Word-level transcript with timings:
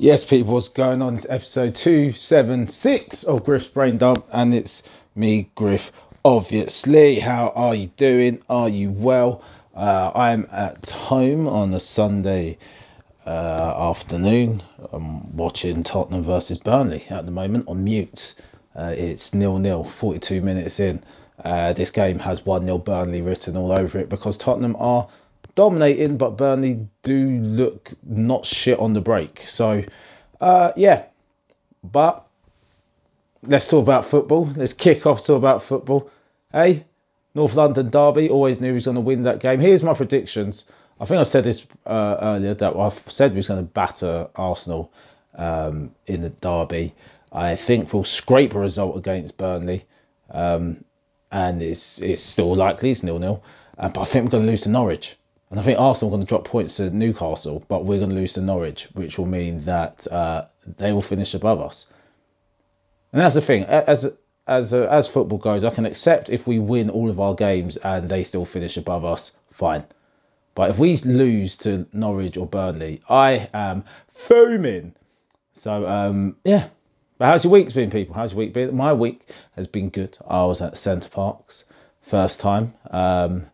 Yes, 0.00 0.24
people, 0.24 0.54
what's 0.54 0.68
going 0.68 1.02
on? 1.02 1.14
It's 1.14 1.28
episode 1.28 1.74
276 1.74 3.24
of 3.24 3.44
Griff's 3.44 3.66
Brain 3.66 3.98
Dump, 3.98 4.28
and 4.30 4.54
it's 4.54 4.84
me, 5.16 5.50
Griff, 5.56 5.90
obviously. 6.24 7.18
How 7.18 7.48
are 7.48 7.74
you 7.74 7.88
doing? 7.88 8.40
Are 8.48 8.68
you 8.68 8.92
well? 8.92 9.42
Uh, 9.74 10.12
I'm 10.14 10.46
at 10.52 10.90
home 10.90 11.48
on 11.48 11.74
a 11.74 11.80
Sunday 11.80 12.58
uh, 13.26 13.90
afternoon. 13.90 14.62
I'm 14.92 15.36
watching 15.36 15.82
Tottenham 15.82 16.22
versus 16.22 16.58
Burnley 16.58 17.04
at 17.10 17.26
the 17.26 17.32
moment 17.32 17.66
on 17.66 17.82
mute. 17.82 18.36
Uh, 18.76 18.94
it's 18.96 19.34
nil 19.34 19.58
nil, 19.58 19.82
42 19.82 20.40
minutes 20.42 20.78
in. 20.78 21.02
Uh, 21.42 21.72
this 21.72 21.90
game 21.90 22.20
has 22.20 22.46
1 22.46 22.66
0 22.66 22.78
Burnley 22.78 23.20
written 23.20 23.56
all 23.56 23.72
over 23.72 23.98
it 23.98 24.08
because 24.08 24.38
Tottenham 24.38 24.76
are 24.78 25.08
dominating, 25.58 26.18
but 26.18 26.36
Burnley 26.36 26.86
do 27.02 27.30
look 27.30 27.90
not 28.04 28.46
shit 28.46 28.78
on 28.78 28.92
the 28.92 29.00
break. 29.00 29.40
So, 29.40 29.82
uh, 30.40 30.70
yeah. 30.76 31.06
But 31.82 32.24
let's 33.42 33.66
talk 33.66 33.82
about 33.82 34.04
football. 34.04 34.44
Let's 34.44 34.72
kick 34.72 35.04
off 35.04 35.26
talk 35.26 35.36
about 35.36 35.64
football. 35.64 36.12
Hey, 36.52 36.84
North 37.34 37.56
London 37.56 37.90
Derby. 37.90 38.30
Always 38.30 38.60
knew 38.60 38.68
he 38.68 38.74
was 38.74 38.84
going 38.84 38.94
to 38.94 39.00
win 39.00 39.24
that 39.24 39.40
game. 39.40 39.58
Here's 39.58 39.82
my 39.82 39.94
predictions. 39.94 40.68
I 41.00 41.06
think 41.06 41.18
I 41.18 41.24
said 41.24 41.42
this 41.42 41.66
uh, 41.84 42.18
earlier 42.20 42.54
that 42.54 42.76
I've 42.76 43.02
said 43.10 43.32
we 43.32 43.38
was 43.38 43.48
going 43.48 43.66
to 43.66 43.68
batter 43.68 44.28
Arsenal 44.36 44.92
um, 45.34 45.92
in 46.06 46.20
the 46.20 46.30
Derby. 46.30 46.94
I 47.32 47.56
think 47.56 47.92
we'll 47.92 48.04
scrape 48.04 48.54
a 48.54 48.60
result 48.60 48.96
against 48.96 49.36
Burnley, 49.36 49.86
um, 50.30 50.84
and 51.32 51.60
it's 51.64 52.00
it's 52.00 52.22
still 52.22 52.54
likely 52.54 52.92
it's 52.92 53.02
nil 53.02 53.18
nil. 53.18 53.42
Uh, 53.76 53.88
but 53.88 54.02
I 54.02 54.04
think 54.04 54.26
we're 54.26 54.30
going 54.30 54.44
to 54.44 54.50
lose 54.50 54.62
to 54.62 54.68
Norwich. 54.68 55.17
And 55.50 55.58
I 55.58 55.62
think 55.62 55.78
Arsenal 55.78 56.12
are 56.12 56.16
going 56.16 56.26
to 56.26 56.28
drop 56.28 56.44
points 56.44 56.76
to 56.76 56.90
Newcastle, 56.90 57.64
but 57.68 57.84
we're 57.84 57.98
going 57.98 58.10
to 58.10 58.16
lose 58.16 58.34
to 58.34 58.42
Norwich, 58.42 58.88
which 58.92 59.18
will 59.18 59.26
mean 59.26 59.60
that 59.60 60.06
uh, 60.10 60.46
they 60.76 60.92
will 60.92 61.02
finish 61.02 61.34
above 61.34 61.60
us. 61.60 61.90
And 63.12 63.20
that's 63.22 63.34
the 63.34 63.40
thing. 63.40 63.64
As 63.64 64.16
as 64.46 64.74
uh, 64.74 64.88
as 64.90 65.08
football 65.08 65.38
goes, 65.38 65.64
I 65.64 65.70
can 65.70 65.86
accept 65.86 66.30
if 66.30 66.46
we 66.46 66.58
win 66.58 66.90
all 66.90 67.10
of 67.10 67.20
our 67.20 67.34
games 67.34 67.76
and 67.76 68.08
they 68.08 68.22
still 68.22 68.44
finish 68.44 68.76
above 68.76 69.04
us, 69.04 69.38
fine. 69.50 69.84
But 70.54 70.70
if 70.70 70.78
we 70.78 70.96
lose 70.96 71.58
to 71.58 71.86
Norwich 71.92 72.36
or 72.36 72.46
Burnley, 72.46 73.00
I 73.08 73.48
am 73.54 73.84
foaming. 74.08 74.94
So 75.54 75.86
um, 75.86 76.36
yeah. 76.44 76.68
But 77.16 77.26
how's 77.26 77.44
your 77.44 77.52
week 77.52 77.72
been, 77.74 77.90
people? 77.90 78.14
How's 78.14 78.32
your 78.32 78.38
week 78.38 78.52
been? 78.52 78.76
My 78.76 78.92
week 78.92 79.28
has 79.56 79.66
been 79.66 79.88
good. 79.88 80.16
I 80.26 80.44
was 80.44 80.62
at 80.62 80.76
Center 80.76 81.08
Parcs 81.08 81.64
first 82.02 82.40
time. 82.40 82.74
Um, 82.90 83.46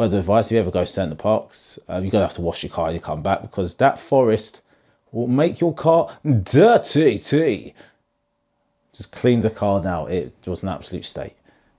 word 0.00 0.14
of 0.14 0.14
advice: 0.14 0.46
if 0.46 0.52
you 0.52 0.58
ever 0.60 0.70
go 0.70 0.80
to 0.80 0.86
Center 0.86 1.14
Parcs, 1.14 1.78
uh, 1.88 2.00
you're 2.02 2.10
gonna 2.10 2.24
have 2.24 2.34
to 2.34 2.40
wash 2.42 2.62
your 2.62 2.70
car 2.70 2.86
when 2.86 2.94
you 2.94 3.00
come 3.00 3.22
back 3.22 3.42
because 3.42 3.76
that 3.76 3.98
forest 3.98 4.62
will 5.12 5.26
make 5.26 5.60
your 5.60 5.74
car 5.74 6.16
dirty. 6.24 7.18
Too. 7.18 7.72
Just 8.94 9.12
clean 9.12 9.42
the 9.42 9.50
car 9.50 9.82
now. 9.82 10.06
It 10.06 10.34
was 10.46 10.62
an 10.62 10.70
absolute 10.70 11.04
state, 11.04 11.34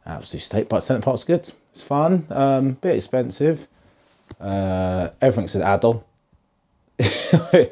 absolute 0.05 0.43
state. 0.43 0.69
But 0.69 0.81
Center 0.81 1.01
Parcs 1.01 1.23
good. 1.23 1.51
It's 1.71 1.81
fun. 1.81 2.27
Um, 2.29 2.73
bit 2.73 2.95
expensive. 2.95 3.67
Uh, 4.39 5.09
everything's 5.19 5.55
an 5.55 5.63
add-on. 5.63 6.03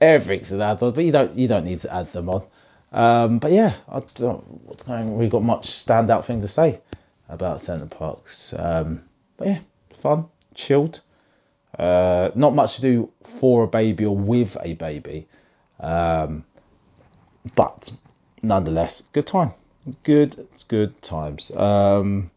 everything's 0.00 0.52
an 0.52 0.60
add-on, 0.60 0.92
but 0.92 1.04
you 1.04 1.12
don't 1.12 1.34
you 1.36 1.48
don't 1.48 1.64
need 1.64 1.80
to 1.80 1.94
add 1.94 2.12
them 2.12 2.28
on. 2.28 2.42
Um, 2.92 3.38
but 3.38 3.52
yeah, 3.52 3.74
I 3.88 4.02
don't 4.16 5.16
really 5.16 5.30
got 5.30 5.42
much 5.42 5.68
standout 5.68 6.26
thing 6.26 6.42
to 6.42 6.48
say 6.48 6.80
about 7.30 7.62
Center 7.62 7.86
Parcs. 7.86 8.52
Um, 8.52 9.04
but 9.36 9.48
yeah, 9.48 9.58
fun, 10.00 10.26
chilled. 10.54 11.00
Uh, 11.78 12.30
not 12.34 12.54
much 12.54 12.76
to 12.76 12.82
do 12.82 13.12
for 13.22 13.64
a 13.64 13.68
baby 13.68 14.04
or 14.04 14.16
with 14.16 14.56
a 14.62 14.74
baby, 14.74 15.26
um, 15.78 16.44
but 17.54 17.90
nonetheless, 18.42 19.02
good 19.12 19.26
time. 19.26 19.52
Good, 20.02 20.46
good 20.68 21.00
times. 21.00 21.54
Um, 21.54 22.30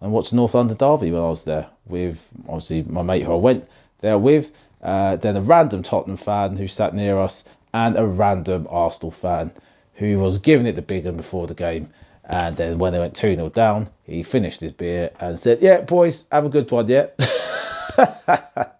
and 0.00 0.10
watched 0.10 0.32
North 0.32 0.54
London 0.54 0.76
Derby 0.76 1.12
when 1.12 1.22
I 1.22 1.28
was 1.28 1.44
there 1.44 1.68
with 1.86 2.26
obviously 2.48 2.82
my 2.82 3.02
mate 3.02 3.22
who 3.22 3.32
I 3.32 3.36
went 3.36 3.68
there 4.00 4.18
with. 4.18 4.50
Uh, 4.82 5.16
then 5.16 5.36
a 5.36 5.40
random 5.40 5.82
Tottenham 5.84 6.16
fan 6.16 6.56
who 6.56 6.66
sat 6.66 6.92
near 6.92 7.18
us, 7.18 7.44
and 7.72 7.96
a 7.96 8.04
random 8.04 8.66
Arsenal 8.68 9.12
fan 9.12 9.52
who 9.94 10.18
was 10.18 10.38
giving 10.38 10.66
it 10.66 10.72
the 10.72 10.82
big 10.82 11.04
one 11.04 11.16
before 11.16 11.46
the 11.46 11.54
game. 11.54 11.90
And 12.24 12.56
then 12.56 12.78
when 12.78 12.92
they 12.92 12.98
went 12.98 13.16
2 13.16 13.34
0 13.34 13.48
down, 13.48 13.90
he 14.04 14.22
finished 14.22 14.60
his 14.60 14.72
beer 14.72 15.10
and 15.18 15.38
said, 15.38 15.60
Yeah, 15.60 15.80
boys, 15.80 16.28
have 16.30 16.46
a 16.46 16.48
good 16.48 16.70
one, 16.70 16.86
yeah. 16.88 17.08
but 17.96 18.78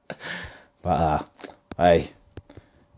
uh, 0.84 1.22
hey, 1.76 2.10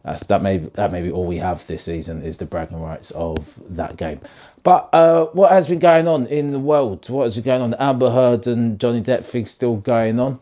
that's, 0.05 0.27
that 0.27 0.43
may 0.43 0.59
that 0.59 0.93
may 0.93 1.03
be 1.03 1.11
all 1.11 1.25
we 1.25 1.39
have 1.39 1.67
this 1.67 1.85
season 1.85 2.23
is 2.23 2.37
the 2.39 2.45
bragging 2.45 2.81
rights 2.81 3.11
of 3.11 3.59
that 3.71 3.97
game. 3.97 4.21
But 4.63 4.91
uh, 4.93 5.27
what 5.27 5.51
has 5.53 5.69
been 5.69 5.79
going 5.79 6.09
on 6.09 6.27
in 6.27 6.51
the 6.51 6.59
world? 6.59 7.09
What 7.09 7.25
has 7.25 7.35
been 7.35 7.45
going 7.45 7.63
on? 7.63 7.75
Amber 7.75 8.11
Heard 8.11 8.47
and 8.47 8.79
Johnny 8.79 9.03
Depp 9.03 9.25
thing 9.25 9.47
still 9.47 9.77
going 9.77 10.19
on. 10.21 10.41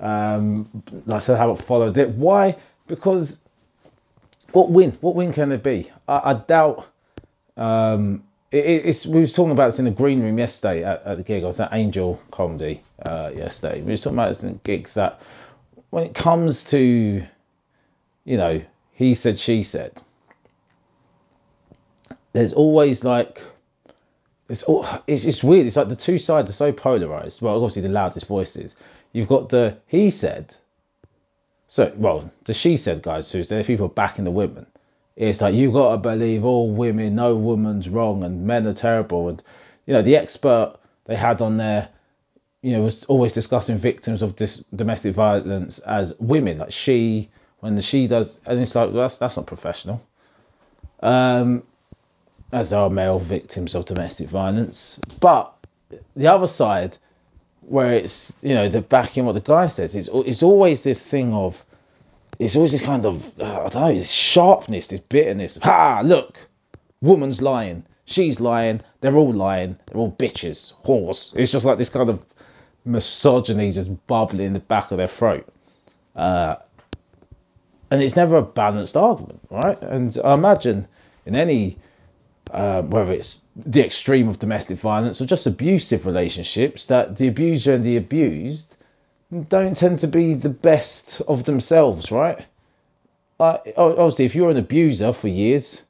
Um, 0.00 0.82
like 1.06 1.16
I 1.16 1.18
said, 1.20 1.36
I 1.36 1.40
haven't 1.40 1.62
followed 1.62 1.96
it. 1.96 2.10
Why? 2.10 2.56
Because 2.86 3.40
what 4.52 4.70
win? 4.70 4.92
What 5.00 5.14
win 5.14 5.32
can 5.32 5.48
there 5.48 5.58
be? 5.58 5.90
I, 6.06 6.32
I 6.32 6.34
doubt. 6.34 6.86
Um, 7.56 8.24
it, 8.24 8.25
it's 8.52 9.06
we 9.06 9.20
was 9.20 9.32
talking 9.32 9.52
about 9.52 9.66
this 9.66 9.78
in 9.78 9.84
the 9.86 9.90
green 9.90 10.22
room 10.22 10.38
yesterday 10.38 10.84
at, 10.84 11.02
at 11.04 11.16
the 11.16 11.22
gig. 11.22 11.42
I 11.42 11.46
was 11.46 11.60
at 11.60 11.72
Angel 11.72 12.20
Comedy 12.30 12.82
uh, 13.02 13.32
yesterday. 13.34 13.80
We 13.80 13.90
was 13.90 14.00
talking 14.00 14.16
about 14.16 14.28
this 14.28 14.42
in 14.42 14.50
the 14.50 14.58
gig 14.58 14.88
that 14.90 15.20
when 15.90 16.04
it 16.04 16.14
comes 16.14 16.66
to, 16.66 16.78
you 18.24 18.36
know, 18.36 18.62
he 18.92 19.14
said, 19.14 19.38
she 19.38 19.62
said. 19.62 19.92
There's 22.32 22.52
always 22.52 23.02
like, 23.02 23.40
it's 24.48 24.62
all, 24.62 24.86
it's 25.06 25.24
just 25.24 25.42
weird. 25.42 25.66
It's 25.66 25.76
like 25.76 25.88
the 25.88 25.96
two 25.96 26.18
sides 26.18 26.50
are 26.50 26.54
so 26.54 26.72
polarized. 26.72 27.42
Well, 27.42 27.56
obviously 27.56 27.82
the 27.82 27.88
loudest 27.88 28.26
voices. 28.26 28.76
You've 29.12 29.28
got 29.28 29.48
the 29.48 29.78
he 29.86 30.10
said. 30.10 30.54
So, 31.68 31.92
well, 31.96 32.30
the 32.44 32.54
she 32.54 32.76
said 32.76 33.02
guys 33.02 33.30
too. 33.30 33.42
There's 33.42 33.66
people 33.66 33.88
backing 33.88 34.24
the 34.24 34.30
women. 34.30 34.66
It's 35.16 35.40
like 35.40 35.54
you've 35.54 35.72
got 35.72 35.92
to 35.92 35.98
believe 35.98 36.44
all 36.44 36.70
women, 36.70 37.14
no 37.14 37.34
woman's 37.36 37.88
wrong, 37.88 38.22
and 38.22 38.46
men 38.46 38.66
are 38.66 38.74
terrible. 38.74 39.30
And 39.30 39.42
you 39.86 39.94
know 39.94 40.02
the 40.02 40.16
expert 40.16 40.76
they 41.06 41.16
had 41.16 41.40
on 41.40 41.56
there, 41.56 41.88
you 42.60 42.72
know, 42.72 42.82
was 42.82 43.06
always 43.06 43.32
discussing 43.32 43.78
victims 43.78 44.20
of 44.20 44.36
dis- 44.36 44.64
domestic 44.74 45.14
violence 45.14 45.78
as 45.78 46.14
women, 46.20 46.58
like 46.58 46.72
she 46.72 47.30
when 47.60 47.80
she 47.80 48.06
does, 48.06 48.40
and 48.44 48.60
it's 48.60 48.74
like 48.74 48.92
well, 48.92 49.02
that's 49.02 49.16
that's 49.16 49.36
not 49.38 49.46
professional. 49.46 50.06
Um, 51.00 51.62
as 52.52 52.70
there 52.70 52.80
are 52.80 52.90
male 52.90 53.18
victims 53.18 53.74
of 53.74 53.86
domestic 53.86 54.28
violence, 54.28 55.00
but 55.20 55.54
the 56.14 56.26
other 56.26 56.46
side, 56.46 56.96
where 57.62 57.94
it's 57.94 58.38
you 58.42 58.54
know 58.54 58.68
the 58.68 58.82
backing 58.82 59.24
what 59.24 59.32
the 59.32 59.40
guy 59.40 59.66
says, 59.68 59.94
it's 59.96 60.08
it's 60.12 60.42
always 60.42 60.82
this 60.82 61.04
thing 61.04 61.32
of 61.32 61.64
it's 62.38 62.56
always 62.56 62.72
this 62.72 62.82
kind 62.82 63.04
of 63.04 63.40
uh, 63.40 63.64
I 63.64 63.68
don't 63.68 63.74
know, 63.74 63.94
this 63.94 64.10
sharpness, 64.10 64.88
this 64.88 65.00
bitterness. 65.00 65.58
Ha! 65.62 66.02
Look, 66.04 66.38
woman's 67.00 67.42
lying, 67.42 67.84
she's 68.04 68.40
lying, 68.40 68.80
they're 69.00 69.16
all 69.16 69.32
lying, 69.32 69.78
they're 69.86 70.00
all 70.00 70.12
bitches, 70.12 70.72
horse. 70.72 71.34
It's 71.36 71.52
just 71.52 71.66
like 71.66 71.78
this 71.78 71.90
kind 71.90 72.08
of 72.08 72.22
misogyny 72.84 73.72
just 73.72 74.06
bubbling 74.06 74.46
in 74.46 74.52
the 74.52 74.60
back 74.60 74.90
of 74.90 74.98
their 74.98 75.08
throat. 75.08 75.48
Uh, 76.14 76.56
and 77.90 78.02
it's 78.02 78.16
never 78.16 78.36
a 78.36 78.42
balanced 78.42 78.96
argument, 78.96 79.40
right? 79.50 79.80
And 79.80 80.16
I 80.24 80.34
imagine 80.34 80.88
in 81.24 81.36
any 81.36 81.78
uh, 82.50 82.82
whether 82.82 83.12
it's 83.12 83.44
the 83.56 83.84
extreme 83.84 84.28
of 84.28 84.38
domestic 84.38 84.78
violence 84.78 85.20
or 85.20 85.26
just 85.26 85.46
abusive 85.46 86.06
relationships, 86.06 86.86
that 86.86 87.16
the 87.16 87.28
abuser 87.28 87.74
and 87.74 87.84
the 87.84 87.96
abused 87.96 88.75
don't 89.32 89.76
tend 89.76 90.00
to 90.00 90.08
be 90.08 90.34
the 90.34 90.48
best 90.48 91.20
of 91.22 91.44
themselves, 91.44 92.12
right? 92.12 92.44
Uh, 93.38 93.58
obviously, 93.76 94.24
if 94.24 94.34
you're 94.34 94.50
an 94.50 94.56
abuser 94.56 95.12
for 95.12 95.28
years, 95.28 95.82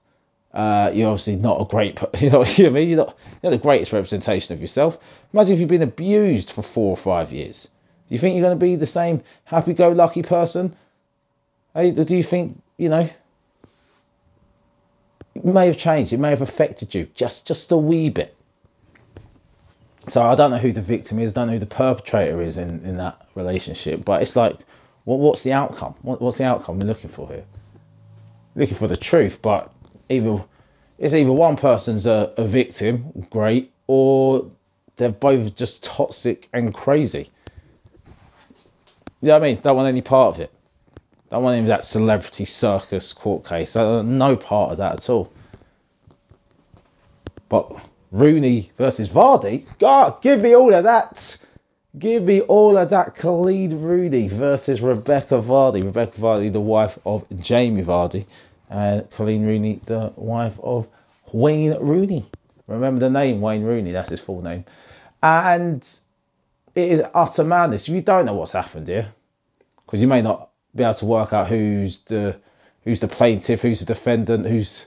uh, 0.53 0.91
you're 0.95 1.11
obviously 1.11 1.37
not 1.37 1.61
a 1.61 1.65
great, 1.65 2.01
you 2.21 2.31
know 2.31 2.41
what 2.41 2.59
I 2.59 2.69
mean? 2.71 2.89
You're 2.89 2.99
not, 2.99 3.17
you're 3.43 3.51
not 3.53 3.59
the 3.59 3.63
greatest 3.63 3.93
representation 3.93 4.55
of 4.55 4.61
yourself. 4.61 4.99
Imagine 5.33 5.55
if 5.55 5.61
you've 5.61 5.69
been 5.69 5.83
abused 5.83 6.51
for 6.51 6.63
four 6.63 6.91
or 6.91 6.97
five 6.97 7.31
years. 7.31 7.71
Do 8.09 8.15
you 8.15 8.19
think 8.19 8.35
you're 8.35 8.45
going 8.45 8.59
to 8.59 8.65
be 8.65 8.77
the 8.77 8.87
same 8.87 9.23
happy-go-lucky 9.45 10.23
person? 10.23 10.75
Hey, 11.75 11.91
do 11.91 12.17
you 12.17 12.23
think, 12.23 12.63
you 12.79 12.89
know, 12.89 13.09
it 15.35 15.45
may 15.45 15.67
have 15.67 15.77
changed, 15.77 16.13
it 16.13 16.21
may 16.21 16.31
have 16.31 16.41
affected 16.41 16.95
you 16.95 17.09
just, 17.15 17.47
just 17.47 17.71
a 17.71 17.77
wee 17.77 18.09
bit. 18.09 18.35
So 20.09 20.23
I 20.23 20.37
don't 20.37 20.53
know 20.53 20.59
who 20.59 20.73
the 20.73 20.83
victim 20.83 21.19
is, 21.19 21.33
don't 21.33 21.49
know 21.49 21.55
who 21.55 21.59
the 21.59 21.67
perpetrator 21.67 22.41
is 22.41 22.59
in, 22.59 22.85
in 22.85 22.99
that 22.99 23.27
relationship, 23.35 24.05
but 24.05 24.23
it's 24.23 24.37
like, 24.37 24.57
what, 25.05 25.19
what's 25.19 25.43
the 25.43 25.53
outcome? 25.53 25.95
What, 26.03 26.21
what's 26.21 26.39
the 26.39 26.45
outcome 26.45 26.79
we're 26.79 26.87
looking 26.87 27.11
for 27.11 27.29
here? 27.29 27.45
Looking 28.55 28.77
for 28.77 28.87
the 28.87 28.97
truth, 28.97 29.43
but 29.43 29.73
either 30.09 30.45
it's 30.99 31.15
either 31.15 31.33
one 31.33 31.57
person's 31.57 32.07
a, 32.07 32.33
a 32.37 32.47
victim, 32.47 33.27
great, 33.31 33.73
or 33.87 34.51
they're 34.97 35.11
both 35.11 35.55
just 35.55 35.85
toxic 35.85 36.49
and 36.53 36.73
crazy. 36.73 37.31
You 39.21 39.29
know 39.29 39.35
what 39.35 39.43
I 39.43 39.53
mean? 39.53 39.61
Don't 39.61 39.77
want 39.77 39.89
any 39.89 40.03
part 40.03 40.35
of 40.35 40.41
it. 40.41 40.53
Don't 41.31 41.43
want 41.43 41.55
any 41.55 41.65
of 41.65 41.69
that 41.69 41.83
celebrity 41.83 42.45
circus 42.45 43.13
court 43.13 43.45
case. 43.45 43.77
I 43.77 44.03
no 44.03 44.37
part 44.37 44.73
of 44.73 44.79
that 44.79 44.95
at 44.95 45.11
all. 45.11 45.33
But 47.49 47.73
Rooney 48.13 48.71
versus 48.77 49.09
Vardy, 49.09 49.67
God, 49.79 50.23
give 50.23 50.41
me 50.41 50.55
all 50.55 50.73
of 50.73 50.85
that. 50.85 51.45
Give 51.99 52.23
me 52.23 52.41
all 52.43 52.77
of 52.77 52.91
that. 52.91 53.15
Coleen 53.15 53.83
Rooney 53.83 54.29
versus 54.29 54.81
Rebecca 54.81 55.37
Vardy. 55.37 55.83
Rebecca 55.83 56.21
Vardy, 56.21 56.53
the 56.53 56.61
wife 56.61 56.99
of 57.07 57.25
Jamie 57.41 57.83
Vardy, 57.83 58.27
and 58.69 59.09
Coleen 59.11 59.45
Rooney, 59.45 59.81
the 59.87 60.13
wife 60.17 60.59
of 60.63 60.89
Wayne 61.33 61.79
Rooney. 61.79 62.27
Remember 62.67 63.01
the 63.01 63.11
name 63.11 63.41
Wayne 63.41 63.63
Rooney, 63.63 63.93
that's 63.93 64.11
his 64.11 64.21
full 64.21 64.43
name. 64.43 64.65
And 65.23 65.83
it 66.75 66.91
is 66.91 67.03
utter 67.15 67.45
madness. 67.45 67.89
You 67.89 68.03
don't 68.03 68.27
know 68.27 68.35
what's 68.35 68.53
happened 68.53 68.89
here, 68.89 69.13
because 69.85 70.01
you 70.01 70.07
may 70.07 70.21
not 70.23 70.51
be 70.75 70.83
able 70.83 70.95
to 70.95 71.07
work 71.07 71.33
out 71.33 71.49
who's 71.49 72.03
the 72.03 72.37
who's 72.85 73.01
the 73.01 73.09
plaintiff, 73.09 73.63
who's 73.63 73.81
the 73.81 73.87
defendant, 73.87 74.47
who's 74.47 74.87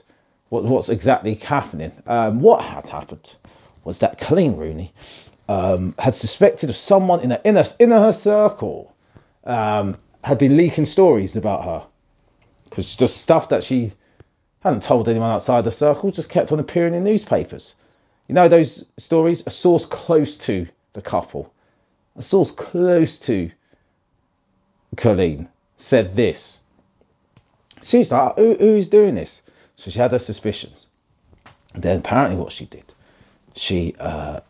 what, 0.50 0.64
what's 0.64 0.90
exactly 0.90 1.34
happening. 1.34 1.92
Um, 2.06 2.40
what 2.40 2.62
had 2.62 2.88
happened 2.90 3.34
was 3.82 4.00
that 4.00 4.18
Coleen 4.18 4.58
Rooney 4.58 4.92
um, 5.48 5.94
had 5.98 6.14
suspected 6.14 6.68
of 6.68 6.76
someone 6.76 7.20
in 7.20 7.30
her 7.30 7.40
inner 7.42 7.64
inner 7.78 7.98
her 7.98 8.12
circle 8.12 8.94
um, 9.44 9.96
had 10.22 10.38
been 10.38 10.56
leaking 10.56 10.84
stories 10.84 11.36
about 11.36 11.64
her 11.64 11.86
because 12.64 12.94
the 12.96 13.08
stuff 13.08 13.48
that 13.48 13.64
she 13.64 13.92
hadn't 14.60 14.82
told 14.82 15.08
anyone 15.08 15.30
outside 15.30 15.64
the 15.64 15.70
circle 15.70 16.10
just 16.10 16.28
kept 16.28 16.52
on 16.52 16.60
appearing 16.60 16.94
in 16.94 17.04
newspapers. 17.04 17.74
You 18.28 18.34
know 18.34 18.48
those 18.48 18.86
stories? 18.96 19.46
A 19.46 19.50
source 19.50 19.86
close 19.86 20.38
to 20.38 20.68
the 20.92 21.02
couple, 21.02 21.52
a 22.16 22.22
source 22.22 22.50
close 22.50 23.18
to 23.20 23.50
Colleen 24.96 25.48
said 25.76 26.14
this. 26.14 26.60
She's 27.82 28.12
like, 28.12 28.36
Who, 28.36 28.54
who's 28.54 28.88
doing 28.88 29.14
this? 29.14 29.42
So 29.80 29.90
she 29.90 29.98
had 29.98 30.12
her 30.12 30.18
suspicions. 30.18 30.88
And 31.72 31.82
then 31.82 32.00
apparently 32.00 32.36
what 32.36 32.52
she 32.52 32.66
did, 32.66 32.84
she 33.54 33.94
uh, 33.98 34.40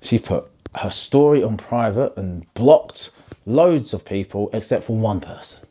she 0.00 0.20
put 0.20 0.48
her 0.76 0.90
story 0.90 1.42
on 1.42 1.56
private 1.56 2.16
and 2.16 2.46
blocked 2.54 3.10
loads 3.44 3.94
of 3.94 4.04
people 4.04 4.48
except 4.52 4.84
for 4.84 4.96
one 4.96 5.18
person. 5.20 5.66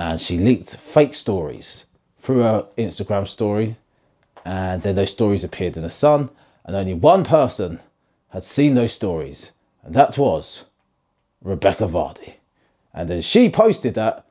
And 0.00 0.20
she 0.20 0.36
leaked 0.36 0.74
fake 0.74 1.14
stories 1.14 1.86
through 2.18 2.40
her 2.40 2.66
Instagram 2.76 3.28
story, 3.28 3.76
and 4.44 4.82
then 4.82 4.96
those 4.96 5.12
stories 5.12 5.44
appeared 5.44 5.76
in 5.76 5.84
the 5.84 5.90
Sun, 5.90 6.28
and 6.64 6.74
only 6.74 6.94
one 6.94 7.22
person 7.22 7.78
had 8.30 8.42
seen 8.42 8.74
those 8.74 8.92
stories, 8.92 9.52
and 9.84 9.94
that 9.94 10.18
was 10.18 10.64
Rebecca 11.40 11.86
Vardy. 11.86 12.34
And 12.92 13.08
then 13.08 13.20
she 13.20 13.48
posted 13.48 13.94
that, 13.94 14.26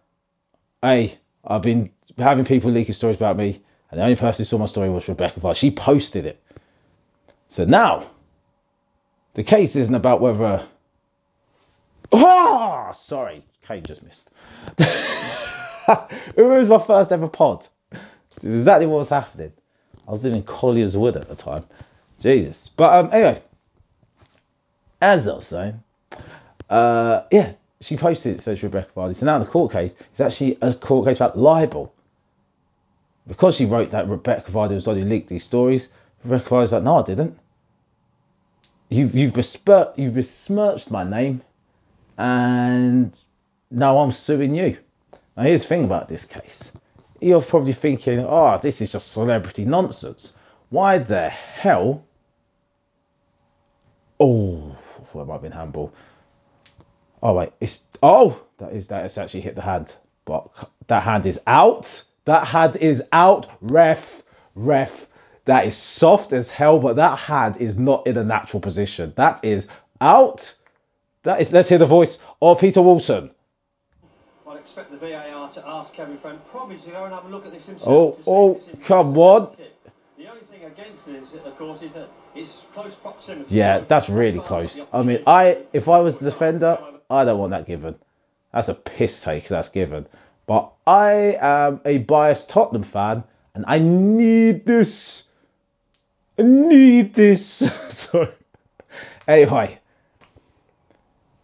hey, 0.81 1.20
I've 1.45 1.61
been 1.61 1.91
having 2.17 2.45
people 2.45 2.71
leaking 2.71 2.93
stories 2.93 3.17
about 3.17 3.37
me, 3.37 3.61
and 3.89 3.99
the 3.99 4.03
only 4.03 4.15
person 4.15 4.43
who 4.43 4.47
saw 4.47 4.57
my 4.57 4.65
story 4.65 4.89
was 4.89 5.07
Rebecca 5.07 5.39
Vardy. 5.39 5.55
She 5.55 5.71
posted 5.71 6.25
it. 6.25 6.41
So 7.47 7.65
now, 7.65 8.05
the 9.33 9.43
case 9.43 9.75
isn't 9.75 9.95
about 9.95 10.21
whether. 10.21 10.65
Ah, 12.13 12.91
sorry, 12.91 13.43
Kane 13.67 13.83
just 13.83 14.03
missed. 14.03 14.29
it 14.77 16.37
was 16.37 16.67
my 16.67 16.79
first 16.79 17.11
ever 17.11 17.27
pod. 17.27 17.65
This 18.41 18.51
is 18.51 18.61
exactly 18.61 18.87
what 18.87 18.99
was 18.99 19.09
happening. 19.09 19.53
I 20.07 20.11
was 20.11 20.23
living 20.23 20.39
in 20.39 20.43
Collier's 20.43 20.97
Wood 20.97 21.15
at 21.15 21.27
the 21.27 21.35
time. 21.35 21.65
Jesus. 22.19 22.69
But 22.69 22.93
um, 22.93 23.13
anyway, 23.13 23.41
as 25.01 25.27
I 25.27 25.35
was 25.35 25.47
saying, 25.47 25.83
uh, 26.69 27.23
yeah, 27.31 27.53
she 27.81 27.97
posted 27.97 28.35
it, 28.35 28.41
says 28.41 28.61
Rebecca 28.63 28.91
Vardy. 28.95 29.15
So 29.15 29.25
now 29.25 29.39
the 29.39 29.45
court 29.45 29.71
case 29.71 29.95
is 30.13 30.21
actually 30.21 30.57
a 30.61 30.73
court 30.73 31.07
case 31.07 31.17
about 31.17 31.37
libel. 31.37 31.93
Because 33.27 33.55
she 33.55 33.65
wrote 33.65 33.91
that 33.91 34.07
Rebecca 34.07 34.51
Vardy 34.51 34.75
was 34.75 34.85
the 34.85 34.93
who 34.93 35.01
leaked 35.01 35.29
these 35.29 35.43
stories, 35.43 35.91
Rebecca 36.23 36.49
Vardy's 36.49 36.73
like, 36.73 36.83
no, 36.83 36.97
I 36.97 37.03
didn't. 37.03 37.37
You've 38.89 39.15
you've, 39.15 39.33
besmirched, 39.33 39.97
you've 39.97 40.15
besmirched 40.15 40.91
my 40.91 41.03
name, 41.03 41.41
and 42.17 43.17
now 43.69 43.99
I'm 43.99 44.11
suing 44.11 44.53
you. 44.53 44.77
Now 45.35 45.43
here's 45.43 45.61
the 45.61 45.67
thing 45.67 45.85
about 45.85 46.07
this 46.07 46.25
case. 46.25 46.77
You're 47.19 47.41
probably 47.41 47.73
thinking, 47.73 48.19
oh, 48.19 48.59
this 48.61 48.81
is 48.81 48.91
just 48.91 49.11
celebrity 49.11 49.65
nonsense. 49.65 50.35
Why 50.69 50.97
the 50.97 51.29
hell? 51.29 52.03
Oh, 54.19 54.75
that 55.13 55.25
might 55.25 55.33
have 55.33 55.41
been 55.41 55.51
handball. 55.51 55.93
Oh 57.23 57.33
wait, 57.33 57.49
it's 57.59 57.85
oh 58.01 58.41
that 58.57 58.73
is 58.73 58.87
that 58.87 59.01
has 59.01 59.17
actually 59.17 59.41
hit 59.41 59.55
the 59.55 59.61
hand, 59.61 59.95
but 60.25 60.49
that 60.87 61.03
hand 61.03 61.25
is 61.25 61.41
out. 61.45 62.03
That 62.25 62.47
hand 62.47 62.75
is 62.75 63.03
out. 63.11 63.47
Ref, 63.61 64.23
ref. 64.55 65.07
That 65.45 65.65
is 65.65 65.75
soft 65.75 66.33
as 66.33 66.51
hell, 66.51 66.79
but 66.79 66.97
that 66.97 67.17
hand 67.17 67.57
is 67.57 67.77
not 67.77 68.07
in 68.07 68.17
a 68.17 68.23
natural 68.23 68.61
position. 68.61 69.13
That 69.15 69.43
is 69.43 69.67
out. 69.99 70.55
That 71.23 71.41
is. 71.41 71.51
Let's 71.51 71.69
hear 71.69 71.79
the 71.79 71.87
voice 71.87 72.19
of 72.41 72.59
Peter 72.59 72.81
Walton. 72.81 73.31
I'd 74.47 74.57
expect 74.57 74.91
the 74.91 74.97
VAR 74.97 75.49
to 75.49 75.67
ask 75.67 75.93
Kevin 75.93 76.17
Friend 76.17 76.39
probably 76.45 76.77
to 76.77 76.91
go 76.91 77.05
and 77.05 77.13
have 77.13 77.25
a 77.25 77.29
look 77.29 77.45
at 77.45 77.51
this 77.51 77.67
himself. 77.67 78.19
Oh, 78.27 78.55
oh, 78.55 78.77
come 78.83 79.17
on. 79.17 79.55
The 80.17 80.27
only 80.27 80.41
thing 80.41 80.63
against 80.65 81.07
this, 81.07 81.33
of 81.33 81.55
course, 81.55 81.81
is 81.81 81.95
that 81.95 82.07
it's 82.35 82.67
close 82.73 82.93
proximity. 82.93 83.55
Yeah, 83.55 83.79
that's 83.79 84.09
really 84.09 84.39
close. 84.39 84.87
I 84.93 85.01
mean, 85.01 85.23
I 85.25 85.63
if 85.73 85.89
I 85.89 85.99
was 86.01 86.19
the 86.19 86.25
defender, 86.25 86.77
I 87.11 87.25
don't 87.25 87.39
want 87.39 87.51
that 87.51 87.67
given. 87.67 87.95
That's 88.53 88.69
a 88.69 88.73
piss 88.73 89.23
take 89.23 89.47
that's 89.47 89.69
given. 89.69 90.07
But 90.45 90.71
I 90.87 91.37
am 91.39 91.81
a 91.85 91.97
biased 91.99 92.49
Tottenham 92.49 92.83
fan 92.83 93.23
and 93.53 93.65
I 93.67 93.79
need 93.79 94.65
this. 94.65 95.27
I 96.39 96.43
need 96.43 97.13
this. 97.13 97.45
so, 97.89 98.31
anyway. 99.27 99.79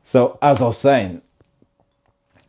So, 0.04 0.38
as 0.42 0.62
I 0.62 0.68
was 0.68 0.78
saying, 0.78 1.22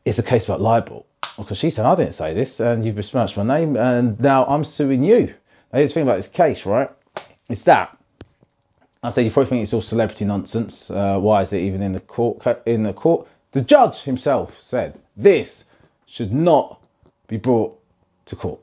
it's 0.04 0.18
a 0.18 0.22
case 0.22 0.44
about 0.44 0.60
libel. 0.60 1.06
Because 1.36 1.58
she 1.58 1.70
said, 1.70 1.86
I 1.86 1.94
didn't 1.96 2.14
say 2.14 2.34
this 2.34 2.60
and 2.60 2.84
you've 2.84 2.96
besmirched 2.96 3.36
my 3.36 3.44
name 3.44 3.76
and 3.76 4.18
now 4.20 4.46
I'm 4.46 4.64
suing 4.64 5.04
you. 5.04 5.34
Now, 5.72 5.78
here's 5.78 5.90
the 5.90 5.94
thing 5.94 6.02
about 6.04 6.16
this 6.16 6.28
case, 6.28 6.66
right? 6.66 6.90
It's 7.48 7.64
that. 7.64 7.97
I 9.02 9.10
say 9.10 9.22
you 9.22 9.30
probably 9.30 9.50
think 9.50 9.62
it's 9.62 9.72
all 9.72 9.82
celebrity 9.82 10.24
nonsense. 10.24 10.90
Uh, 10.90 11.20
why 11.20 11.42
is 11.42 11.52
it 11.52 11.60
even 11.60 11.82
in 11.82 11.92
the 11.92 12.00
court? 12.00 12.44
In 12.66 12.82
the 12.82 12.92
court, 12.92 13.28
the 13.52 13.60
judge 13.60 14.02
himself 14.02 14.60
said 14.60 15.00
this 15.16 15.64
should 16.06 16.32
not 16.32 16.80
be 17.28 17.36
brought 17.36 17.80
to 18.26 18.36
court. 18.36 18.60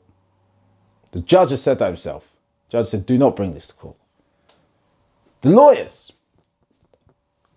The 1.12 1.20
judge 1.20 1.50
has 1.50 1.62
said 1.62 1.78
that 1.78 1.86
himself. 1.86 2.28
The 2.68 2.78
judge 2.78 2.86
said, 2.88 3.06
do 3.06 3.16
not 3.16 3.36
bring 3.36 3.54
this 3.54 3.68
to 3.68 3.74
court. 3.74 3.96
The 5.40 5.50
lawyers 5.50 6.12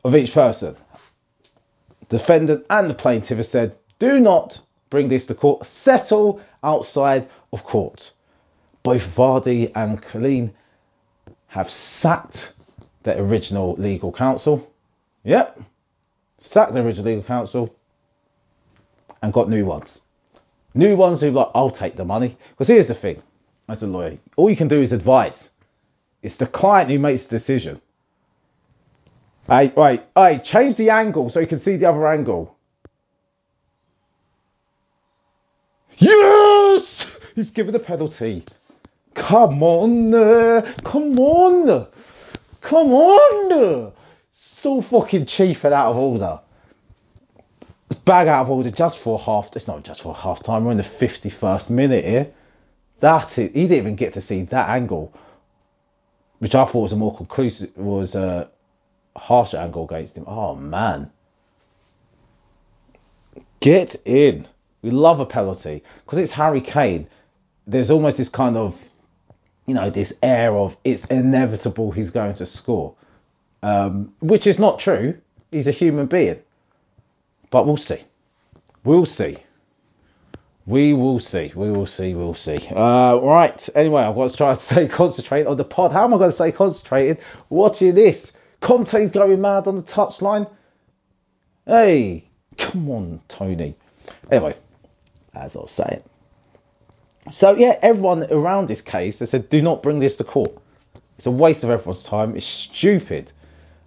of 0.05 0.15
each 0.15 0.33
person, 0.33 0.77
defendant 2.07 2.65
and 2.69 2.89
the 2.89 2.93
plaintiff, 2.93 3.37
have 3.37 3.45
said, 3.45 3.75
do 3.97 4.19
not 4.19 4.61
bring 4.89 5.09
this 5.09 5.25
to 5.25 5.35
court. 5.35 5.65
Settle 5.65 6.41
outside 6.63 7.27
of 7.51 7.63
court. 7.63 8.13
Both 8.83 9.15
Vardy 9.15 9.71
and 9.75 10.01
Coleen 10.01 10.51
have 11.47 11.69
sacked 11.69 12.53
their 13.03 13.21
original 13.21 13.75
legal 13.75 14.11
counsel. 14.11 14.71
Yep, 15.23 15.59
sacked 16.39 16.73
the 16.73 16.81
original 16.81 17.05
legal 17.05 17.23
counsel 17.23 17.75
and 19.21 19.33
got 19.33 19.49
new 19.49 19.65
ones. 19.65 20.01
New 20.73 20.95
ones 20.95 21.21
who 21.21 21.31
like, 21.31 21.49
I'll 21.55 21.71
take 21.71 21.95
the 21.95 22.05
money. 22.05 22.37
Because 22.51 22.67
here's 22.67 22.87
the 22.87 22.93
thing, 22.93 23.21
as 23.67 23.83
a 23.83 23.87
lawyer, 23.87 24.17
all 24.35 24.49
you 24.49 24.55
can 24.55 24.67
do 24.67 24.81
is 24.81 24.93
advise. 24.93 25.51
It's 26.21 26.37
the 26.37 26.45
client 26.45 26.89
who 26.89 26.99
makes 26.99 27.25
the 27.25 27.35
decision. 27.35 27.81
Hey, 29.47 29.71
wait, 29.75 30.01
hey, 30.15 30.39
change 30.39 30.75
the 30.75 30.91
angle 30.91 31.29
so 31.29 31.39
you 31.39 31.47
can 31.47 31.59
see 31.59 31.77
the 31.77 31.87
other 31.87 32.07
angle. 32.07 32.55
Yes! 35.97 37.17
He's 37.35 37.51
given 37.51 37.73
the 37.73 37.79
penalty. 37.79 38.43
Come 39.15 39.63
on, 39.63 40.13
uh, 40.13 40.73
come 40.83 41.19
on, 41.19 41.87
come 42.61 42.91
on. 42.91 43.93
So 44.31 44.81
fucking 44.81 45.25
cheap 45.25 45.63
and 45.63 45.73
out 45.73 45.91
of 45.91 45.97
order. 45.97 46.39
Bag 48.05 48.27
out 48.27 48.43
of 48.43 48.51
order 48.51 48.69
just 48.69 48.97
for 48.97 49.19
half. 49.19 49.55
It's 49.55 49.67
not 49.67 49.83
just 49.83 50.01
for 50.01 50.13
half 50.15 50.43
time. 50.43 50.65
We're 50.65 50.71
in 50.71 50.77
the 50.77 50.83
51st 50.83 51.69
minute 51.71 52.05
here. 52.05 52.31
That 52.99 53.37
is, 53.37 53.51
he 53.51 53.67
didn't 53.67 53.77
even 53.77 53.95
get 53.95 54.13
to 54.13 54.21
see 54.21 54.43
that 54.43 54.69
angle, 54.69 55.13
which 56.39 56.55
I 56.55 56.65
thought 56.65 56.81
was 56.81 56.93
a 56.93 56.97
more 56.97 57.15
conclusive, 57.15 57.75
was 57.77 58.15
a 58.15 58.49
harsher 59.15 59.57
angle 59.57 59.85
against 59.85 60.17
him. 60.17 60.25
Oh 60.27 60.55
man, 60.55 61.11
get 63.59 63.95
in. 64.05 64.47
We 64.81 64.91
love 64.91 65.19
a 65.19 65.25
penalty 65.25 65.83
because 66.05 66.19
it's 66.19 66.31
Harry 66.31 66.61
Kane. 66.61 67.07
There's 67.67 67.91
almost 67.91 68.17
this 68.17 68.29
kind 68.29 68.57
of, 68.57 68.81
you 69.69 69.75
know, 69.75 69.91
this 69.91 70.17
air 70.23 70.51
of 70.51 70.75
it's 70.83 71.05
inevitable 71.05 71.91
he's 71.91 72.09
going 72.09 72.33
to 72.33 72.47
score, 72.47 72.95
um, 73.61 74.15
which 74.19 74.47
is 74.47 74.57
not 74.57 74.79
true. 74.79 75.19
He's 75.51 75.67
a 75.67 75.71
human 75.71 76.07
being, 76.07 76.39
but 77.51 77.67
we'll 77.67 77.77
see. 77.77 77.99
we'll 78.83 79.05
see. 79.05 79.37
We 80.65 80.93
will 80.93 81.19
see. 81.19 81.51
We 81.53 81.69
will 81.69 81.85
see. 81.85 82.15
We'll 82.15 82.33
see. 82.33 82.67
Uh, 82.67 83.19
right. 83.21 83.69
Anyway, 83.75 84.01
I've 84.01 84.15
got 84.15 84.31
to 84.31 84.37
try 84.37 84.53
to 84.55 84.59
stay 84.59 84.87
concentrated 84.87 85.45
on 85.45 85.57
the 85.57 85.63
pod. 85.63 85.91
How 85.91 86.03
am 86.03 86.15
I 86.15 86.17
going 86.17 86.29
to 86.29 86.35
stay 86.35 86.51
concentrated 86.51 87.19
watching 87.49 87.93
this? 87.93 88.35
Conte's 88.61 89.11
going 89.11 89.39
mad 89.39 89.67
on 89.67 89.75
the 89.75 89.83
touchline. 89.83 90.49
Hey, 91.67 92.27
come 92.57 92.89
on, 92.89 93.21
Tony. 93.27 93.75
Anyway, 94.31 94.55
as 95.35 95.55
I 95.55 95.59
was 95.59 95.71
saying. 95.71 96.01
So 97.31 97.55
yeah, 97.55 97.77
everyone 97.81 98.25
around 98.31 98.67
this 98.67 98.81
case 98.81 99.19
they 99.19 99.25
said, 99.25 99.49
do 99.49 99.61
not 99.61 99.83
bring 99.83 99.99
this 99.99 100.17
to 100.17 100.23
court. 100.23 100.57
It's 101.15 101.25
a 101.25 101.31
waste 101.31 101.63
of 101.63 101.69
everyone's 101.69 102.03
time. 102.03 102.35
It's 102.35 102.45
stupid. 102.45 103.31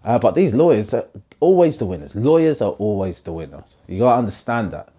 Uh, 0.04 0.18
but 0.18 0.34
these 0.34 0.54
lawyers 0.54 0.92
are 0.94 1.06
always 1.40 1.78
the 1.78 1.86
winners. 1.86 2.14
Lawyers 2.14 2.60
are 2.60 2.72
always 2.72 3.22
the 3.22 3.32
winners. 3.32 3.74
You 3.88 4.00
gotta 4.00 4.18
understand 4.18 4.72
that. 4.72 4.92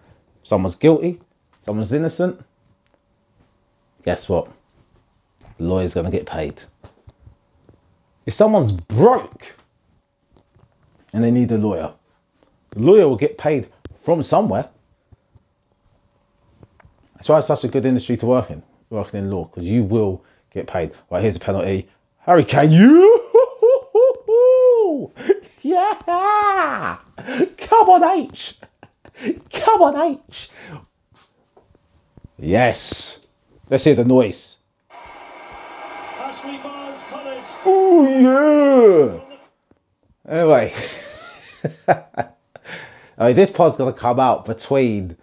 Someone's 0.44 0.76
guilty, 0.76 1.22
someone's 1.60 1.94
innocent. 1.94 2.44
Guess 4.04 4.28
what? 4.28 4.50
The 5.58 5.64
lawyer's 5.64 5.94
gonna 5.94 6.12
get 6.12 6.26
paid. 6.26 6.64
If 8.26 8.34
someone's 8.34 8.72
broke 8.72 9.56
and 11.14 11.24
they 11.24 11.32
need 11.32 11.52
a 11.52 11.58
lawyer, 11.58 11.94
the 12.72 12.80
lawyer 12.80 13.08
will 13.08 13.18
get 13.18 13.38
paid 13.38 13.68
from 14.00 14.24
somewhere. 14.24 14.70
That's 17.24 17.30
why 17.30 17.38
it's 17.38 17.48
such 17.48 17.64
a 17.64 17.70
good 17.70 17.86
industry 17.86 18.18
to 18.18 18.26
work 18.26 18.52
in, 18.52 18.62
working 18.90 19.22
in 19.22 19.32
law, 19.32 19.46
because 19.46 19.64
you 19.64 19.84
will 19.84 20.26
get 20.54 20.68
paid. 20.68 20.92
Right, 21.10 21.22
here's 21.22 21.38
a 21.38 21.40
penalty. 21.40 21.88
Harry 22.20 22.44
Kane, 22.44 22.70
you 22.70 23.32
yeah! 25.62 26.98
Come 27.16 27.90
on, 27.90 28.20
H! 28.20 28.60
Come 29.54 29.82
on, 29.84 30.18
H! 30.18 30.50
Yes! 32.38 33.26
Let's 33.70 33.86
hear 33.86 33.96
the 33.96 34.04
noise. 34.04 34.58
Ashley 34.92 36.58
Barnes 36.58 37.04
punished. 37.04 37.50
Oh, 37.64 39.22
yeah! 40.28 40.40
Anyway. 40.42 40.74
I 43.18 43.28
mean, 43.28 43.36
this 43.38 43.50
pod's 43.50 43.78
going 43.78 43.94
to 43.94 43.98
come 43.98 44.20
out 44.20 44.44
between 44.44 45.16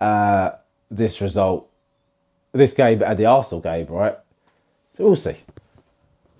uh, 0.00 0.52
this 0.96 1.20
result, 1.20 1.70
this 2.52 2.74
game, 2.74 3.02
and 3.02 3.18
the 3.18 3.26
Arsenal 3.26 3.60
game, 3.60 3.86
right? 3.86 4.16
So 4.92 5.04
we'll 5.04 5.16
see. 5.16 5.36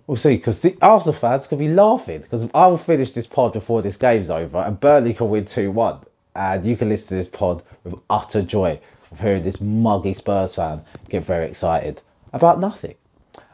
We'll 0.07 0.17
see, 0.17 0.37
because 0.37 0.61
the 0.61 0.77
Arsenal 0.83 1.15
fans 1.15 1.47
could 1.47 1.59
be 1.59 1.69
laughing, 1.69 2.21
because 2.21 2.49
I 2.55 2.67
will 2.67 2.79
finish 2.79 3.13
this 3.13 3.27
pod 3.27 3.53
before 3.53 3.83
this 3.83 3.97
game's 3.97 4.31
over, 4.31 4.59
and 4.59 4.79
Burnley 4.79 5.15
can 5.15 5.31
win 5.31 5.45
2 5.45 5.71
1. 5.71 6.01
And 6.37 6.67
you 6.67 6.77
can 6.77 6.89
listen 6.89 7.09
to 7.09 7.15
this 7.15 7.29
pod 7.29 7.63
with 7.85 7.95
utter 8.11 8.43
joy 8.43 8.81
of 9.13 9.21
hearing 9.21 9.45
this 9.45 9.61
muggy 9.61 10.15
Spurs 10.15 10.57
fan 10.57 10.83
get 11.09 11.25
very 11.25 11.47
excited 11.47 12.03
about 12.33 12.59
nothing. 12.59 12.97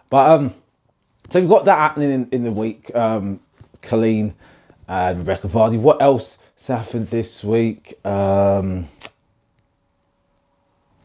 But, 0.09 0.30
um, 0.30 0.54
so 1.28 1.40
we've 1.40 1.49
got 1.49 1.66
that 1.66 1.76
happening 1.76 2.11
in, 2.11 2.28
in 2.30 2.45
the 2.45 2.50
week. 2.50 2.95
Um, 2.95 3.40
Coleen 3.83 4.35
and 4.88 5.19
Rebecca 5.19 5.49
Vardy. 5.49 5.78
What 5.78 6.02
else 6.02 6.38
has 6.57 6.66
happened 6.66 7.07
this 7.07 7.45
week? 7.45 7.95
Um, 8.04 8.88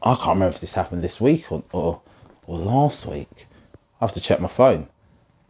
I 0.06 0.14
can't 0.14 0.36
remember 0.36 0.54
if 0.54 0.60
this 0.60 0.74
happened 0.74 1.02
this 1.02 1.20
week 1.20 1.50
or, 1.50 1.64
or, 1.72 2.00
or 2.46 2.58
last 2.58 3.06
week. 3.06 3.48
I 4.00 4.04
have 4.04 4.12
to 4.12 4.20
check 4.20 4.40
my 4.40 4.46
phone. 4.46 4.86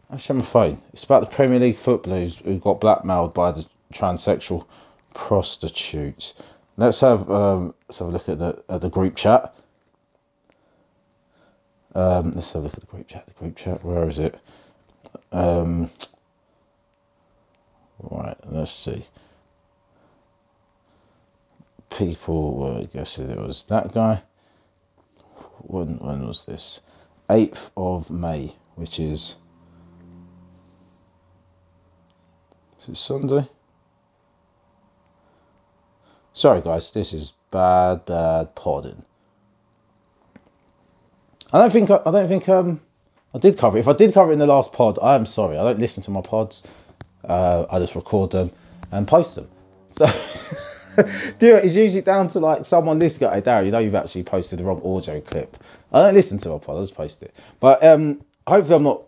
I 0.09 0.17
check 0.17 0.35
my 0.35 0.43
phone. 0.43 0.81
It's 0.93 1.03
about 1.03 1.19
the 1.19 1.35
Premier 1.35 1.59
League 1.59 1.77
footballers 1.77 2.39
who 2.39 2.57
got 2.57 2.81
blackmailed 2.81 3.35
by 3.35 3.51
the 3.51 3.65
transsexual 3.93 4.65
prostitutes. 5.13 6.33
Let's 6.75 7.01
have 7.01 7.29
um, 7.29 7.75
let's 7.87 7.99
have 7.99 8.07
a 8.07 8.11
look 8.11 8.29
at 8.29 8.39
the 8.39 8.63
at 8.67 8.81
the 8.81 8.89
group 8.89 9.15
chat. 9.15 9.53
Um, 11.93 12.31
let's 12.31 12.53
have 12.53 12.63
a 12.63 12.65
look 12.65 12.73
at 12.73 12.79
the 12.79 12.87
group 12.87 13.07
chat. 13.07 13.27
The 13.27 13.33
group 13.33 13.55
chat. 13.55 13.83
Where 13.83 14.09
is 14.09 14.17
it? 14.17 14.39
Um, 15.31 15.91
right. 17.99 18.37
Let's 18.45 18.71
see. 18.71 19.05
People 21.91 22.55
were 22.57 22.85
guessing 22.85 23.29
it 23.29 23.37
was 23.37 23.63
that 23.69 23.93
guy. 23.93 24.23
When 25.59 25.97
when 25.99 26.27
was 26.27 26.45
this? 26.45 26.81
8th 27.29 27.71
of 27.75 28.09
May, 28.09 28.53
which 28.75 28.99
is 28.99 29.35
is 32.79 32.89
it 32.89 32.97
Sunday? 32.97 33.47
Sorry 36.33 36.61
guys, 36.61 36.91
this 36.91 37.13
is 37.13 37.33
bad, 37.51 38.05
bad 38.05 38.55
podding. 38.55 39.03
I 41.51 41.59
don't 41.59 41.71
think 41.71 41.89
I 41.89 42.11
don't 42.11 42.27
think 42.27 42.47
um 42.47 42.81
I 43.33 43.39
did 43.39 43.57
cover 43.57 43.77
it. 43.77 43.81
If 43.81 43.87
I 43.87 43.93
did 43.93 44.13
cover 44.13 44.31
it 44.31 44.33
in 44.33 44.39
the 44.39 44.47
last 44.47 44.73
pod, 44.73 44.99
I 45.01 45.15
am 45.15 45.25
sorry. 45.25 45.57
I 45.57 45.63
don't 45.63 45.79
listen 45.79 46.03
to 46.03 46.11
my 46.11 46.21
pods. 46.21 46.63
Uh, 47.23 47.65
I 47.69 47.79
just 47.79 47.95
record 47.95 48.31
them 48.31 48.51
and 48.91 49.07
post 49.07 49.35
them. 49.35 49.49
So 49.87 50.05
do 51.39 51.55
it. 51.55 51.65
It's 51.65 51.75
usually 51.75 52.01
down 52.01 52.29
to 52.29 52.39
like 52.39 52.65
someone 52.65 52.97
this 52.97 53.19
guy, 53.19 53.39
Darry, 53.39 53.67
you 53.67 53.71
know 53.71 53.77
you've 53.79 53.95
actually 53.95 54.23
posted 54.23 54.59
the 54.59 54.63
wrong 54.63 54.81
audio 54.83 55.21
clip. 55.21 55.57
I 55.93 56.01
don't 56.01 56.15
listen 56.15 56.39
to 56.39 56.49
my 56.49 56.57
pod, 56.57 56.77
I 56.77 56.81
just 56.81 56.95
post 56.95 57.21
it. 57.23 57.33
But 57.59 57.83
um 57.83 58.23
hopefully 58.47 58.77
I'm 58.77 58.83
not 58.83 59.03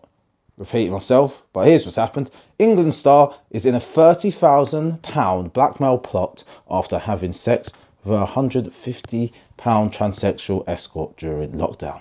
repeating 0.56 0.92
myself, 0.92 1.42
but 1.52 1.66
here's 1.66 1.84
what's 1.84 1.96
happened. 1.96 2.30
England 2.58 2.94
star 2.94 3.34
is 3.50 3.66
in 3.66 3.74
a 3.74 3.80
£30,000 3.80 5.52
blackmail 5.52 5.98
plot 5.98 6.44
after 6.70 6.96
having 6.98 7.32
sex 7.32 7.72
with 8.04 8.20
a 8.20 8.26
£150 8.26 9.32
transsexual 9.58 10.64
escort 10.68 11.16
during 11.16 11.50
lockdown. 11.52 12.00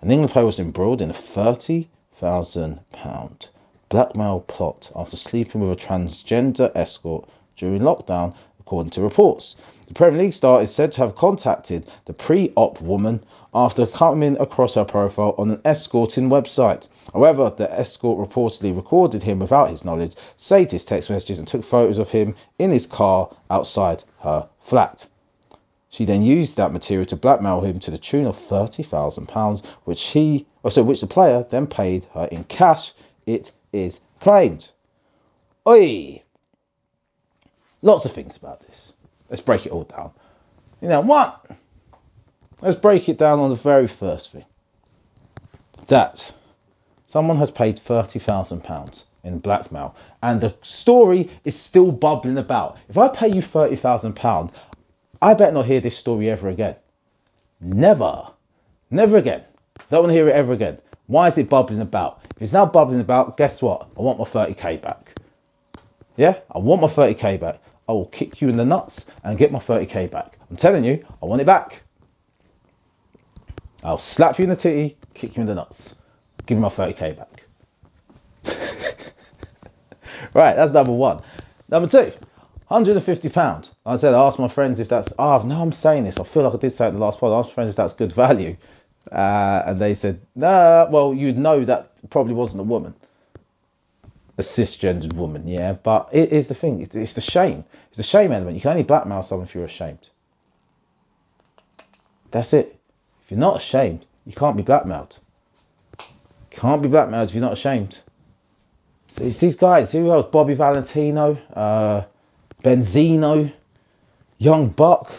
An 0.00 0.10
England 0.10 0.32
player 0.32 0.46
was 0.46 0.58
embroiled 0.58 1.02
in 1.02 1.10
a 1.10 1.14
£30,000 1.14 3.48
blackmail 3.88 4.40
plot 4.40 4.90
after 4.96 5.16
sleeping 5.16 5.60
with 5.60 5.70
a 5.72 5.86
transgender 5.86 6.72
escort 6.74 7.28
during 7.56 7.82
lockdown, 7.82 8.34
according 8.66 8.90
to 8.90 9.00
reports. 9.00 9.54
The 9.86 9.94
Premier 9.94 10.20
League 10.22 10.34
star 10.34 10.60
is 10.60 10.74
said 10.74 10.90
to 10.92 11.02
have 11.02 11.14
contacted 11.14 11.86
the 12.06 12.12
pre 12.12 12.52
op 12.56 12.80
woman 12.80 13.22
after 13.54 13.86
coming 13.86 14.36
across 14.40 14.74
her 14.74 14.84
profile 14.84 15.36
on 15.38 15.52
an 15.52 15.60
escorting 15.64 16.28
website. 16.28 16.88
However, 17.12 17.54
the 17.56 17.72
escort 17.72 18.28
reportedly 18.28 18.74
recorded 18.74 19.22
him 19.22 19.38
without 19.38 19.70
his 19.70 19.84
knowledge, 19.84 20.16
saved 20.36 20.72
his 20.72 20.84
text 20.84 21.10
messages, 21.10 21.38
and 21.38 21.46
took 21.46 21.62
photos 21.62 21.98
of 21.98 22.10
him 22.10 22.34
in 22.58 22.72
his 22.72 22.86
car 22.86 23.30
outside 23.48 24.02
her 24.22 24.48
flat. 24.58 25.06
She 25.88 26.04
then 26.04 26.24
used 26.24 26.56
that 26.56 26.72
material 26.72 27.06
to 27.06 27.16
blackmail 27.16 27.60
him 27.60 27.78
to 27.78 27.92
the 27.92 27.98
tune 27.98 28.26
of 28.26 28.36
thirty 28.36 28.82
thousand 28.82 29.28
pounds, 29.28 29.62
which 29.84 30.02
he, 30.08 30.44
oh, 30.64 30.68
or 30.68 30.70
so 30.72 30.82
which 30.82 31.02
the 31.02 31.06
player 31.06 31.46
then 31.48 31.68
paid 31.68 32.04
her 32.14 32.24
in 32.24 32.42
cash. 32.42 32.92
It 33.26 33.52
is 33.72 34.00
claimed. 34.18 34.68
Oi! 35.68 36.24
Lots 37.82 38.04
of 38.04 38.12
things 38.12 38.36
about 38.36 38.60
this. 38.60 38.94
Let's 39.28 39.40
break 39.40 39.66
it 39.66 39.72
all 39.72 39.84
down. 39.84 40.12
You 40.80 40.88
know 40.88 41.00
what? 41.00 41.44
Let's 42.62 42.76
break 42.76 43.08
it 43.08 43.18
down 43.18 43.38
on 43.38 43.50
the 43.50 43.56
very 43.56 43.86
first 43.86 44.32
thing. 44.32 44.44
That 45.88 46.32
someone 47.06 47.36
has 47.36 47.50
paid 47.50 47.78
thirty 47.78 48.18
thousand 48.18 48.64
pounds 48.64 49.06
in 49.22 49.38
blackmail, 49.38 49.94
and 50.22 50.40
the 50.40 50.54
story 50.62 51.30
is 51.44 51.58
still 51.58 51.92
bubbling 51.92 52.38
about. 52.38 52.78
If 52.88 52.96
I 52.96 53.08
pay 53.08 53.28
you 53.28 53.42
thirty 53.42 53.76
thousand 53.76 54.14
pounds, 54.14 54.52
I 55.20 55.34
better 55.34 55.52
not 55.52 55.66
hear 55.66 55.80
this 55.80 55.96
story 55.96 56.30
ever 56.30 56.48
again. 56.48 56.76
Never, 57.60 58.28
never 58.90 59.16
again. 59.16 59.42
Don't 59.90 60.02
want 60.02 60.10
to 60.10 60.14
hear 60.14 60.28
it 60.28 60.34
ever 60.34 60.52
again. 60.52 60.78
Why 61.06 61.28
is 61.28 61.38
it 61.38 61.48
bubbling 61.48 61.80
about? 61.80 62.20
If 62.36 62.42
it's 62.42 62.52
now 62.52 62.66
bubbling 62.66 63.00
about, 63.00 63.36
guess 63.36 63.62
what? 63.62 63.88
I 63.96 64.02
want 64.02 64.18
my 64.18 64.24
30k 64.24 64.82
back. 64.82 65.12
Yeah, 66.16 66.38
I 66.50 66.58
want 66.58 66.82
my 66.82 66.88
30k 66.88 67.38
back. 67.40 67.60
I 67.88 67.92
will 67.92 68.06
kick 68.06 68.40
you 68.40 68.48
in 68.48 68.56
the 68.56 68.64
nuts 68.64 69.10
and 69.22 69.38
get 69.38 69.52
my 69.52 69.58
30k 69.58 70.10
back. 70.10 70.38
I'm 70.50 70.56
telling 70.56 70.84
you, 70.84 71.04
I 71.22 71.26
want 71.26 71.40
it 71.40 71.46
back. 71.46 71.82
I'll 73.84 73.98
slap 73.98 74.38
you 74.38 74.44
in 74.44 74.50
the 74.50 74.56
titty, 74.56 74.96
kick 75.14 75.36
you 75.36 75.42
in 75.42 75.46
the 75.46 75.54
nuts. 75.54 75.96
Give 76.46 76.58
me 76.58 76.62
my 76.62 76.68
30k 76.68 77.16
back. 77.16 77.42
right, 80.34 80.56
that's 80.56 80.72
number 80.72 80.92
one. 80.92 81.20
Number 81.68 81.88
two, 81.88 82.12
150 82.68 83.28
pound. 83.28 83.70
I 83.84 83.96
said 83.96 84.14
I 84.14 84.26
asked 84.26 84.38
my 84.38 84.48
friends 84.48 84.80
if 84.80 84.88
that's. 84.88 85.14
Oh, 85.18 85.42
now 85.46 85.62
I'm 85.62 85.72
saying 85.72 86.04
this. 86.04 86.18
I 86.18 86.24
feel 86.24 86.42
like 86.42 86.54
I 86.54 86.58
did 86.58 86.70
say 86.70 86.86
it 86.86 86.88
in 86.88 86.94
the 86.94 87.00
last 87.00 87.20
pod. 87.20 87.32
I 87.32 87.38
asked 87.38 87.50
my 87.50 87.54
friends 87.54 87.70
if 87.70 87.76
that's 87.76 87.94
good 87.94 88.12
value, 88.12 88.56
uh, 89.10 89.62
and 89.66 89.80
they 89.80 89.94
said, 89.94 90.20
Nah. 90.34 90.88
Well, 90.90 91.14
you'd 91.14 91.38
know 91.38 91.64
that 91.64 91.92
probably 92.10 92.34
wasn't 92.34 92.60
a 92.60 92.64
woman, 92.64 92.94
a 94.38 94.42
cisgendered 94.42 95.14
woman. 95.14 95.48
Yeah, 95.48 95.72
but 95.72 96.10
it 96.12 96.32
is 96.32 96.48
the 96.48 96.54
thing. 96.54 96.80
It's, 96.80 97.14
the 97.14 97.20
shame. 97.20 97.64
It's 97.88 97.96
the 97.96 98.02
shame 98.02 98.32
element. 98.32 98.56
You 98.56 98.60
can 98.60 98.72
only 98.72 98.82
blackmail 98.82 99.22
someone 99.22 99.46
if 99.46 99.54
you're 99.54 99.64
ashamed. 99.64 100.08
That's 102.30 102.52
it. 102.52 102.78
If 103.24 103.30
you're 103.30 103.40
not 103.40 103.56
ashamed, 103.56 104.04
you 104.24 104.32
can't 104.32 104.56
be 104.56 104.62
blackmailed. 104.62 105.18
Can't 106.50 106.82
be 106.82 106.88
blackmailed 106.88 107.28
if 107.28 107.34
you're 107.34 107.42
not 107.42 107.54
ashamed. 107.54 108.00
So 109.10 109.24
it's 109.24 109.38
these 109.38 109.56
guys. 109.56 109.92
Who 109.92 110.10
else? 110.10 110.26
Bobby 110.30 110.54
Valentino, 110.54 111.38
uh, 111.54 112.02
Benzino, 112.62 113.52
Young 114.38 114.68
Buck. 114.68 115.10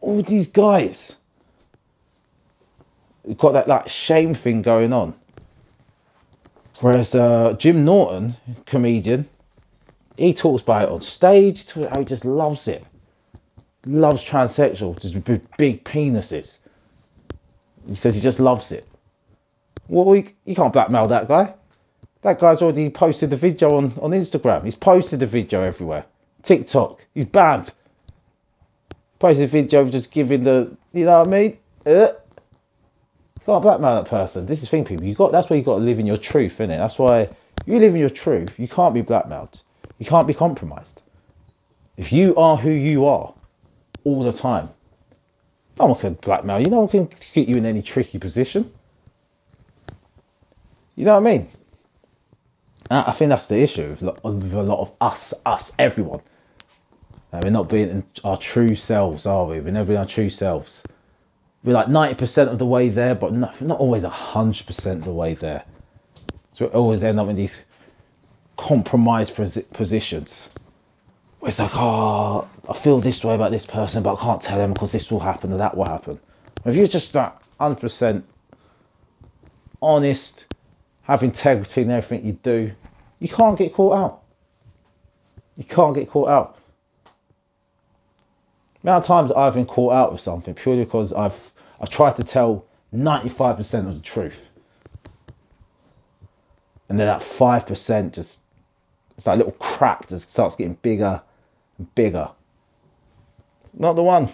All 0.00 0.22
these 0.22 0.48
guys 0.48 1.16
got 3.36 3.52
that 3.52 3.68
like 3.68 3.88
shame 3.88 4.34
thing 4.34 4.62
going 4.62 4.92
on. 4.92 5.14
Whereas 6.80 7.14
uh, 7.14 7.54
Jim 7.58 7.84
Norton, 7.84 8.36
comedian, 8.66 9.28
he 10.16 10.34
talks 10.34 10.62
about 10.62 10.82
it 10.84 10.88
on 10.88 11.00
stage. 11.02 11.70
He 11.72 11.86
he 11.86 12.04
just 12.04 12.24
loves 12.24 12.68
it, 12.68 12.84
loves 13.84 14.24
transsexual, 14.24 15.00
just 15.00 15.22
big, 15.24 15.42
big 15.56 15.84
penises. 15.84 16.58
He 17.86 17.94
says 17.94 18.14
he 18.14 18.20
just 18.20 18.40
loves 18.40 18.72
it. 18.72 18.86
Well, 19.88 20.14
you, 20.16 20.30
you 20.44 20.54
can't 20.54 20.72
blackmail 20.72 21.08
that 21.08 21.28
guy. 21.28 21.54
That 22.22 22.38
guy's 22.38 22.62
already 22.62 22.90
posted 22.90 23.30
the 23.30 23.36
video 23.36 23.76
on, 23.76 23.92
on 24.00 24.10
Instagram. 24.10 24.64
He's 24.64 24.76
posted 24.76 25.20
the 25.20 25.26
video 25.26 25.62
everywhere. 25.62 26.04
TikTok. 26.42 27.06
He's 27.14 27.24
banned. 27.24 27.72
Posted 29.18 29.44
a 29.44 29.48
video 29.48 29.80
of 29.82 29.90
just 29.90 30.12
giving 30.12 30.42
the, 30.44 30.76
you 30.92 31.06
know 31.06 31.18
what 31.18 31.28
I 31.28 31.30
mean? 31.30 31.58
Uh, 31.84 32.08
you 33.40 33.46
can't 33.46 33.62
blackmail 33.62 33.96
that 33.96 34.10
person. 34.10 34.46
This 34.46 34.62
is 34.62 34.70
the 34.70 34.76
thing, 34.76 34.84
people. 34.84 35.06
You 35.06 35.14
got 35.14 35.32
that's 35.32 35.48
why 35.50 35.56
you 35.56 35.62
got 35.62 35.78
to 35.78 35.84
live 35.84 35.98
in 35.98 36.06
your 36.06 36.18
truth, 36.18 36.58
innit? 36.58 36.78
That's 36.78 36.98
why 36.98 37.30
you 37.66 37.78
live 37.78 37.94
in 37.94 38.00
your 38.00 38.10
truth. 38.10 38.58
You 38.58 38.68
can't 38.68 38.94
be 38.94 39.02
blackmailed. 39.02 39.60
You 39.98 40.06
can't 40.06 40.26
be 40.26 40.34
compromised. 40.34 41.00
If 41.96 42.12
you 42.12 42.36
are 42.36 42.56
who 42.56 42.70
you 42.70 43.06
are, 43.06 43.34
all 44.04 44.22
the 44.22 44.32
time, 44.32 44.70
no 45.78 45.86
one 45.86 46.00
can 46.00 46.14
blackmail 46.14 46.60
you. 46.60 46.70
No 46.70 46.80
one 46.80 46.88
can 46.88 47.08
get 47.34 47.48
you 47.48 47.56
in 47.56 47.66
any 47.66 47.82
tricky 47.82 48.18
position. 48.18 48.72
You 50.96 51.04
know 51.06 51.18
what 51.18 51.26
I 51.26 51.36
mean? 51.36 51.48
I 52.90 53.12
think 53.12 53.28
that's 53.28 53.46
the 53.46 53.62
issue 53.62 53.88
with 53.88 54.02
a 54.02 54.62
lot 54.62 54.80
of 54.80 54.92
us, 55.00 55.32
us, 55.46 55.72
everyone. 55.78 56.20
Uh, 57.32 57.40
we're 57.42 57.50
not 57.50 57.68
being 57.68 58.04
our 58.24 58.36
true 58.36 58.74
selves, 58.74 59.26
are 59.26 59.46
we? 59.46 59.60
We're 59.60 59.70
never 59.70 59.86
being 59.86 59.98
our 59.98 60.06
true 60.06 60.30
selves. 60.30 60.82
We're 61.62 61.74
like 61.74 61.88
90% 61.88 62.48
of 62.48 62.58
the 62.58 62.66
way 62.66 62.88
there, 62.88 63.14
but 63.14 63.32
not, 63.32 63.60
not 63.60 63.78
always 63.80 64.04
100% 64.04 64.92
of 64.92 65.04
the 65.04 65.12
way 65.12 65.34
there. 65.34 65.64
So 66.52 66.66
we 66.66 66.72
always 66.72 67.04
end 67.04 67.20
up 67.20 67.28
in 67.28 67.36
these 67.36 67.66
compromised 68.56 69.34
positions. 69.72 70.50
Where 71.38 71.48
it's 71.48 71.58
like, 71.58 71.70
oh, 71.74 72.48
I 72.68 72.72
feel 72.74 73.00
this 73.00 73.24
way 73.24 73.34
about 73.34 73.50
this 73.50 73.66
person, 73.66 74.02
but 74.02 74.14
I 74.14 74.22
can't 74.22 74.40
tell 74.40 74.58
them 74.58 74.72
because 74.72 74.92
this 74.92 75.10
will 75.10 75.20
happen 75.20 75.52
or 75.52 75.58
that 75.58 75.76
will 75.76 75.84
happen. 75.84 76.18
If 76.64 76.76
you're 76.76 76.86
just 76.86 77.12
that 77.14 77.40
100% 77.58 78.22
honest, 79.82 80.52
have 81.02 81.22
integrity 81.22 81.82
in 81.82 81.90
everything 81.90 82.26
you 82.26 82.32
do, 82.32 82.72
you 83.18 83.28
can't 83.28 83.58
get 83.58 83.74
caught 83.74 83.96
out. 83.96 84.22
You 85.56 85.64
can't 85.64 85.94
get 85.94 86.08
caught 86.08 86.28
out. 86.28 86.56
The 88.82 88.88
amount 88.88 89.04
of 89.04 89.08
times 89.08 89.32
I've 89.32 89.54
been 89.54 89.66
caught 89.66 89.92
out 89.92 90.12
with 90.12 90.22
something 90.22 90.54
purely 90.54 90.84
because 90.84 91.12
I've 91.12 91.49
I've 91.80 91.90
tried 91.90 92.16
to 92.16 92.24
tell 92.24 92.66
95% 92.92 93.88
of 93.88 93.94
the 93.94 94.02
truth. 94.02 94.48
And 96.88 96.98
then 96.98 97.06
that 97.06 97.20
5% 97.20 98.12
just 98.12 98.40
it's 99.16 99.24
that 99.26 99.36
little 99.36 99.52
crack 99.52 100.06
that 100.06 100.18
starts 100.18 100.56
getting 100.56 100.74
bigger 100.74 101.22
and 101.78 101.94
bigger. 101.94 102.30
Not 103.74 103.94
the 103.94 104.02
one. 104.02 104.30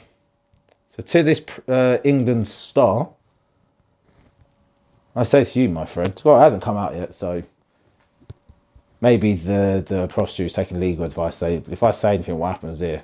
So 0.90 1.02
to 1.02 1.22
this 1.22 1.44
uh, 1.68 1.98
England 2.04 2.48
star, 2.48 3.10
I 5.14 5.24
say 5.24 5.44
to 5.44 5.60
you, 5.60 5.68
my 5.68 5.86
friend, 5.86 6.20
well, 6.24 6.36
it 6.36 6.40
hasn't 6.40 6.62
come 6.62 6.76
out 6.76 6.94
yet, 6.94 7.14
so 7.14 7.42
maybe 9.00 9.34
the 9.34 9.84
the 9.86 10.06
prostitute 10.08 10.46
is 10.46 10.52
taking 10.52 10.78
legal 10.78 11.04
advice. 11.04 11.34
Say 11.36 11.56
if 11.56 11.82
I 11.82 11.90
say 11.90 12.14
anything, 12.14 12.38
what 12.38 12.52
happens 12.52 12.80
here? 12.80 13.02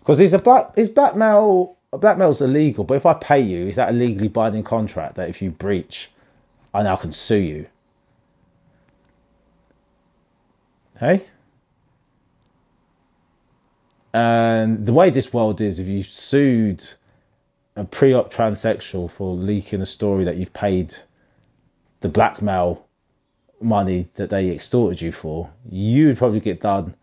Because 0.00 0.18
he's 0.18 0.34
a 0.34 0.38
black 0.38 0.72
is 0.76 0.90
blackmail 0.90 1.78
blackmail's 1.98 2.40
illegal, 2.40 2.84
but 2.84 2.94
if 2.94 3.06
I 3.06 3.14
pay 3.14 3.40
you, 3.40 3.66
is 3.66 3.76
that 3.76 3.90
a 3.90 3.92
legally 3.92 4.28
binding 4.28 4.62
contract 4.62 5.16
that 5.16 5.28
if 5.28 5.42
you 5.42 5.50
breach, 5.50 6.10
I 6.72 6.82
now 6.82 6.96
can 6.96 7.12
sue 7.12 7.36
you? 7.36 7.66
Hey. 10.98 11.26
And 14.12 14.86
the 14.86 14.92
way 14.92 15.10
this 15.10 15.32
world 15.32 15.60
is, 15.60 15.78
if 15.78 15.86
you 15.86 16.02
sued 16.02 16.84
a 17.76 17.84
pre-op 17.84 18.32
transsexual 18.32 19.10
for 19.10 19.34
leaking 19.34 19.80
a 19.80 19.86
story 19.86 20.24
that 20.24 20.36
you've 20.36 20.52
paid 20.52 20.94
the 22.00 22.08
blackmail 22.08 22.86
money 23.60 24.08
that 24.14 24.30
they 24.30 24.50
extorted 24.50 25.00
you 25.00 25.12
for, 25.12 25.50
you 25.68 26.08
would 26.08 26.18
probably 26.18 26.40
get 26.40 26.60
done 26.60 26.94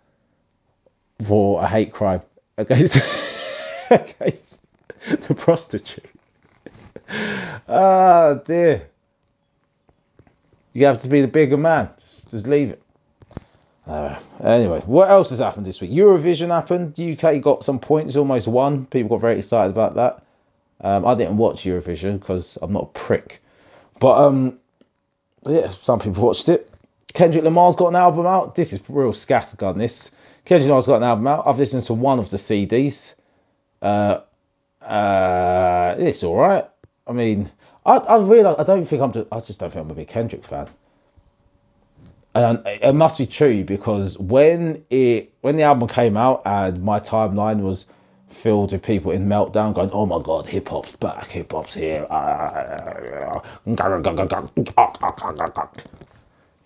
for 1.24 1.62
a 1.64 1.68
hate 1.68 1.92
crime 1.92 2.22
against, 2.58 2.96
against 3.90 4.47
the 5.28 5.36
prostitute. 5.36 6.06
Ah, 7.70 8.40
dear. 8.46 8.90
You 10.74 10.86
have 10.88 11.02
to 11.02 11.08
be 11.08 11.22
the 11.22 11.28
bigger 11.30 11.56
man. 11.56 11.90
Just, 11.98 12.32
just 12.32 12.48
leave 12.48 12.72
it. 12.72 12.82
Uh, 13.86 14.20
anyway, 14.44 14.82
what 14.86 15.10
else 15.10 15.30
has 15.30 15.40
happened 15.40 15.66
this 15.66 15.80
week? 15.80 15.92
Eurovision 15.92 16.50
happened. 16.50 17.00
UK 17.00 17.42
got 17.42 17.64
some 17.64 17.80
points, 17.80 18.18
almost 18.18 18.48
won. 18.48 18.86
People 18.86 19.10
got 19.10 19.22
very 19.22 19.38
excited 19.38 19.70
about 19.70 19.96
that. 19.96 20.24
Um, 20.82 21.06
I 21.06 21.16
didn't 21.16 21.38
watch 21.38 21.64
Eurovision 21.64 22.20
because 22.20 22.58
I'm 22.62 22.74
not 22.74 22.84
a 22.84 23.00
prick. 23.00 23.42
But 24.00 24.18
um, 24.18 24.60
yeah, 25.46 25.70
some 25.82 26.00
people 26.00 26.24
watched 26.24 26.50
it. 26.50 26.70
Kendrick 27.14 27.46
Lamar's 27.46 27.78
got 27.78 27.88
an 27.88 27.96
album 27.96 28.26
out. 28.26 28.56
This 28.56 28.74
is 28.74 28.82
real 28.90 29.14
scattergun. 29.14 29.78
This 29.78 30.12
Kendrick 30.44 30.68
Lamar's 30.68 30.88
got 30.88 30.98
an 30.98 31.04
album 31.04 31.28
out. 31.28 31.48
I've 31.48 31.58
listened 31.58 31.86
to 31.86 31.94
one 31.94 32.20
of 32.20 32.30
the 32.30 32.38
CDs. 32.38 33.16
Uh, 33.82 34.22
uh, 34.88 35.96
it's 36.00 36.24
all 36.24 36.38
right. 36.38 36.66
I 37.06 37.12
mean, 37.12 37.52
I, 37.86 37.98
I 37.98 38.18
realise 38.20 38.56
I 38.58 38.64
don't 38.64 38.86
think 38.86 39.02
I'm. 39.02 39.12
Just, 39.12 39.28
I 39.32 39.40
just 39.40 39.60
don't 39.60 39.72
think 39.72 39.86
I'm 39.86 39.92
a 39.92 39.96
big 39.96 40.08
Kendrick 40.08 40.44
fan. 40.44 40.68
And 42.36 42.62
it 42.68 42.94
must 42.94 43.18
be 43.18 43.26
true 43.26 43.64
because 43.64 44.20
when 44.20 44.86
it 44.90 45.34
when 45.42 45.56
the 45.56 45.64
album 45.64 45.88
came 45.88 46.18
out 46.18 46.44
and 46.46 46.84
my 46.84 47.00
timeline 47.00 47.62
was 47.62 47.88
filled 48.30 48.74
with 48.74 48.84
people 48.84 49.12
in 49.12 49.28
meltdown 49.28 49.74
going, 49.74 49.90
oh 49.92 50.06
my 50.06 50.22
god, 50.22 50.46
hip 50.48 50.70
hop's 50.70 50.96
back, 50.98 51.28
hip 51.30 51.52
hop's 51.52 51.74
here. 51.74 52.06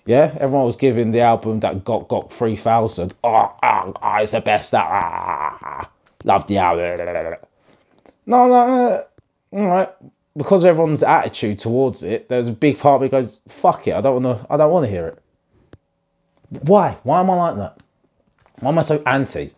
Yeah, 0.05 0.35
everyone 0.39 0.65
was 0.65 0.75
giving 0.75 1.11
the 1.11 1.21
album 1.21 1.59
that 1.61 1.83
got 1.85 2.07
got 2.07 2.33
3000. 2.33 3.13
Oh, 3.23 3.29
oh, 3.63 3.93
oh, 4.01 4.15
it's 4.17 4.31
the 4.31 4.41
best. 4.41 4.73
Ah, 4.73 5.89
love 6.23 6.47
the 6.47 6.57
album. 6.57 7.37
No, 8.31 8.47
no, 8.47 9.05
all 9.51 9.67
right. 9.67 9.89
Because 10.37 10.63
of 10.63 10.69
everyone's 10.69 11.03
attitude 11.03 11.59
towards 11.59 12.03
it, 12.03 12.29
there's 12.29 12.47
a 12.47 12.53
big 12.53 12.79
part 12.79 12.95
of 12.95 13.01
me 13.01 13.09
goes, 13.09 13.41
fuck 13.49 13.89
it, 13.89 13.93
I 13.93 13.99
don't 13.99 14.23
want 14.23 14.39
to, 14.39 14.47
I 14.49 14.55
don't 14.55 14.71
want 14.71 14.85
to 14.85 14.89
hear 14.89 15.07
it. 15.07 15.21
Why? 16.61 16.97
Why 17.03 17.19
am 17.19 17.29
I 17.29 17.35
like 17.35 17.57
that? 17.57 17.83
Why 18.61 18.69
am 18.69 18.79
I 18.79 18.83
so 18.83 19.03
anti? 19.05 19.51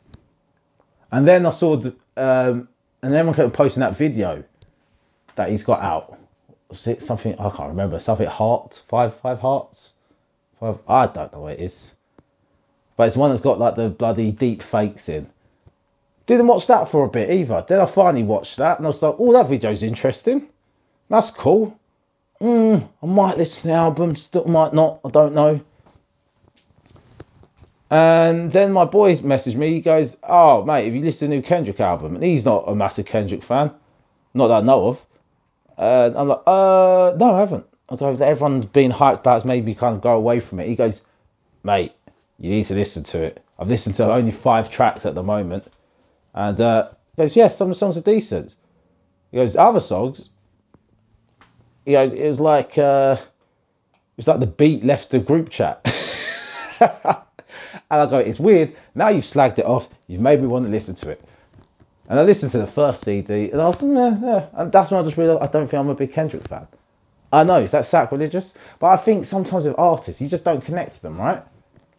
And 1.12 1.28
then 1.28 1.46
I 1.46 1.52
saw 1.52 1.74
um, 2.18 2.68
and 3.04 3.14
then 3.14 3.28
we 3.28 3.34
kept 3.34 3.54
posting 3.54 3.82
that 3.82 3.96
video 3.96 4.44
that 5.36 5.50
he's 5.50 5.66
got 5.66 5.82
out. 5.82 6.18
Was 6.70 6.88
it 6.88 7.04
something 7.04 7.38
I 7.38 7.52
can't 7.52 7.70
remember? 7.70 8.00
Something 8.00 8.26
heart, 8.26 8.82
five 8.88 9.14
five 9.18 9.40
hearts, 9.40 9.94
five. 10.60 10.80
I 10.88 11.06
don't 11.06 11.32
know 11.32 11.42
what 11.42 11.54
it 11.54 11.60
is, 11.60 11.94
but 12.98 13.06
it's 13.06 13.18
one 13.18 13.30
that's 13.30 13.44
got 13.44 13.60
like 13.60 13.76
the 13.76 13.90
bloody 13.90 14.32
deep 14.32 14.64
fakes 14.64 15.10
in. 15.10 15.30
Didn't 16.26 16.48
watch 16.48 16.68
that 16.68 16.88
for 16.88 17.06
a 17.06 17.10
bit 17.10 17.30
either. 17.30 17.66
Then 17.68 17.82
I 17.82 17.86
finally 17.86 18.24
watched 18.24 18.58
that 18.58 18.78
and 18.78 18.86
I 18.86 18.90
was 18.90 19.04
like, 19.04 19.16
oh, 19.20 19.34
that 19.34 19.50
video's 19.50 19.84
interesting. 19.84 20.48
That's 21.10 21.32
cool. 21.32 21.78
Mm, 22.42 22.90
I 23.02 23.06
might 23.06 23.38
listen 23.38 23.62
to 23.62 23.68
the 23.68 23.74
album, 23.74 24.16
still 24.16 24.46
might 24.46 24.74
not. 24.74 25.00
I 25.06 25.10
don't 25.10 25.34
know. 25.34 25.62
And 27.90 28.52
then 28.52 28.74
my 28.74 28.86
boys 28.86 29.22
messaged 29.22 29.56
me. 29.56 29.70
He 29.70 29.82
goes, 29.82 30.18
"Oh, 30.24 30.64
mate, 30.66 30.86
have 30.86 30.96
you 30.96 31.02
listened 31.02 31.30
to 31.30 31.36
the 31.36 31.42
new 31.42 31.48
Kendrick 31.48 31.80
album?" 31.80 32.16
And 32.16 32.24
he's 32.24 32.44
not 32.44 32.64
a 32.68 32.74
massive 32.74 33.06
Kendrick 33.06 33.44
fan, 33.44 33.72
not 34.34 34.48
that 34.48 34.58
I 34.58 34.62
know 34.62 34.88
of. 34.88 35.06
And 35.78 36.18
I'm 36.18 36.28
like, 36.28 36.42
"Uh, 36.48 37.14
no, 37.18 37.36
I 37.36 37.40
haven't." 37.40 37.68
I 37.90 37.96
go, 37.96 38.08
"Everyone's 38.08 38.66
been 38.66 38.92
hyped 38.92 39.20
about 39.20 39.36
it's 39.38 39.46
made 39.46 39.64
me 39.64 39.76
kind 39.76 39.96
of 39.96 40.02
go 40.02 40.16
away 40.16 40.40
from 40.40 40.60
it." 40.60 40.68
He 40.68 40.76
goes, 40.76 41.04
"Mate, 41.64 41.94
you 42.40 42.50
need 42.50 42.66
to 42.66 42.74
listen 42.74 43.04
to 43.04 43.22
it. 43.22 43.44
I've 43.60 43.70
listened 43.70 43.96
to 43.96 44.12
only 44.12 44.32
five 44.32 44.72
tracks 44.72 45.06
at 45.06 45.14
the 45.14 45.24
moment." 45.24 45.66
And 46.34 46.60
uh, 46.60 46.90
goes, 47.18 47.36
"Yeah, 47.36 47.50
some 47.50 47.70
of 47.70 47.76
the 47.76 47.80
songs 47.80 47.98
are 47.98 48.02
decent." 48.02 48.56
He 49.32 49.38
goes, 49.38 49.56
"Other 49.56 49.80
songs." 49.80 50.30
He 51.86 51.92
goes, 51.92 52.14
"It 52.14 52.28
was 52.28 52.40
like 52.40 52.78
uh, 52.78 53.18
it 53.20 54.18
was 54.18 54.28
like 54.28 54.40
the 54.40 54.48
beat 54.48 54.84
left 54.84 55.12
the 55.12 55.20
group 55.20 55.50
chat." 55.50 55.90
And 57.94 58.02
I 58.02 58.10
go, 58.10 58.18
it's 58.18 58.40
weird. 58.40 58.76
Now 58.96 59.10
you've 59.10 59.24
slagged 59.24 59.60
it 59.60 59.66
off. 59.66 59.88
You've 60.08 60.20
made 60.20 60.42
me 60.42 60.48
want 60.48 60.66
to 60.66 60.72
listen 60.72 60.96
to 60.96 61.12
it. 61.12 61.24
And 62.10 62.20
I 62.20 62.24
listened 62.24 62.52
to 62.54 62.58
the 62.58 62.66
first 62.66 63.04
CD, 63.04 63.52
and 63.52 63.62
I 63.62 63.68
was, 63.68 63.84
yeah, 63.84 64.18
yeah. 64.20 64.46
And 64.54 64.72
that's 64.72 64.90
when 64.90 65.00
I 65.00 65.04
just 65.04 65.16
realized 65.16 65.44
I 65.44 65.48
don't 65.48 65.68
think 65.68 65.80
I'm 65.80 65.90
a 65.90 65.96
big 65.96 66.12
Kendrick 66.12 66.48
fan. 66.48 66.68
I 67.32 67.44
know, 67.44 67.60
is 67.60 67.72
that 67.72 67.86
sacrilegious? 67.86 68.56
But 68.80 68.88
I 68.88 68.98
think 68.98 69.26
sometimes 69.26 69.66
with 69.66 69.78
artists, 69.78 70.22
you 70.22 70.28
just 70.28 70.44
don't 70.44 70.66
connect 70.66 70.96
to 70.96 71.02
them, 71.04 71.20
right? 71.20 71.44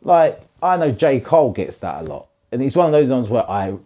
Like, 0.02 0.40
I 0.60 0.76
know 0.76 0.90
J. 0.90 1.20
Cole 1.20 1.52
gets 1.52 1.78
that 1.78 2.02
a 2.02 2.04
lot. 2.04 2.26
And 2.50 2.60
he's 2.60 2.76
one 2.76 2.86
of 2.86 2.92
those 2.92 3.10
ones 3.10 3.28
where 3.28 3.48
I 3.48 3.76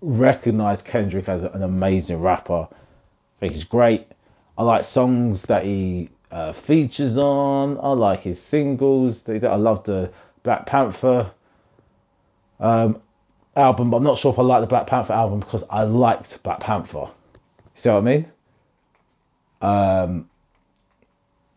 recognize 0.00 0.82
Kendrick 0.82 1.28
as 1.28 1.42
an 1.42 1.62
amazing 1.62 2.20
rapper. 2.20 2.68
I 2.70 3.40
think 3.40 3.52
he's 3.52 3.64
great. 3.64 4.06
I 4.56 4.62
like 4.62 4.84
songs 4.84 5.44
that 5.44 5.64
he 5.64 6.10
uh, 6.30 6.52
features 6.52 7.18
on. 7.18 7.78
I 7.78 7.90
like 7.92 8.20
his 8.20 8.40
singles. 8.40 9.28
I 9.28 9.38
love 9.38 9.84
the 9.84 10.12
Black 10.42 10.66
Panther 10.66 11.30
um, 12.60 13.00
album, 13.54 13.90
but 13.90 13.98
I'm 13.98 14.04
not 14.04 14.18
sure 14.18 14.32
if 14.32 14.38
I 14.38 14.42
like 14.42 14.60
the 14.60 14.66
Black 14.66 14.86
Panther 14.86 15.12
album 15.12 15.40
because 15.40 15.64
I 15.68 15.84
liked 15.84 16.42
Black 16.42 16.60
Panther. 16.60 17.08
See 17.74 17.88
what 17.88 17.98
I 17.98 18.00
mean? 18.00 18.32
Um, 19.60 20.30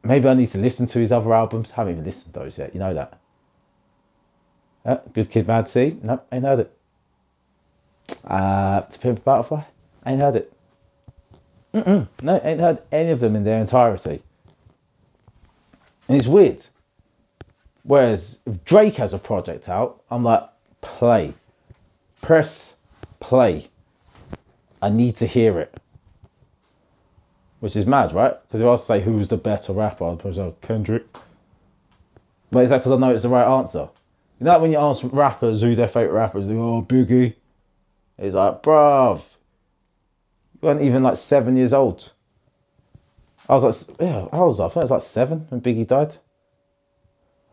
maybe 0.03 0.27
I 0.27 0.33
need 0.33 0.49
to 0.49 0.57
listen 0.57 0.87
to 0.87 0.99
his 0.99 1.11
other 1.11 1.33
albums. 1.33 1.71
I 1.71 1.77
haven't 1.77 1.93
even 1.93 2.05
listened 2.05 2.33
to 2.33 2.39
those 2.41 2.57
yet. 2.57 2.73
You 2.73 2.79
know 2.79 2.93
that. 2.93 3.19
Uh, 4.83 4.97
Good 5.13 5.29
Kid, 5.29 5.47
Mad 5.47 5.67
C. 5.67 5.97
No, 6.01 6.21
ain't 6.31 6.43
heard 6.43 6.59
it. 6.59 6.77
Uh, 8.25 8.81
To 8.81 8.99
Pimp 8.99 9.19
a 9.19 9.21
Butterfly. 9.21 9.63
Ain't 10.05 10.21
heard 10.21 10.35
it. 10.35 10.53
Mm-mm. 11.73 12.07
No, 12.21 12.41
ain't 12.43 12.59
heard 12.59 12.81
any 12.91 13.11
of 13.11 13.19
them 13.19 13.35
in 13.35 13.43
their 13.43 13.61
entirety. 13.61 14.21
And 16.07 16.17
it's 16.17 16.27
weird. 16.27 16.65
Whereas 17.83 18.41
if 18.45 18.63
Drake 18.65 18.95
has 18.95 19.13
a 19.13 19.19
project 19.19 19.69
out, 19.69 20.03
I'm 20.11 20.23
like, 20.23 20.43
play. 20.81 21.33
Press 22.21 22.75
play. 23.19 23.67
I 24.81 24.89
need 24.89 25.17
to 25.17 25.25
hear 25.25 25.59
it. 25.59 25.73
Which 27.59 27.75
is 27.75 27.85
mad, 27.85 28.11
right? 28.13 28.35
Because 28.47 28.61
if 28.61 28.67
I 28.67 28.71
was 28.71 28.81
to 28.81 28.85
say 28.87 29.01
who's 29.01 29.27
the 29.27 29.37
better 29.37 29.73
rapper, 29.73 30.05
I'd 30.05 30.19
probably 30.19 30.33
say 30.33 30.53
Kendrick. 30.61 31.05
But 32.51 32.63
is 32.63 32.71
that 32.71 32.79
because 32.79 32.91
I 32.91 32.97
know 32.97 33.13
it's 33.13 33.23
the 33.23 33.29
right 33.29 33.59
answer? 33.59 33.89
You 34.39 34.45
know, 34.45 34.59
when 34.59 34.71
you 34.71 34.77
ask 34.77 35.03
rappers 35.03 35.61
who 35.61 35.75
their 35.75 35.87
favourite 35.87 36.19
rappers, 36.19 36.47
they 36.47 36.55
go, 36.55 36.77
oh, 36.77 36.81
Biggie. 36.81 37.35
It's 38.21 38.35
like, 38.35 38.61
bruv, 38.61 39.23
you 40.53 40.67
weren't 40.67 40.81
even 40.81 41.01
like 41.01 41.17
seven 41.17 41.57
years 41.57 41.73
old. 41.73 42.11
I 43.49 43.55
was 43.55 43.89
like, 43.89 43.99
yeah, 43.99 44.27
how 44.31 44.45
was 44.45 44.59
I? 44.59 44.65
I 44.65 44.69
think 44.69 44.77
I 44.77 44.81
was 44.81 44.91
like 44.91 45.01
seven 45.01 45.47
when 45.49 45.59
Biggie 45.59 45.87
died. 45.87 46.15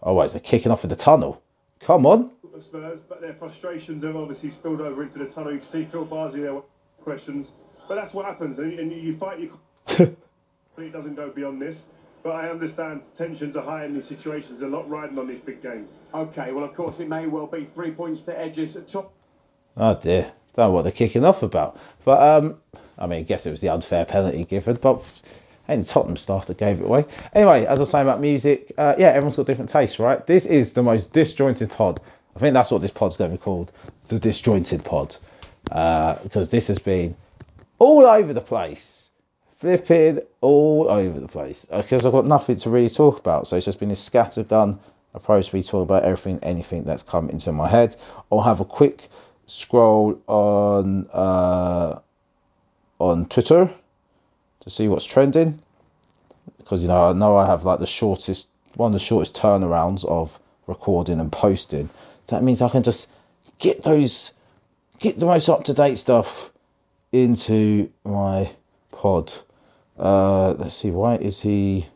Oh, 0.03 0.13
wait, 0.15 0.31
they're 0.31 0.41
kicking 0.41 0.71
off 0.71 0.85
in 0.85 0.91
the 0.91 0.97
tunnel. 0.97 1.43
Come 1.81 2.05
on. 2.05 2.31
Spurs, 2.61 3.01
but 3.01 3.21
their 3.21 3.33
frustrations 3.33 4.03
have 4.03 4.17
obviously 4.17 4.51
spilled 4.51 4.81
over 4.81 5.03
into 5.03 5.19
the 5.19 5.27
tunnel. 5.27 5.53
You 5.53 5.59
can 5.59 5.67
see 5.67 5.85
Phil 5.85 6.05
Bardsley 6.05 6.41
there 6.41 6.55
with 6.55 6.65
questions, 7.03 7.53
but 7.87 7.95
that's 7.95 8.13
what 8.13 8.27
happens, 8.27 8.59
and, 8.59 8.79
and 8.79 8.93
you 8.93 9.17
fight 9.17 9.39
your. 9.39 9.53
it 10.77 10.93
doesn't 10.93 11.15
go 11.15 11.31
beyond 11.31 11.63
this. 11.63 11.87
But 12.25 12.33
I 12.33 12.51
understand 12.51 13.05
tensions 13.15 13.57
are 13.57 13.63
high 13.63 13.85
in 13.85 13.95
these 13.95 14.07
situations. 14.07 14.61
A 14.61 14.67
lot 14.67 14.91
riding 14.91 15.17
on 15.19 15.29
these 15.29 15.39
big 15.39 15.63
games. 15.63 15.97
Okay, 16.13 16.53
well, 16.53 16.65
of 16.65 16.75
course, 16.75 16.99
it 16.99 17.09
may 17.09 17.29
well 17.29 17.47
be 17.47 17.65
three 17.65 17.93
points 17.93 18.23
to 18.23 18.39
Edges 18.39 18.77
at 18.77 18.89
top. 18.89 19.15
Oh 19.77 19.99
dear, 20.03 20.33
don't 20.59 20.69
know 20.69 20.75
what 20.75 20.83
they're 20.83 20.93
kicking 20.93 21.25
off 21.25 21.43
about. 21.43 21.79
But 22.05 22.23
um, 22.23 22.59
I 22.99 23.07
mean, 23.07 23.21
I 23.21 23.23
guess 23.23 23.47
it 23.47 23.51
was 23.51 23.61
the 23.61 23.71
unfair 23.71 24.05
penalty 24.05 24.45
given, 24.45 24.77
but 24.77 25.05
the 25.67 25.85
Tottenham 25.85 26.17
staff 26.17 26.47
that 26.47 26.59
gave 26.59 26.81
it 26.81 26.85
away. 26.85 27.05
Anyway, 27.33 27.65
as 27.65 27.79
I 27.79 27.83
was 27.83 27.91
saying 27.91 28.07
about 28.07 28.21
music, 28.21 28.73
uh, 28.77 28.95
yeah, 28.99 29.09
everyone's 29.09 29.37
got 29.37 29.47
different 29.47 29.71
tastes, 29.71 29.99
right? 29.99 30.27
This 30.27 30.47
is 30.47 30.73
the 30.73 30.83
most 30.83 31.13
disjointed 31.13 31.71
pod. 31.71 32.01
I 32.35 32.41
think 32.41 32.55
that's 32.55 32.71
what 32.71 32.83
this 32.83 32.91
pod's 32.91 33.17
going 33.17 33.31
to 33.31 33.37
be 33.37 33.43
called, 33.43 33.73
the 34.09 34.19
disjointed 34.19 34.85
pod, 34.85 35.17
uh, 35.71 36.17
because 36.23 36.51
this 36.51 36.69
has 36.69 36.79
been 36.79 37.17
all 37.79 38.07
over 38.07 38.33
the 38.33 38.41
place, 38.41 39.11
flipping 39.57 40.21
all 40.41 40.89
over 40.89 41.21
the 41.21 41.29
place. 41.29 41.67
Because 41.67 42.07
I've 42.07 42.13
got 42.13 42.27
nothing 42.27 42.57
to 42.57 42.71
really 42.71 42.89
talk 42.89 43.19
about, 43.19 43.47
so 43.47 43.57
it's 43.57 43.67
just 43.67 43.81
been 43.81 43.91
a 43.91 43.95
scattergun 43.95 44.79
approach. 45.15 45.53
We 45.53 45.63
talk 45.63 45.83
about 45.83 46.05
everything, 46.05 46.41
anything 46.43 46.85
that's 46.85 47.03
come 47.03 47.29
into 47.31 47.53
my 47.53 47.69
head. 47.69 47.95
I'll 48.31 48.41
have 48.41 48.61
a 48.61 48.65
quick 48.65 49.09
scroll 49.49 50.21
on 50.27 51.09
uh, 51.13 51.99
on 52.99 53.27
Twitter 53.27 53.71
to 54.61 54.71
see 54.71 54.89
what's 54.89 55.07
trending 55.07 55.59
because 56.59 56.83
you 56.83 56.89
know 56.89 57.09
I 57.09 57.13
know 57.15 57.37
I 57.37 57.47
have 57.47 57.65
like 57.65 57.79
the 57.79 57.87
shortest 57.87 58.49
one 58.75 58.89
of 58.89 58.93
the 58.93 59.05
shortest 59.05 59.35
turnarounds 59.35 60.05
of 60.05 60.39
recording 60.67 61.19
and 61.19 61.33
posting. 61.33 61.89
That 62.29 62.43
means 62.43 62.63
I 62.63 62.69
can 62.69 62.83
just 62.83 63.11
get 63.59 63.83
those 63.83 64.33
get 64.99 65.19
the 65.19 65.27
most 65.27 65.49
up 65.49 65.65
to 65.65 65.75
date 65.75 65.97
stuff 65.97 66.53
into 67.11 67.91
my 68.05 68.53
pod. 68.93 69.33
Uh, 69.99 70.53
let's 70.53 70.75
see, 70.75 70.91
why 70.91 71.17
is 71.17 71.41
he? 71.41 71.87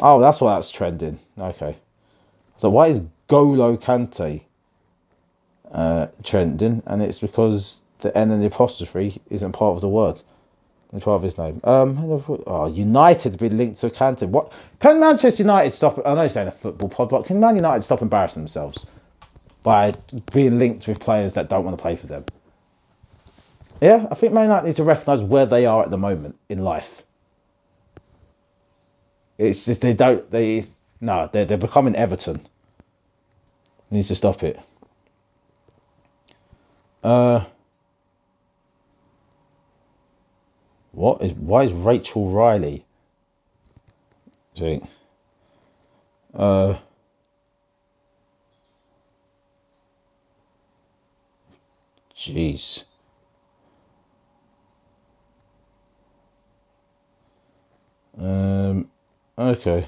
Oh, 0.00 0.20
that's 0.20 0.40
why 0.40 0.54
that's 0.54 0.70
trending. 0.70 1.18
Okay. 1.38 1.76
So 2.56 2.70
why 2.70 2.88
is 2.88 3.02
Golo 3.28 3.76
Kante 3.76 4.42
uh, 5.72 6.08
trending? 6.22 6.82
And 6.86 7.02
it's 7.02 7.18
because 7.18 7.82
the 8.00 8.16
N 8.16 8.30
and 8.30 8.42
the 8.42 8.46
apostrophe 8.46 9.20
isn't 9.30 9.52
part 9.52 9.74
of 9.74 9.80
the 9.80 9.88
word. 9.88 10.20
It's 10.92 11.04
part 11.04 11.16
of 11.16 11.22
his 11.22 11.38
name. 11.38 11.60
Um, 11.64 11.96
oh, 12.46 12.66
United 12.66 13.38
been 13.38 13.56
linked 13.56 13.80
to 13.80 13.88
Kante. 13.88 14.28
What 14.28 14.52
can 14.78 15.00
Manchester 15.00 15.42
United 15.42 15.72
stop? 15.72 15.98
I 16.04 16.14
know 16.14 16.22
it's 16.22 16.34
saying 16.34 16.48
a 16.48 16.52
football 16.52 16.90
pod, 16.90 17.08
but 17.08 17.24
can 17.24 17.40
Man 17.40 17.56
United 17.56 17.82
stop 17.82 18.02
embarrassing 18.02 18.42
themselves 18.42 18.84
by 19.62 19.94
being 20.32 20.58
linked 20.58 20.86
with 20.86 21.00
players 21.00 21.34
that 21.34 21.48
don't 21.48 21.64
want 21.64 21.78
to 21.78 21.82
play 21.82 21.96
for 21.96 22.08
them? 22.08 22.26
Yeah, 23.80 24.06
I 24.10 24.14
think 24.14 24.34
Man 24.34 24.44
United 24.44 24.66
need 24.66 24.76
to 24.76 24.84
recognise 24.84 25.22
where 25.22 25.46
they 25.46 25.64
are 25.64 25.82
at 25.82 25.90
the 25.90 25.96
moment 25.96 26.36
in 26.50 26.58
life. 26.58 27.02
It's 29.38 29.64
just 29.64 29.80
they 29.80 29.94
don't 29.94 30.30
they 30.30 30.64
no 31.00 31.28
they're 31.32 31.46
they're 31.46 31.56
becoming 31.56 31.96
Everton. 31.96 32.46
Needs 33.90 34.08
to 34.08 34.14
stop 34.14 34.42
it. 34.42 34.60
Uh. 37.02 37.44
What 40.92 41.22
is 41.22 41.32
why 41.32 41.64
is 41.64 41.72
Rachel 41.72 42.30
Riley? 42.30 42.84
See. 44.56 44.80
Uh 46.34 46.74
Jeez. 52.14 52.84
Um 58.18 58.90
okay. 59.38 59.86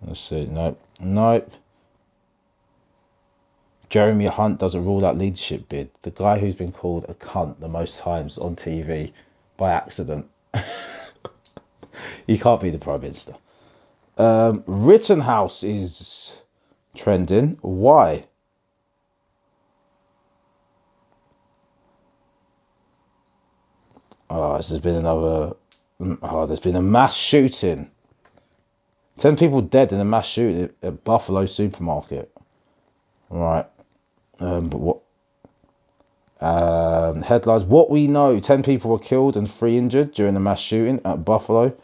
Let's 0.00 0.20
see. 0.20 0.46
Nope. 0.46 0.80
Nope. 1.00 1.52
Jeremy 3.88 4.26
Hunt 4.26 4.58
doesn't 4.58 4.84
rule 4.84 5.04
out 5.06 5.16
leadership 5.16 5.68
bid. 5.68 5.90
The 6.02 6.10
guy 6.10 6.38
who's 6.38 6.56
been 6.56 6.72
called 6.72 7.06
a 7.08 7.14
cunt 7.14 7.60
the 7.60 7.68
most 7.68 7.98
times 7.98 8.38
on 8.38 8.56
TV 8.56 9.12
by 9.56 9.72
accident. 9.72 10.28
he 12.26 12.38
can't 12.38 12.60
be 12.60 12.70
the 12.70 12.78
Prime 12.78 13.00
Minister. 13.00 13.34
Um, 14.18 14.64
Rittenhouse 14.66 15.62
is 15.62 16.36
trending. 16.94 17.58
Why? 17.60 18.26
Oh, 24.28 24.56
this 24.56 24.70
has 24.70 24.80
been 24.80 24.96
another. 24.96 25.54
Oh, 26.00 26.46
there's 26.46 26.60
been 26.60 26.76
a 26.76 26.82
mass 26.82 27.16
shooting. 27.16 27.90
Ten 29.18 29.36
people 29.36 29.62
dead 29.62 29.92
in 29.92 30.00
a 30.00 30.04
mass 30.04 30.26
shooting 30.26 30.70
at 30.82 31.04
Buffalo 31.04 31.46
supermarket. 31.46 32.30
Right. 33.30 33.66
Um, 34.40 34.68
but 34.68 34.78
what? 34.78 34.98
Um, 36.40 37.22
headlines: 37.22 37.64
What 37.64 37.90
we 37.90 38.06
know: 38.08 38.40
Ten 38.40 38.62
people 38.62 38.90
were 38.90 38.98
killed 38.98 39.36
and 39.36 39.50
three 39.50 39.78
injured 39.78 40.12
during 40.12 40.34
the 40.34 40.40
mass 40.40 40.60
shooting 40.60 41.00
at 41.04 41.24
Buffalo, 41.24 41.74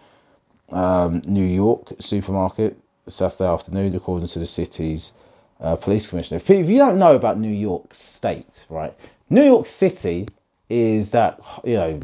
um, 0.70 1.22
New 1.26 1.44
York 1.44 1.94
supermarket 2.00 2.78
Saturday 3.06 3.50
afternoon, 3.50 3.94
according 3.94 4.28
to 4.28 4.38
the 4.38 4.46
city's 4.46 5.12
uh, 5.60 5.76
police 5.76 6.08
commissioner. 6.08 6.40
If 6.46 6.68
you 6.68 6.78
don't 6.78 6.98
know 6.98 7.16
about 7.16 7.38
New 7.38 7.52
York 7.52 7.94
State, 7.94 8.66
right? 8.68 8.94
New 9.30 9.42
York 9.42 9.66
City 9.66 10.28
is 10.68 11.12
that 11.12 11.40
you 11.64 11.74
know 11.74 12.00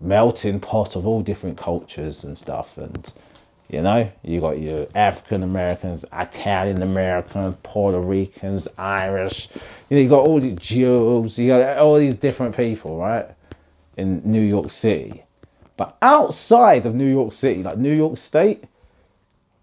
melting 0.00 0.60
pot 0.60 0.96
of 0.96 1.06
all 1.06 1.22
different 1.22 1.58
cultures 1.58 2.24
and 2.24 2.36
stuff, 2.36 2.78
and 2.78 3.12
you 3.68 3.82
know, 3.82 4.10
you 4.22 4.40
got 4.40 4.58
your 4.58 4.86
African 4.94 5.42
Americans, 5.42 6.04
Italian 6.12 6.82
Americans, 6.82 7.56
Puerto 7.62 7.98
Ricans, 7.98 8.68
Irish. 8.76 9.48
You 9.88 9.96
know, 9.96 10.02
you 10.02 10.08
got 10.08 10.24
all 10.24 10.40
these 10.40 10.54
Jews. 10.54 11.38
You 11.38 11.48
got 11.48 11.78
all 11.78 11.96
these 11.96 12.16
different 12.16 12.56
people, 12.56 12.98
right, 12.98 13.26
in 13.96 14.22
New 14.24 14.42
York 14.42 14.70
City. 14.70 15.24
But 15.76 15.96
outside 16.00 16.86
of 16.86 16.94
New 16.94 17.08
York 17.08 17.32
City, 17.32 17.62
like 17.62 17.78
New 17.78 17.94
York 17.94 18.18
State, 18.18 18.64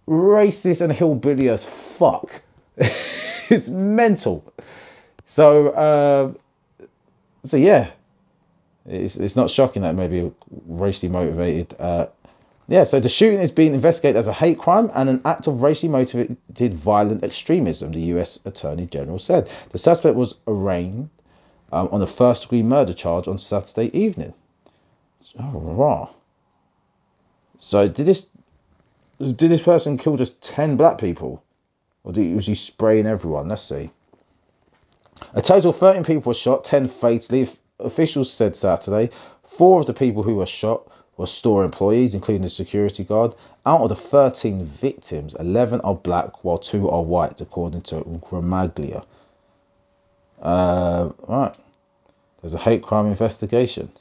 racist 0.08 0.82
and 0.82 0.92
hillbilly 0.92 1.48
as 1.50 1.64
fuck. 1.64 2.42
it's 2.78 3.68
mental. 3.68 4.52
So, 5.26 5.70
uh, 5.70 6.34
so 7.44 7.58
yeah, 7.58 7.92
it's 8.86 9.16
it's 9.16 9.36
not 9.36 9.50
shocking 9.50 9.84
that 9.84 9.96
maybe 9.96 10.32
racially 10.68 11.12
motivated 11.12 11.76
uh, 11.80 12.08
Yeah, 12.72 12.86
so 12.86 13.02
the 13.02 13.10
shooting 13.10 13.42
is 13.42 13.52
being 13.52 13.74
investigated 13.74 14.16
as 14.16 14.30
a 14.30 14.34
hate 14.34 14.58
crime 14.58 14.90
and 14.94 15.10
an 15.10 15.22
act 15.26 15.48
of 15.48 15.62
racially 15.62 15.92
motivated 15.92 16.74
violent 16.74 17.22
extremism, 17.22 17.92
the 17.92 18.00
US 18.16 18.40
Attorney 18.46 18.86
General 18.86 19.20
said. 19.20 19.52
The 19.72 19.78
suspect 19.78 20.16
was 20.16 20.36
arraigned 20.48 21.10
um, 21.74 21.90
on 21.92 22.02
a 22.02 22.08
first 22.08 22.44
degree 22.44 22.64
murder 22.64 22.94
charge 22.94 23.28
on 23.28 23.40
Saturday 23.40 23.94
evening. 23.94 24.34
Oh, 25.38 25.60
raw. 25.60 26.10
So 27.60 27.90
did 27.90 28.06
this 28.06 28.30
did 29.20 29.38
this 29.38 29.62
person 29.62 29.98
kill 29.98 30.16
just 30.16 30.42
ten 30.42 30.78
black 30.78 30.98
people, 30.98 31.44
or 32.06 32.14
did, 32.14 32.34
was 32.34 32.48
he 32.48 32.56
spraying 32.56 33.06
everyone? 33.06 33.50
Let's 33.50 33.64
see. 33.64 33.90
A 35.34 35.42
total 35.42 35.72
of 35.72 35.76
13 35.76 36.06
people 36.06 36.30
were 36.30 36.34
shot, 36.34 36.64
10 36.64 36.88
fatally. 36.88 37.50
Officials 37.80 38.32
said 38.32 38.56
Saturday. 38.56 39.10
Four 39.44 39.82
of 39.82 39.88
the 39.88 39.94
people 39.94 40.24
who 40.24 40.36
were 40.36 40.46
shot 40.46 40.88
were 41.22 41.28
store 41.28 41.64
employees, 41.64 42.16
including 42.16 42.42
the 42.42 42.50
security 42.50 43.04
guard. 43.04 43.34
Out 43.66 43.82
of 43.82 43.90
the 43.90 43.96
13 43.96 44.66
victims, 44.66 45.36
11 45.36 45.82
are 45.82 45.96
black, 45.96 46.44
while 46.44 46.58
two 46.58 46.90
are 46.90 47.04
white, 47.04 47.40
according 47.40 47.82
to 47.82 47.96
Gramaglia. 47.98 49.06
Uh, 50.42 51.12
right. 51.28 51.56
There's 52.42 52.56
a 52.56 52.58
hate 52.58 52.82
crime 52.82 53.06
investigation. 53.06 53.92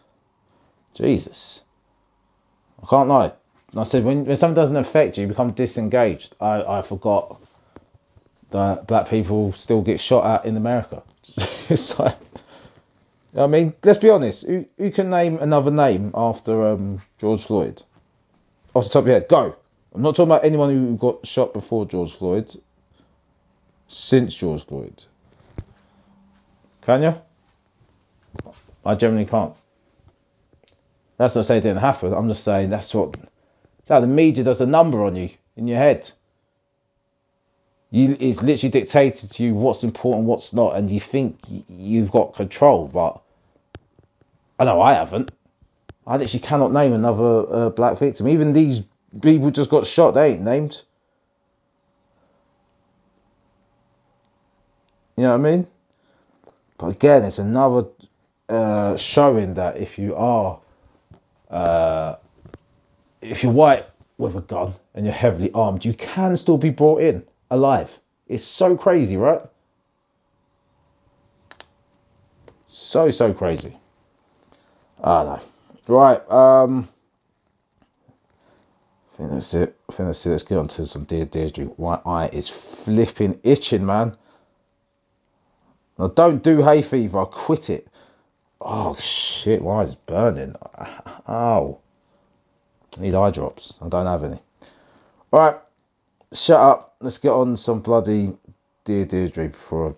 Jesus. 0.95 1.63
I 2.83 2.87
can't 2.87 3.09
lie. 3.09 3.33
I 3.77 3.83
said 3.83 4.03
when, 4.03 4.25
when 4.25 4.37
something 4.37 4.55
doesn't 4.55 4.77
affect 4.77 5.19
you, 5.19 5.23
you 5.23 5.29
become 5.29 5.53
disengaged. 5.53 6.35
I, 6.41 6.79
I 6.79 6.83
forgot 6.83 7.39
that 8.51 8.87
black 8.87 9.09
people 9.09 9.53
still 9.53 9.83
get 9.83 10.01
shot 10.01 10.25
at 10.25 10.47
in 10.47 10.57
America. 10.57 11.03
it's 11.69 11.99
like, 11.99 12.17
I 13.37 13.47
mean, 13.47 13.75
let's 13.85 13.99
be 13.99 14.11
honest. 14.11 14.47
Who, 14.47 14.67
who 14.77 14.91
can 14.91 15.11
name 15.11 15.39
another 15.39 15.71
name 15.71 16.11
after 16.15 16.67
um, 16.67 17.01
George 17.19 17.45
Floyd? 17.45 17.83
Off 18.75 18.85
the 18.85 18.91
top 18.91 19.03
of 19.03 19.07
your 19.09 19.19
head, 19.21 19.29
go. 19.29 19.57
I'm 19.95 20.03
not 20.03 20.17
talking 20.17 20.31
about 20.31 20.45
anyone 20.45 20.71
who 20.71 20.97
got 20.97 21.27
shot 21.27 21.53
before 21.53 21.87
George 21.87 22.13
Floyd. 22.13 22.53
Since 23.89 24.35
George 24.37 24.65
Floyd. 24.65 25.03
Can 26.83 27.03
you? 27.03 27.15
I 28.85 28.95
generally 28.95 29.27
can't. 29.27 29.55
That's 31.17 31.35
not 31.35 31.45
saying 31.45 31.59
it 31.59 31.65
didn't 31.65 31.81
happen. 31.81 32.15
I'm 32.15 32.29
just 32.29 32.45
saying 32.45 32.71
that's 32.71 32.95
what. 32.95 33.13
That's 33.13 33.91
how 33.91 34.01
the 34.01 34.07
media 34.07 34.45
does 34.45 34.61
a 34.61 34.67
number 34.67 35.05
on 35.05 35.17
you 35.17 35.31
in 35.57 35.67
your 35.67 35.79
head. 35.79 36.11
You, 37.93 38.17
it's 38.21 38.41
literally 38.41 38.71
dictated 38.71 39.33
to 39.33 39.43
you 39.43 39.55
what's 39.55 39.83
important, 39.83 40.27
what's 40.27 40.53
not, 40.55 40.77
and 40.77 40.89
you 40.89 41.01
think 41.01 41.41
you've 41.69 42.13
got 42.13 42.35
control, 42.35 42.87
but 42.87 43.21
I 44.59 44.65
know 44.65 44.81
I 44.81 44.95
haven't. 44.95 45.33
I 46.07 46.17
literally 46.17 46.43
cannot 46.43 46.73
name 46.73 46.93
another 46.93 47.47
uh, 47.49 47.71
black 47.71 47.99
victim. 47.99 48.29
Even 48.29 48.53
these 48.53 48.87
people 49.21 49.51
just 49.51 49.71
got 49.71 49.87
shot, 49.87 50.13
they 50.13 50.33
ain't 50.33 50.43
named. 50.43 50.83
You 55.17 55.25
know 55.25 55.37
what 55.37 55.47
I 55.47 55.51
mean? 55.51 55.67
But 56.79 56.97
again, 56.97 57.25
it's 57.25 57.41
another 57.41 57.89
uh, 58.49 58.97
showing 58.97 59.55
that 59.55 59.79
if 59.79 59.99
you 59.99 60.15
are, 60.15 60.61
uh, 61.51 62.17
if 63.21 63.43
you're 63.43 63.53
white 63.53 63.87
with 64.17 64.37
a 64.37 64.41
gun 64.41 64.75
and 64.95 65.05
you're 65.05 65.15
heavily 65.15 65.51
armed, 65.53 65.85
you 65.85 65.93
can 65.93 66.37
still 66.37 66.57
be 66.57 66.71
brought 66.71 67.03
in 67.03 67.25
alive. 67.51 67.99
It's 68.27 68.45
so 68.45 68.77
crazy, 68.77 69.17
right? 69.17 69.43
So 72.67 73.11
so 73.11 73.35
crazy. 73.35 73.77
I 75.03 75.25
know. 75.25 75.41
Right. 75.89 76.31
Um. 76.31 76.89
I 79.13 79.17
think 79.17 79.31
that's 79.33 79.55
it. 79.55 79.77
I 79.89 79.93
think 79.93 80.09
that's 80.09 80.25
it. 80.25 80.31
Let's 80.31 80.43
get 80.45 80.59
on 80.59 80.69
to 80.69 80.87
some 80.87 81.05
Dear 81.05 81.27
Deirdre. 81.27 81.73
My 81.77 82.01
eye 82.07 82.31
is 82.33 82.49
flipping 82.49 83.41
itching, 83.43 83.85
man. 83.85 84.17
Now 85.99 86.09
don't 86.09 86.43
do 86.43 86.63
hay 86.63 86.83
fever. 86.83 87.19
I'll 87.19 87.27
quit 87.27 87.71
it. 87.71 87.89
Oh 88.61 88.95
shit! 88.97 89.63
Why 89.63 89.83
is 89.83 89.97
burning? 89.97 90.55
Ow. 91.29 91.81
I 92.97 93.01
need 93.01 93.15
eye 93.15 93.31
drops. 93.31 93.79
I 93.83 93.89
don't 93.89 94.07
have 94.07 94.25
any. 94.25 94.41
All 95.33 95.41
right. 95.41 95.57
Shut 96.33 96.61
up. 96.61 96.90
Let's 97.03 97.19
get 97.19 97.33
on 97.33 97.57
some 97.57 97.81
bloody 97.81 98.37
Dear 98.85 99.07
Deirdre 99.07 99.49
before, 99.49 99.97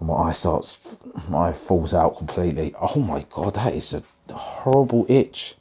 my 0.00 0.14
eye 0.14 0.32
starts, 0.32 0.96
my 1.28 1.50
eye 1.50 1.52
falls 1.52 1.94
out 1.94 2.18
completely. 2.18 2.74
Oh 2.80 2.98
my 2.98 3.24
god, 3.30 3.54
that 3.54 3.74
is 3.74 3.94
a 3.94 4.02
horrible 4.32 5.06
itch. 5.08 5.54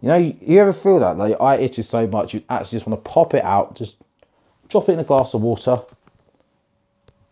You 0.00 0.08
know, 0.08 0.16
you, 0.16 0.36
you 0.40 0.60
ever 0.60 0.72
feel 0.72 1.00
that? 1.00 1.18
Like 1.18 1.30
your 1.30 1.42
eye 1.42 1.56
itches 1.56 1.88
so 1.88 2.06
much 2.06 2.34
you 2.34 2.44
actually 2.48 2.76
just 2.76 2.86
want 2.86 3.02
to 3.02 3.10
pop 3.10 3.34
it 3.34 3.44
out, 3.44 3.74
just 3.74 3.96
drop 4.68 4.88
it 4.88 4.92
in 4.92 4.98
a 5.00 5.04
glass 5.04 5.34
of 5.34 5.42
water, 5.42 5.82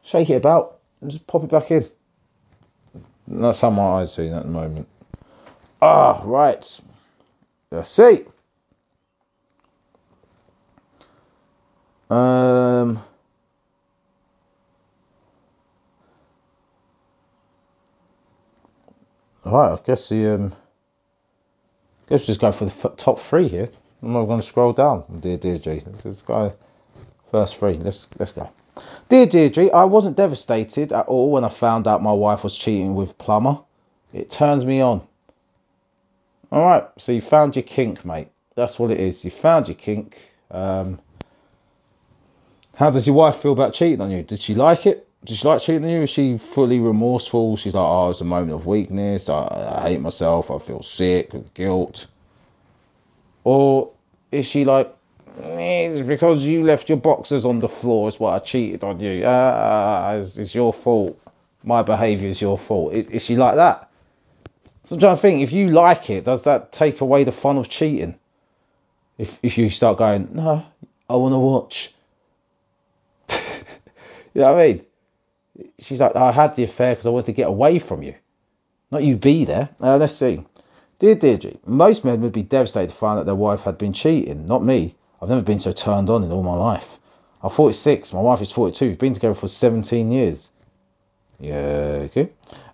shake 0.02 0.30
it 0.30 0.34
about, 0.34 0.78
and 1.00 1.10
just 1.10 1.26
pop 1.26 1.44
it 1.44 1.50
back 1.50 1.70
in. 1.70 1.88
That's 3.28 3.60
how 3.60 3.70
my 3.70 4.00
eyes 4.00 4.16
feeling 4.16 4.34
at 4.34 4.42
the 4.42 4.48
moment. 4.48 4.88
Ah, 5.80 6.20
right. 6.24 6.80
Let's 7.70 7.90
see. 7.90 8.24
Um, 12.10 13.02
right, 19.44 19.72
I 19.72 19.78
guess 19.84 20.08
the 20.08 20.34
um, 20.34 20.52
I 22.06 22.10
guess 22.10 22.26
just 22.26 22.40
go 22.40 22.52
for 22.52 22.66
the 22.66 22.70
f- 22.70 22.96
top 22.96 23.18
three 23.20 23.48
here. 23.48 23.68
I'm 24.02 24.12
not 24.12 24.26
going 24.26 24.40
to 24.40 24.46
scroll 24.46 24.72
down, 24.74 25.04
dear 25.20 25.38
Deirdre. 25.38 25.80
This 25.80 26.04
is 26.04 26.22
guy 26.22 26.52
first 27.30 27.56
three. 27.56 27.74
Let's 27.74 28.08
let's 28.18 28.32
go. 28.32 28.50
Dear 29.08 29.26
Deirdre, 29.26 29.70
I 29.72 29.84
wasn't 29.84 30.16
devastated 30.16 30.92
at 30.92 31.06
all 31.06 31.30
when 31.30 31.44
I 31.44 31.48
found 31.48 31.86
out 31.86 32.02
my 32.02 32.12
wife 32.12 32.44
was 32.44 32.56
cheating 32.56 32.94
with 32.94 33.16
Plumber. 33.16 33.60
It 34.12 34.30
turns 34.30 34.64
me 34.64 34.80
on. 34.80 35.02
All 36.52 36.62
right, 36.64 36.84
so 36.98 37.12
you 37.12 37.20
found 37.20 37.56
your 37.56 37.62
kink, 37.62 38.04
mate. 38.04 38.28
That's 38.54 38.78
what 38.78 38.90
it 38.90 39.00
is. 39.00 39.24
You 39.24 39.30
found 39.30 39.68
your 39.68 39.74
kink. 39.74 40.16
Um, 40.50 41.00
how 42.76 42.90
does 42.90 43.06
your 43.06 43.16
wife 43.16 43.36
feel 43.36 43.52
about 43.52 43.74
cheating 43.74 44.00
on 44.00 44.10
you? 44.10 44.22
Did 44.22 44.40
she 44.40 44.54
like 44.54 44.86
it? 44.86 45.06
Did 45.24 45.36
she 45.36 45.46
like 45.48 45.62
cheating 45.62 45.84
on 45.84 45.90
you? 45.90 46.02
Is 46.02 46.10
she 46.10 46.38
fully 46.38 46.80
remorseful? 46.80 47.56
She's 47.56 47.74
like, 47.74 47.86
oh, 47.86 48.10
it's 48.10 48.20
a 48.20 48.24
moment 48.24 48.52
of 48.52 48.66
weakness. 48.66 49.28
I, 49.28 49.80
I 49.82 49.88
hate 49.88 50.00
myself. 50.00 50.50
I 50.50 50.58
feel 50.58 50.82
sick 50.82 51.32
with 51.32 51.54
guilt. 51.54 52.06
Or 53.42 53.92
is 54.30 54.46
she 54.46 54.64
like, 54.64 54.94
it's 55.38 56.06
because 56.06 56.46
you 56.46 56.64
left 56.64 56.88
your 56.88 56.98
boxers 56.98 57.44
on 57.44 57.60
the 57.60 57.68
floor 57.68 58.08
is 58.08 58.20
why 58.20 58.34
I 58.34 58.38
cheated 58.38 58.84
on 58.84 59.00
you. 59.00 59.22
Ah, 59.26 60.12
it's, 60.12 60.38
it's 60.38 60.54
your 60.54 60.72
fault. 60.72 61.20
My 61.62 61.82
behaviour 61.82 62.28
is 62.28 62.40
your 62.40 62.58
fault. 62.58 62.92
Is, 62.92 63.06
is 63.08 63.24
she 63.24 63.36
like 63.36 63.56
that? 63.56 63.90
So 64.84 64.96
I'm 64.96 65.00
trying 65.00 65.16
to 65.16 65.22
think, 65.22 65.42
if 65.42 65.52
you 65.52 65.68
like 65.68 66.10
it, 66.10 66.24
does 66.24 66.42
that 66.42 66.72
take 66.72 67.00
away 67.00 67.24
the 67.24 67.32
fun 67.32 67.56
of 67.56 67.68
cheating? 67.68 68.18
If 69.16 69.38
if 69.42 69.56
you 69.58 69.70
start 69.70 69.98
going, 69.98 70.30
no, 70.34 70.66
I 71.08 71.16
want 71.16 71.32
to 71.32 71.38
watch. 71.38 71.94
You 74.34 74.42
know 74.42 74.52
what 74.52 74.60
I 74.60 74.66
mean? 74.66 74.86
She's 75.78 76.00
like, 76.00 76.16
I 76.16 76.32
had 76.32 76.56
the 76.56 76.64
affair 76.64 76.92
because 76.92 77.06
I 77.06 77.10
wanted 77.10 77.26
to 77.26 77.32
get 77.32 77.48
away 77.48 77.78
from 77.78 78.02
you. 78.02 78.14
Not 78.90 79.04
you 79.04 79.16
be 79.16 79.44
there. 79.44 79.70
Uh, 79.80 79.96
let's 79.96 80.14
see. 80.14 80.44
Dear 80.98 81.14
Deirdre, 81.14 81.52
most 81.66 82.04
men 82.04 82.20
would 82.20 82.32
be 82.32 82.42
devastated 82.42 82.90
to 82.90 82.96
find 82.96 83.18
that 83.18 83.26
their 83.26 83.34
wife 83.34 83.62
had 83.62 83.78
been 83.78 83.92
cheating. 83.92 84.46
Not 84.46 84.64
me. 84.64 84.94
I've 85.20 85.28
never 85.28 85.42
been 85.42 85.60
so 85.60 85.72
turned 85.72 86.10
on 86.10 86.22
in 86.22 86.32
all 86.32 86.42
my 86.42 86.54
life. 86.54 86.98
I'm 87.42 87.50
46. 87.50 88.12
My 88.12 88.20
wife 88.20 88.40
is 88.40 88.52
42. 88.52 88.86
We've 88.86 88.98
been 88.98 89.14
together 89.14 89.34
for 89.34 89.48
17 89.48 90.10
years. 90.10 90.50
Yeah, 91.38 92.06
okay. 92.06 92.30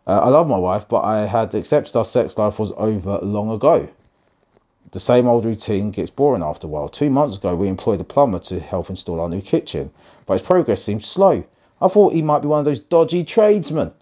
Uh, 0.06 0.20
I 0.20 0.28
love 0.28 0.48
my 0.48 0.58
wife, 0.58 0.88
but 0.88 1.02
I 1.02 1.26
had 1.26 1.54
accepted 1.54 1.96
our 1.96 2.04
sex 2.04 2.36
life 2.38 2.58
was 2.58 2.72
over 2.76 3.18
long 3.18 3.50
ago. 3.50 3.88
The 4.92 5.00
same 5.00 5.28
old 5.28 5.44
routine 5.44 5.90
gets 5.92 6.10
boring 6.10 6.42
after 6.42 6.66
a 6.66 6.70
while. 6.70 6.88
Two 6.88 7.10
months 7.10 7.36
ago, 7.36 7.54
we 7.54 7.68
employed 7.68 8.00
a 8.00 8.04
plumber 8.04 8.40
to 8.40 8.58
help 8.58 8.90
install 8.90 9.20
our 9.20 9.28
new 9.28 9.40
kitchen, 9.40 9.90
but 10.26 10.34
his 10.34 10.46
progress 10.46 10.82
seemed 10.82 11.04
slow. 11.04 11.44
I 11.80 11.88
thought 11.88 12.12
he 12.12 12.22
might 12.22 12.42
be 12.42 12.48
one 12.48 12.58
of 12.58 12.64
those 12.64 12.80
dodgy 12.80 13.24
tradesmen, 13.24 13.92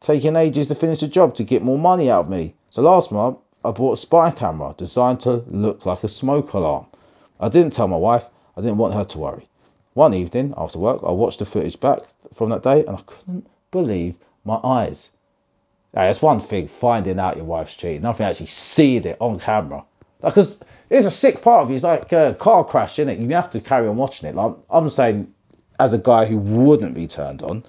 taking 0.00 0.36
ages 0.36 0.68
to 0.68 0.74
finish 0.74 1.02
a 1.02 1.08
job 1.08 1.34
to 1.36 1.44
get 1.44 1.62
more 1.62 1.78
money 1.78 2.10
out 2.10 2.26
of 2.26 2.30
me. 2.30 2.54
So 2.70 2.82
last 2.82 3.10
month, 3.10 3.38
I 3.64 3.72
bought 3.72 3.94
a 3.94 3.96
spy 3.96 4.30
camera 4.30 4.74
designed 4.76 5.20
to 5.20 5.42
look 5.48 5.84
like 5.84 6.04
a 6.04 6.08
smoke 6.08 6.52
alarm. 6.52 6.86
I 7.40 7.48
didn't 7.48 7.72
tell 7.72 7.88
my 7.88 7.96
wife, 7.96 8.24
I 8.56 8.60
didn't 8.60 8.78
want 8.78 8.94
her 8.94 9.04
to 9.04 9.18
worry. 9.18 9.48
One 9.94 10.14
evening, 10.14 10.54
after 10.56 10.78
work, 10.78 11.00
I 11.04 11.10
watched 11.10 11.40
the 11.40 11.46
footage 11.46 11.80
back 11.80 12.00
from 12.34 12.50
that 12.50 12.62
day 12.62 12.84
and 12.86 12.96
I 12.96 13.00
couldn't 13.04 13.48
believe 13.70 14.16
my 14.44 14.60
eyes. 14.62 15.12
Now, 15.92 16.04
it's 16.04 16.22
one 16.22 16.38
thing 16.38 16.68
finding 16.68 17.18
out 17.18 17.36
your 17.36 17.46
wife's 17.46 17.74
cheating, 17.74 18.02
nothing 18.02 18.26
actually 18.26 18.46
seeing 18.46 19.04
it 19.04 19.16
on 19.20 19.40
camera. 19.40 19.84
Because 20.20 20.62
it's 20.90 21.06
a 21.06 21.10
sick 21.10 21.42
part 21.42 21.62
of 21.62 21.70
you. 21.70 21.76
It's 21.76 21.84
like 21.84 22.12
a 22.12 22.36
car 22.38 22.64
crash, 22.64 22.98
isn't 22.98 23.08
it? 23.08 23.18
You 23.18 23.28
have 23.34 23.50
to 23.50 23.60
carry 23.60 23.88
on 23.88 23.96
watching 23.96 24.28
it. 24.28 24.34
Like 24.34 24.54
I'm 24.70 24.90
saying, 24.90 25.34
as 25.78 25.92
a 25.92 25.98
guy 25.98 26.24
who 26.24 26.38
wouldn't 26.38 26.94
be 26.94 27.06
turned 27.06 27.42
on, 27.42 27.64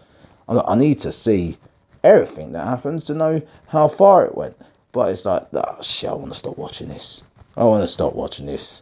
like, 0.47 0.65
I 0.67 0.75
need 0.75 0.99
to 1.01 1.11
see 1.11 1.57
everything 2.03 2.53
that 2.53 2.65
happens 2.65 3.05
to 3.05 3.13
know 3.13 3.41
how 3.67 3.87
far 3.87 4.25
it 4.25 4.35
went. 4.35 4.57
But 4.91 5.11
it's 5.11 5.25
like, 5.25 5.47
oh 5.53 5.77
shit, 5.81 6.09
I 6.09 6.13
want 6.13 6.33
to 6.33 6.39
stop 6.39 6.57
watching 6.57 6.87
this. 6.87 7.23
I 7.55 7.63
want 7.65 7.83
to 7.83 7.87
stop 7.87 8.13
watching 8.13 8.47
this. 8.47 8.81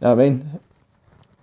You 0.00 0.08
know 0.08 0.14
what 0.14 0.24
I 0.24 0.30
mean? 0.30 0.60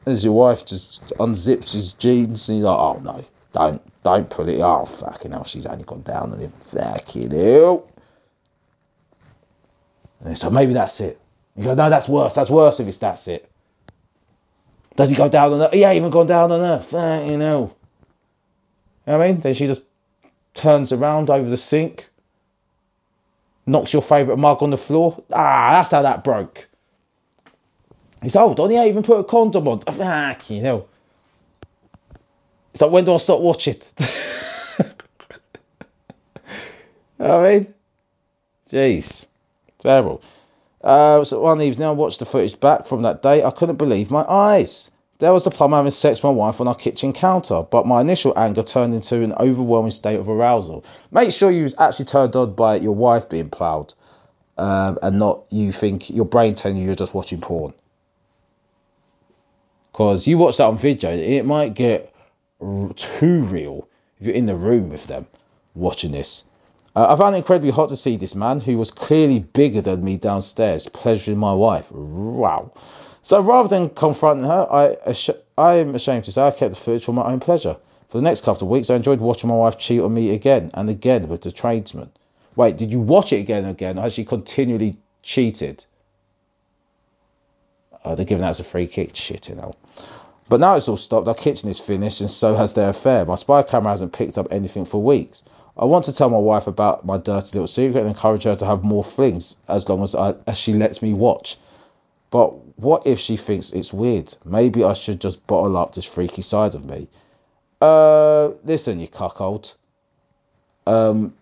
As 0.05 0.23
your 0.23 0.33
wife 0.33 0.65
just 0.65 1.07
unzips 1.17 1.71
his 1.71 1.93
jeans 1.93 2.49
and 2.49 2.59
you're 2.59 2.67
like, 2.67 2.79
oh 2.79 2.99
no, 2.99 3.25
don't, 3.53 4.03
don't 4.03 4.29
pull 4.29 4.49
it. 4.49 4.59
Oh 4.59 4.85
fucking 4.85 5.31
hell, 5.31 5.45
she's 5.45 5.65
only 5.65 5.85
gone 5.85 6.01
down 6.01 6.33
on 6.33 6.39
him. 6.39 6.51
Fucking 6.51 7.31
hell. 7.31 7.87
And 10.23 10.37
so 10.37 10.49
maybe 10.49 10.73
that's 10.73 10.99
it. 11.01 11.19
You 11.55 11.63
go, 11.63 11.73
no, 11.75 11.89
that's 11.89 12.09
worse. 12.09 12.35
That's 12.35 12.49
worse 12.49 12.79
if 12.79 12.87
it's 12.87 12.97
that's 12.97 13.27
it. 13.27 13.49
Does 14.95 15.09
he 15.09 15.15
go 15.15 15.27
down 15.29 15.53
on? 15.53 15.71
He 15.71 15.83
ain't 15.83 15.97
even 15.97 16.09
gone 16.09 16.27
down 16.27 16.51
on 16.51 16.61
her. 16.61 16.79
Fucking 16.79 17.41
hell. 17.41 17.75
You 19.05 19.11
know 19.11 19.17
what 19.17 19.25
I 19.25 19.27
mean? 19.27 19.41
Then 19.41 19.53
she 19.53 19.67
just 19.67 19.85
turns 20.53 20.91
around 20.91 21.29
over 21.29 21.49
the 21.49 21.57
sink, 21.57 22.07
knocks 23.65 23.93
your 23.93 24.01
favourite 24.01 24.39
mug 24.39 24.63
on 24.63 24.71
the 24.71 24.77
floor. 24.77 25.23
Ah, 25.31 25.71
that's 25.73 25.91
how 25.91 26.01
that 26.03 26.23
broke. 26.23 26.67
He's 28.23 28.35
old 28.35 28.59
on, 28.59 28.71
he 28.71 28.81
even 28.87 29.03
put 29.03 29.19
a 29.19 29.23
condom 29.23 29.67
on. 29.67 29.81
Fucking 29.81 30.61
hell. 30.61 30.87
It's 32.71 32.81
like, 32.81 32.91
when 32.91 33.05
do 33.05 33.13
I 33.13 33.17
stop 33.17 33.41
watching? 33.41 33.75
you 34.79 34.85
know 37.19 37.45
I 37.45 37.59
mean? 37.59 37.73
Jeez. 38.67 39.27
Terrible. 39.79 40.21
Uh, 40.85 41.23
so 41.23 41.41
one 41.41 41.63
evening, 41.63 41.87
I 41.87 41.91
watched 41.91 42.19
the 42.19 42.25
footage 42.25 42.59
back 42.59 42.85
from 42.85 43.01
that 43.01 43.23
day. 43.23 43.43
I 43.43 43.49
couldn't 43.49 43.77
believe 43.77 44.11
my 44.11 44.23
eyes. 44.23 44.91
There 45.17 45.33
was 45.33 45.43
the 45.43 45.49
plumber 45.49 45.77
having 45.77 45.91
sex 45.91 46.19
with 46.19 46.25
my 46.25 46.37
wife 46.37 46.61
on 46.61 46.67
our 46.67 46.75
kitchen 46.75 47.11
counter, 47.11 47.63
but 47.63 47.87
my 47.87 48.01
initial 48.01 48.37
anger 48.37 48.61
turned 48.61 48.93
into 48.93 49.23
an 49.23 49.33
overwhelming 49.33 49.91
state 49.91 50.19
of 50.19 50.29
arousal. 50.29 50.85
Make 51.09 51.31
sure 51.31 51.49
you 51.49 51.63
was 51.63 51.75
actually 51.79 52.05
turned 52.05 52.35
on 52.35 52.53
by 52.53 52.75
your 52.75 52.93
wife 52.93 53.29
being 53.29 53.49
ploughed, 53.49 53.95
um, 54.59 54.99
and 55.01 55.17
not 55.17 55.45
you 55.49 55.71
think 55.71 56.11
your 56.11 56.25
brain 56.25 56.53
telling 56.53 56.77
you 56.77 56.85
you're 56.85 56.95
just 56.95 57.15
watching 57.15 57.41
porn. 57.41 57.73
Because 59.91 60.27
you 60.27 60.37
watch 60.37 60.57
that 60.57 60.65
on 60.65 60.77
video, 60.77 61.11
it 61.11 61.45
might 61.45 61.73
get 61.73 62.13
too 62.59 63.43
real 63.45 63.87
if 64.19 64.27
you're 64.27 64.35
in 64.35 64.45
the 64.45 64.55
room 64.55 64.89
with 64.89 65.07
them 65.07 65.25
watching 65.73 66.11
this. 66.11 66.43
Uh, 66.95 67.07
I 67.09 67.17
found 67.17 67.35
it 67.35 67.39
incredibly 67.39 67.71
hot 67.71 67.89
to 67.89 67.97
see 67.97 68.15
this 68.15 68.35
man, 68.35 68.59
who 68.59 68.77
was 68.77 68.91
clearly 68.91 69.39
bigger 69.39 69.81
than 69.81 70.03
me 70.03 70.17
downstairs, 70.17 70.87
pleasuring 70.87 71.37
my 71.37 71.53
wife. 71.53 71.91
Wow. 71.91 72.71
So 73.21 73.41
rather 73.41 73.67
than 73.67 73.89
confronting 73.89 74.45
her, 74.45 74.67
I, 74.71 75.15
I 75.57 75.75
am 75.75 75.95
ashamed 75.95 76.25
to 76.25 76.31
say 76.31 76.47
I 76.47 76.51
kept 76.51 76.75
the 76.75 76.79
footage 76.79 77.05
for 77.05 77.11
my 77.11 77.25
own 77.25 77.39
pleasure. 77.39 77.75
For 78.07 78.17
the 78.19 78.23
next 78.23 78.45
couple 78.45 78.67
of 78.67 78.71
weeks, 78.71 78.89
I 78.89 78.95
enjoyed 78.95 79.19
watching 79.19 79.49
my 79.49 79.55
wife 79.55 79.77
cheat 79.77 79.99
on 79.99 80.13
me 80.13 80.33
again 80.33 80.71
and 80.73 80.89
again 80.89 81.27
with 81.27 81.41
the 81.41 81.51
tradesman. 81.51 82.11
Wait, 82.55 82.77
did 82.77 82.91
you 82.91 83.01
watch 83.01 83.33
it 83.33 83.39
again 83.41 83.63
and 83.63 83.71
again, 83.71 83.97
or 83.97 84.03
has 84.03 84.13
she 84.13 84.23
continually 84.23 84.97
cheated? 85.21 85.83
Oh, 88.05 88.15
they're 88.15 88.25
giving 88.25 88.43
that 88.43 88.51
as 88.51 88.59
a 88.59 88.63
free 88.63 88.87
kick. 88.87 89.15
Shit, 89.15 89.49
you 89.49 89.55
know. 89.55 89.75
But 90.47 90.59
now 90.59 90.75
it's 90.75 90.87
all 90.87 90.95
stopped. 90.95 91.27
Our 91.27 91.33
kitchen 91.33 91.69
is 91.69 91.79
finished, 91.79 92.21
and 92.21 92.29
so 92.29 92.53
has 92.53 92.75
their 92.75 92.89
affair. 92.89 93.25
My 93.25 93.35
spy 93.35 93.63
camera 93.63 93.91
hasn't 93.91 94.13
picked 94.13 94.37
up 94.37 94.47
anything 94.51 94.85
for 94.85 95.01
weeks. 95.01 95.43
I 95.77 95.85
want 95.85 96.05
to 96.05 96.15
tell 96.15 96.29
my 96.29 96.37
wife 96.37 96.67
about 96.67 97.05
my 97.05 97.17
dirty 97.17 97.49
little 97.53 97.67
secret 97.67 97.99
and 97.99 98.07
encourage 98.07 98.43
her 98.43 98.55
to 98.55 98.65
have 98.65 98.83
more 98.83 99.03
flings 99.03 99.57
as 99.67 99.89
long 99.89 100.03
as, 100.03 100.15
I, 100.15 100.35
as 100.47 100.57
she 100.57 100.73
lets 100.73 101.01
me 101.01 101.13
watch. 101.13 101.57
But 102.31 102.79
what 102.79 103.05
if 103.05 103.19
she 103.19 103.37
thinks 103.37 103.71
it's 103.71 103.91
weird? 103.91 104.33
Maybe 104.45 104.83
I 104.83 104.93
should 104.93 105.19
just 105.19 105.45
bottle 105.47 105.75
up 105.75 105.93
this 105.93 106.05
freaky 106.05 106.41
side 106.41 106.75
of 106.75 106.85
me. 106.85 107.07
Uh, 107.81 108.51
listen, 108.63 108.99
you 108.99 109.07
cuckold. 109.07 109.75
Um, 110.87 111.33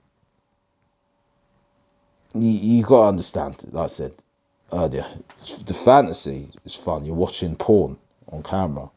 you, 2.33 2.49
you 2.49 2.83
gotta 2.83 3.09
understand, 3.09 3.63
like 3.71 3.83
I 3.83 3.87
said 3.87 4.13
earlier, 4.71 5.05
the 5.65 5.73
fantasy 5.75 6.49
is 6.65 6.75
fun. 6.75 7.05
You're 7.05 7.15
watching 7.15 7.55
porn 7.55 7.97
on 8.31 8.41
camera. 8.41 8.89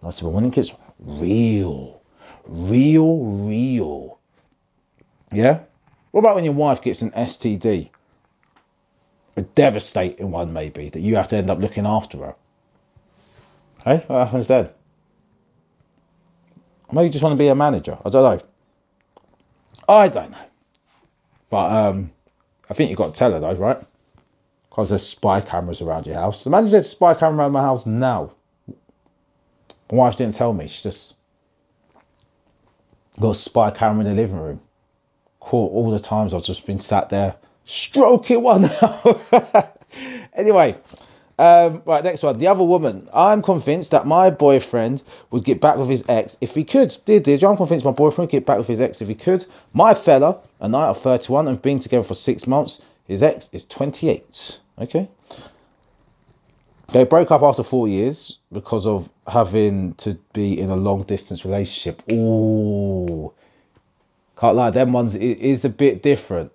And 0.00 0.06
I 0.06 0.10
said, 0.10 0.26
but 0.26 0.30
when 0.30 0.44
it 0.44 0.52
gets 0.52 0.74
real, 1.00 2.00
real, 2.46 3.24
real, 3.48 4.19
yeah? 5.32 5.60
What 6.10 6.20
about 6.20 6.34
when 6.34 6.44
your 6.44 6.54
wife 6.54 6.82
gets 6.82 7.02
an 7.02 7.10
STD? 7.12 7.90
a 9.36 9.42
devastating 9.42 10.30
one 10.30 10.52
maybe 10.52 10.88
that 10.88 11.00
you 11.00 11.16
have 11.16 11.28
to 11.28 11.36
end 11.36 11.50
up 11.50 11.58
looking 11.58 11.86
after 11.86 12.18
her. 12.18 12.34
Hey, 13.84 14.04
what 14.06 14.26
happens 14.26 14.48
then? 14.48 14.68
Maybe 16.92 17.06
you 17.06 17.12
just 17.12 17.22
want 17.22 17.32
to 17.32 17.38
be 17.38 17.48
a 17.48 17.54
manager. 17.54 17.98
I 18.04 18.10
don't 18.10 18.38
know. 18.38 18.46
I 19.88 20.08
don't 20.08 20.30
know. 20.32 20.46
But 21.48 21.72
um, 21.72 22.10
I 22.68 22.74
think 22.74 22.90
you've 22.90 22.98
got 22.98 23.14
to 23.14 23.18
tell 23.18 23.32
her 23.32 23.40
though, 23.40 23.54
right? 23.54 23.80
Because 24.68 24.90
there's 24.90 25.06
spy 25.06 25.40
cameras 25.40 25.80
around 25.80 26.06
your 26.06 26.16
house. 26.16 26.46
Imagine 26.46 26.70
there's 26.70 26.86
a 26.86 26.88
spy 26.88 27.14
camera 27.14 27.44
around 27.44 27.52
my 27.52 27.62
house 27.62 27.86
now. 27.86 28.32
My 29.90 29.98
wife 29.98 30.16
didn't 30.16 30.34
tell 30.34 30.52
me. 30.52 30.68
She 30.68 30.82
just 30.82 31.14
got 33.18 33.30
a 33.30 33.34
spy 33.34 33.70
camera 33.70 34.04
in 34.04 34.16
the 34.16 34.22
living 34.22 34.38
room. 34.38 34.60
Caught 35.40 35.72
all 35.72 35.90
the 35.90 35.98
times 35.98 36.32
I've 36.34 36.44
just 36.44 36.66
been 36.66 36.78
sat 36.78 37.08
there 37.08 37.34
stroking 37.64 38.42
one 38.42 38.68
anyway, 40.34 40.76
um, 41.40 41.80
right, 41.86 42.04
next 42.04 42.22
one. 42.22 42.36
The 42.36 42.48
other 42.48 42.62
woman. 42.64 43.08
I'm 43.14 43.40
convinced 43.40 43.92
that 43.92 44.06
my 44.06 44.28
boyfriend 44.28 45.02
would 45.30 45.42
get 45.42 45.58
back 45.58 45.78
with 45.78 45.88
his 45.88 46.04
ex 46.06 46.36
if 46.42 46.54
he 46.54 46.64
could. 46.64 46.94
Dear, 47.06 47.20
dear, 47.20 47.38
I'm 47.48 47.56
convinced 47.56 47.82
my 47.82 47.92
boyfriend 47.92 48.28
would 48.28 48.32
get 48.32 48.44
back 48.44 48.58
with 48.58 48.66
his 48.66 48.82
ex 48.82 49.00
if 49.00 49.08
he 49.08 49.14
could. 49.14 49.46
My 49.72 49.94
fella 49.94 50.40
and 50.60 50.76
I 50.76 50.88
are 50.88 50.94
31 50.94 51.48
and 51.48 51.56
have 51.56 51.62
been 51.62 51.78
together 51.78 52.04
for 52.04 52.12
six 52.12 52.46
months. 52.46 52.82
His 53.06 53.22
ex 53.22 53.48
is 53.54 53.64
28. 53.64 54.60
Okay. 54.80 55.08
They 56.92 57.04
broke 57.04 57.30
up 57.30 57.40
after 57.40 57.62
four 57.62 57.88
years 57.88 58.38
because 58.52 58.86
of 58.86 59.08
having 59.26 59.94
to 59.94 60.18
be 60.34 60.60
in 60.60 60.68
a 60.68 60.76
long 60.76 61.04
distance 61.04 61.46
relationship. 61.46 62.02
Ooh. 62.12 63.32
Can't 64.40 64.56
lie, 64.56 64.70
them 64.70 64.92
ones 64.92 65.14
it 65.14 65.38
is 65.38 65.66
a 65.66 65.68
bit 65.68 66.02
different. 66.02 66.50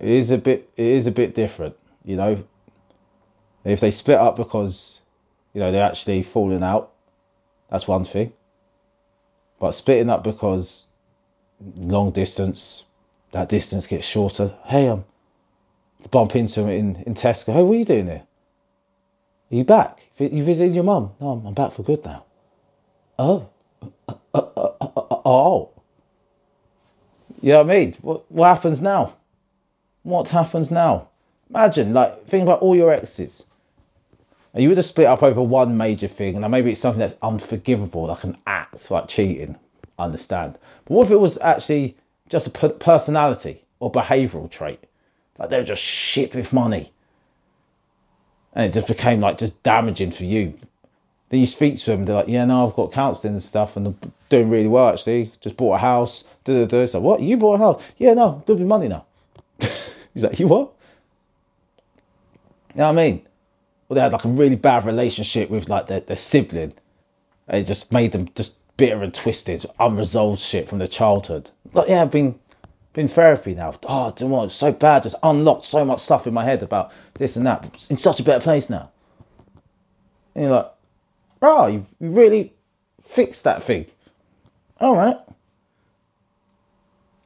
It 0.00 0.08
is 0.08 0.30
a 0.30 0.38
bit 0.38 0.70
it 0.76 0.86
is 0.86 1.08
a 1.08 1.10
bit 1.10 1.34
different, 1.34 1.76
you 2.04 2.14
know. 2.14 2.44
If 3.64 3.80
they 3.80 3.90
split 3.90 4.18
up 4.18 4.36
because 4.36 5.00
you 5.52 5.60
know 5.60 5.72
they're 5.72 5.84
actually 5.84 6.22
falling 6.22 6.62
out, 6.62 6.92
that's 7.68 7.88
one 7.88 8.04
thing. 8.04 8.32
But 9.58 9.72
splitting 9.72 10.10
up 10.10 10.22
because 10.22 10.86
long 11.76 12.12
distance, 12.12 12.84
that 13.32 13.48
distance 13.48 13.88
gets 13.88 14.06
shorter. 14.06 14.54
Hey, 14.64 14.86
I'm 14.86 14.92
um, 14.92 15.04
bump 16.12 16.36
into 16.36 16.60
him 16.60 16.68
in, 16.68 17.02
in 17.02 17.14
Tesco. 17.14 17.52
Hey, 17.52 17.64
what 17.64 17.74
are 17.74 17.78
you 17.78 17.84
doing 17.84 18.06
there? 18.06 18.22
Are 19.50 19.56
you 19.56 19.64
back? 19.64 19.98
You 20.18 20.44
visiting 20.44 20.74
your 20.74 20.84
mum? 20.84 21.10
No, 21.20 21.30
I'm, 21.30 21.46
I'm 21.46 21.54
back 21.54 21.72
for 21.72 21.82
good 21.82 22.04
now. 22.04 22.24
Oh. 23.18 23.48
Uh, 24.08 24.14
uh, 24.34 24.72
uh, 24.80 25.20
oh. 25.24 25.70
You 27.40 27.52
know 27.52 27.62
what 27.62 27.70
I 27.70 27.78
mean? 27.78 27.94
What, 28.02 28.30
what 28.30 28.54
happens 28.54 28.82
now? 28.82 29.14
what 30.08 30.28
happens 30.28 30.70
now? 30.70 31.08
Imagine, 31.50 31.92
like, 31.92 32.24
think 32.26 32.42
about 32.42 32.60
all 32.60 32.74
your 32.74 32.92
exes. 32.92 33.44
And 34.52 34.62
you 34.62 34.70
would 34.70 34.78
have 34.78 34.86
split 34.86 35.06
up 35.06 35.22
over 35.22 35.42
one 35.42 35.76
major 35.76 36.08
thing, 36.08 36.36
and 36.36 36.50
maybe 36.50 36.70
it's 36.70 36.80
something 36.80 37.00
that's 37.00 37.16
unforgivable, 37.22 38.06
like 38.06 38.24
an 38.24 38.38
act, 38.46 38.90
like 38.90 39.08
cheating. 39.08 39.56
I 39.98 40.04
understand. 40.04 40.58
But 40.84 40.94
what 40.94 41.06
if 41.06 41.12
it 41.12 41.16
was 41.16 41.38
actually 41.38 41.96
just 42.28 42.46
a 42.46 42.68
personality 42.70 43.62
or 43.80 43.92
behavioural 43.92 44.50
trait? 44.50 44.82
Like 45.38 45.50
they 45.50 45.58
were 45.58 45.64
just 45.64 45.82
shit 45.82 46.34
with 46.34 46.52
money. 46.52 46.92
And 48.54 48.66
it 48.66 48.72
just 48.72 48.88
became 48.88 49.20
like 49.20 49.38
just 49.38 49.62
damaging 49.62 50.10
for 50.12 50.24
you. 50.24 50.54
Then 51.28 51.40
you 51.40 51.46
speak 51.46 51.78
to 51.78 51.90
them, 51.90 52.06
they're 52.06 52.16
like, 52.16 52.28
yeah, 52.28 52.46
no, 52.46 52.66
I've 52.66 52.74
got 52.74 52.92
counselling 52.92 53.34
and 53.34 53.42
stuff, 53.42 53.76
and 53.76 53.94
doing 54.30 54.48
really 54.48 54.68
well 54.68 54.88
actually. 54.88 55.32
Just 55.40 55.56
bought 55.56 55.74
a 55.74 55.78
house. 55.78 56.24
Da. 56.66 56.86
So 56.86 57.00
what? 57.00 57.20
You 57.20 57.36
bought 57.36 57.54
a 57.54 57.58
house? 57.58 57.82
Yeah, 57.96 58.14
no, 58.14 58.42
good 58.46 58.58
with 58.58 58.66
money 58.66 58.88
now. 58.88 59.06
He's 60.14 60.24
like, 60.24 60.38
you 60.40 60.48
what? 60.48 60.72
You 62.74 62.78
know 62.78 62.92
what 62.92 62.98
I 62.98 63.10
mean? 63.10 63.26
Well, 63.88 63.94
they 63.94 64.00
had 64.00 64.12
like 64.12 64.24
a 64.24 64.28
really 64.28 64.56
bad 64.56 64.84
relationship 64.84 65.50
with 65.50 65.68
like 65.68 65.86
their, 65.86 66.00
their 66.00 66.16
sibling. 66.16 66.74
And 67.46 67.62
it 67.62 67.66
just 67.66 67.92
made 67.92 68.12
them 68.12 68.28
just 68.34 68.58
bitter 68.76 69.02
and 69.02 69.12
twisted, 69.12 69.64
unresolved 69.78 70.40
shit 70.40 70.68
from 70.68 70.78
their 70.78 70.88
childhood. 70.88 71.50
Like, 71.72 71.88
yeah, 71.88 72.02
I've 72.02 72.10
been 72.10 72.38
been 72.92 73.08
therapy 73.08 73.54
now. 73.54 73.74
Oh, 73.84 74.12
do 74.14 74.26
what? 74.26 74.46
It's 74.46 74.54
so 74.54 74.72
bad. 74.72 75.04
Just 75.04 75.16
unlocked 75.22 75.64
so 75.64 75.84
much 75.84 76.00
stuff 76.00 76.26
in 76.26 76.34
my 76.34 76.44
head 76.44 76.62
about 76.62 76.92
this 77.14 77.36
and 77.36 77.46
that. 77.46 77.64
It's 77.74 77.90
in 77.90 77.96
such 77.96 78.20
a 78.20 78.24
better 78.24 78.42
place 78.42 78.70
now. 78.70 78.90
And 80.34 80.44
you're 80.44 80.54
like, 80.54 80.72
oh, 81.42 81.66
you 81.66 81.86
really 82.00 82.54
fixed 83.02 83.44
that 83.44 83.62
thing. 83.62 83.86
All 84.80 84.96
right. 84.96 85.16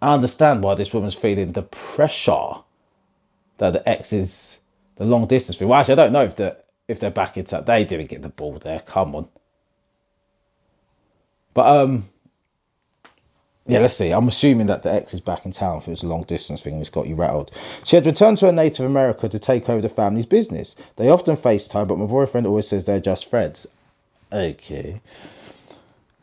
I 0.03 0.15
understand 0.15 0.65
why 0.65 0.75
this 0.75 0.93
woman's 0.93 1.15
feeling 1.15 1.53
the 1.53 1.63
pressure 1.63 2.55
that 3.59 3.73
the 3.73 3.89
ex 3.89 4.13
is 4.13 4.59
the 4.97 5.05
long 5.05 5.29
distance 5.29 5.57
thing. 5.57 5.69
Well, 5.69 5.79
actually, 5.79 5.93
I 5.93 5.97
don't 5.97 6.13
know 6.13 6.25
if 6.25 6.35
the 6.35 6.57
if 6.89 6.99
they're 6.99 7.13
back 7.13 7.37
into 7.37 7.53
that. 7.53 7.67
They 7.67 7.85
didn't 7.85 8.09
get 8.09 8.21
the 8.21 8.29
ball 8.29 8.55
there. 8.55 8.81
Come 8.81 9.15
on. 9.15 9.29
But 11.55 11.67
um, 11.67 12.09
yeah, 13.65 13.79
let's 13.79 13.95
see. 13.95 14.11
I'm 14.11 14.27
assuming 14.27 14.67
that 14.67 14.83
the 14.83 14.93
ex 14.93 15.15
is 15.15 15.21
back 15.21 15.47
in 15.47 15.53
town 15.53 15.79
if 15.79 15.87
it 15.87 15.93
was 15.93 16.03
a 16.03 16.09
long 16.09 16.25
distance 16.25 16.63
thing 16.63 16.81
it's 16.81 16.91
got 16.91 17.07
you 17.07 17.15
rattled. 17.15 17.53
She 17.85 17.95
had 17.95 18.05
returned 18.05 18.39
to 18.39 18.47
her 18.47 18.53
native 18.53 18.87
America 18.87 19.29
to 19.29 19.39
take 19.39 19.69
over 19.69 19.81
the 19.81 19.89
family's 19.89 20.27
business. 20.27 20.75
They 20.97 21.11
often 21.11 21.37
FaceTime, 21.37 21.87
but 21.87 21.99
my 21.99 22.07
boyfriend 22.07 22.49
always 22.49 22.67
says 22.67 22.87
they're 22.87 22.99
just 22.99 23.31
friends. 23.31 23.69
Okay. 24.33 25.01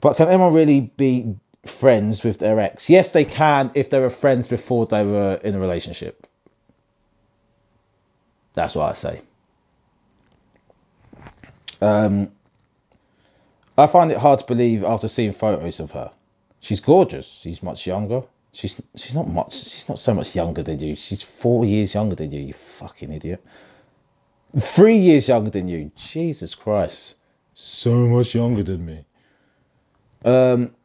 But 0.02 0.18
can 0.18 0.28
anyone 0.28 0.54
really 0.54 0.82
be 0.82 1.38
friends 1.66 2.24
with 2.24 2.40
their 2.40 2.60
ex? 2.60 2.90
Yes, 2.90 3.12
they 3.12 3.26
can 3.26 3.72
if 3.76 3.90
they 3.90 4.00
were 4.00 4.10
friends 4.10 4.48
before 4.48 4.86
they 4.86 5.06
were 5.06 5.40
in 5.44 5.56
a 5.56 5.60
relationship. 5.60 6.26
That's 8.54 8.76
what 8.76 8.90
I 8.90 8.94
say. 8.94 9.22
Um, 11.82 12.32
I 13.78 13.88
find 13.88 14.12
it 14.12 14.18
hard 14.18 14.40
to 14.40 14.46
believe 14.46 14.84
after 14.84 15.08
seeing 15.08 15.32
photos 15.32 15.80
of 15.80 15.92
her. 15.92 16.12
She's 16.60 16.82
gorgeous. 16.82 17.26
She's 17.26 17.64
much 17.64 17.88
younger. 17.88 18.24
She's 18.52 18.82
she's 18.96 19.16
not 19.16 19.30
much. 19.30 19.54
She's 19.54 19.88
not 19.88 20.00
so 20.00 20.14
much 20.14 20.36
younger 20.36 20.64
than 20.64 20.80
you. 20.80 20.96
She's 20.96 21.22
four 21.22 21.64
years 21.66 21.94
younger 21.94 22.16
than 22.16 22.32
you. 22.32 22.42
You 22.42 22.54
fucking 22.54 23.12
idiot. 23.12 23.44
Three 24.58 24.98
years 24.98 25.30
younger 25.30 25.52
than 25.52 25.68
you. 25.68 25.92
Jesus 25.96 26.56
Christ. 26.56 27.18
So 27.54 28.08
much 28.08 28.36
younger 28.36 28.64
than 28.64 28.86
me. 28.86 29.06
Um. 30.26 30.76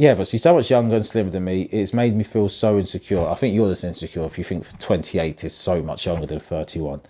Yeah, 0.00 0.14
but 0.14 0.28
she's 0.28 0.42
so 0.42 0.54
much 0.54 0.70
younger 0.70 0.96
and 0.96 1.04
slimmer 1.04 1.28
than 1.28 1.44
me. 1.44 1.60
It's 1.60 1.92
made 1.92 2.16
me 2.16 2.24
feel 2.24 2.48
so 2.48 2.78
insecure. 2.78 3.28
I 3.28 3.34
think 3.34 3.54
you're 3.54 3.68
just 3.68 3.84
insecure 3.84 4.24
if 4.24 4.38
you 4.38 4.44
think 4.44 4.78
28 4.78 5.44
is 5.44 5.52
so 5.52 5.82
much 5.82 6.06
younger 6.06 6.24
than 6.24 6.40
31. 6.40 7.02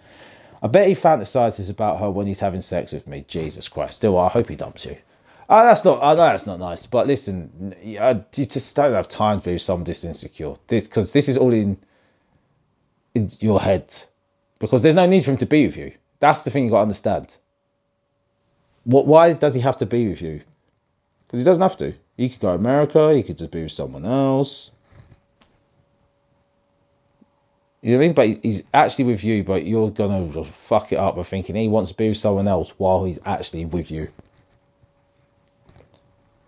I 0.61 0.67
bet 0.67 0.89
he 0.89 0.95
fantasizes 0.95 1.71
about 1.71 2.01
her 2.01 2.11
when 2.11 2.27
he's 2.27 2.41
having 2.41 2.63
sex 2.63 2.93
with 2.93 3.07
me. 3.07 3.25
Jesus 3.29 3.69
Christ. 3.69 3.95
Still, 3.95 4.19
I 4.19 4.29
hope 4.29 4.49
he 4.49 4.57
dumps 4.57 4.87
you. 4.87 4.97
Oh, 5.49 5.63
that's 5.63 5.85
not. 5.85 6.03
I 6.03 6.15
know 6.15 6.17
that's 6.17 6.49
not 6.49 6.59
nice. 6.59 6.87
But 6.87 7.07
listen, 7.07 7.77
I 8.01 8.25
just 8.33 8.75
don't 8.75 8.93
have 8.93 9.07
time 9.07 9.39
to 9.39 9.51
be 9.51 9.59
someone 9.59 9.85
this 9.85 10.03
insecure. 10.03 10.55
This 10.67 10.89
because 10.89 11.13
this 11.13 11.29
is 11.29 11.39
all 11.39 11.55
in 11.55 11.79
in 13.15 13.31
your 13.39 13.61
head. 13.61 13.95
Because 14.59 14.83
there's 14.83 14.97
no 14.97 15.07
need 15.07 15.25
for 15.25 15.31
him 15.31 15.37
to 15.37 15.47
be 15.47 15.65
with 15.65 15.77
you. 15.77 15.93
That's 16.19 16.43
the 16.43 16.51
thing 16.51 16.65
you 16.65 16.71
got 16.71 16.79
to 16.79 16.83
understand. 16.83 17.37
What? 18.83 19.07
Why 19.07 19.33
does 19.33 19.55
he 19.55 19.61
have 19.61 19.77
to 19.77 19.87
be 19.87 20.09
with 20.09 20.21
you? 20.21 20.41
Because 21.29 21.39
he 21.39 21.45
doesn't 21.45 21.63
have 21.63 21.77
to. 21.77 21.95
He 22.21 22.29
could 22.29 22.41
go 22.41 22.49
to 22.49 22.55
America. 22.55 23.15
He 23.15 23.23
could 23.23 23.39
just 23.39 23.51
be 23.51 23.63
with 23.63 23.73
someone 23.73 24.05
else. 24.05 24.73
You 27.81 27.93
know 27.93 27.97
what 27.97 28.03
I 28.03 28.07
mean? 28.09 28.15
But 28.15 28.45
he's 28.45 28.63
actually 28.75 29.07
with 29.07 29.25
you, 29.25 29.43
but 29.43 29.65
you're 29.65 29.91
gonna 29.91 30.45
fuck 30.45 30.93
it 30.93 30.97
up 30.97 31.17
by 31.17 31.23
thinking 31.23 31.57
he 31.57 31.69
wants 31.69 31.93
to 31.93 31.97
be 31.97 32.11
with 32.11 32.19
someone 32.19 32.47
else 32.47 32.75
while 32.77 33.07
he's 33.07 33.21
actually 33.25 33.65
with 33.65 33.91
you. 33.91 34.09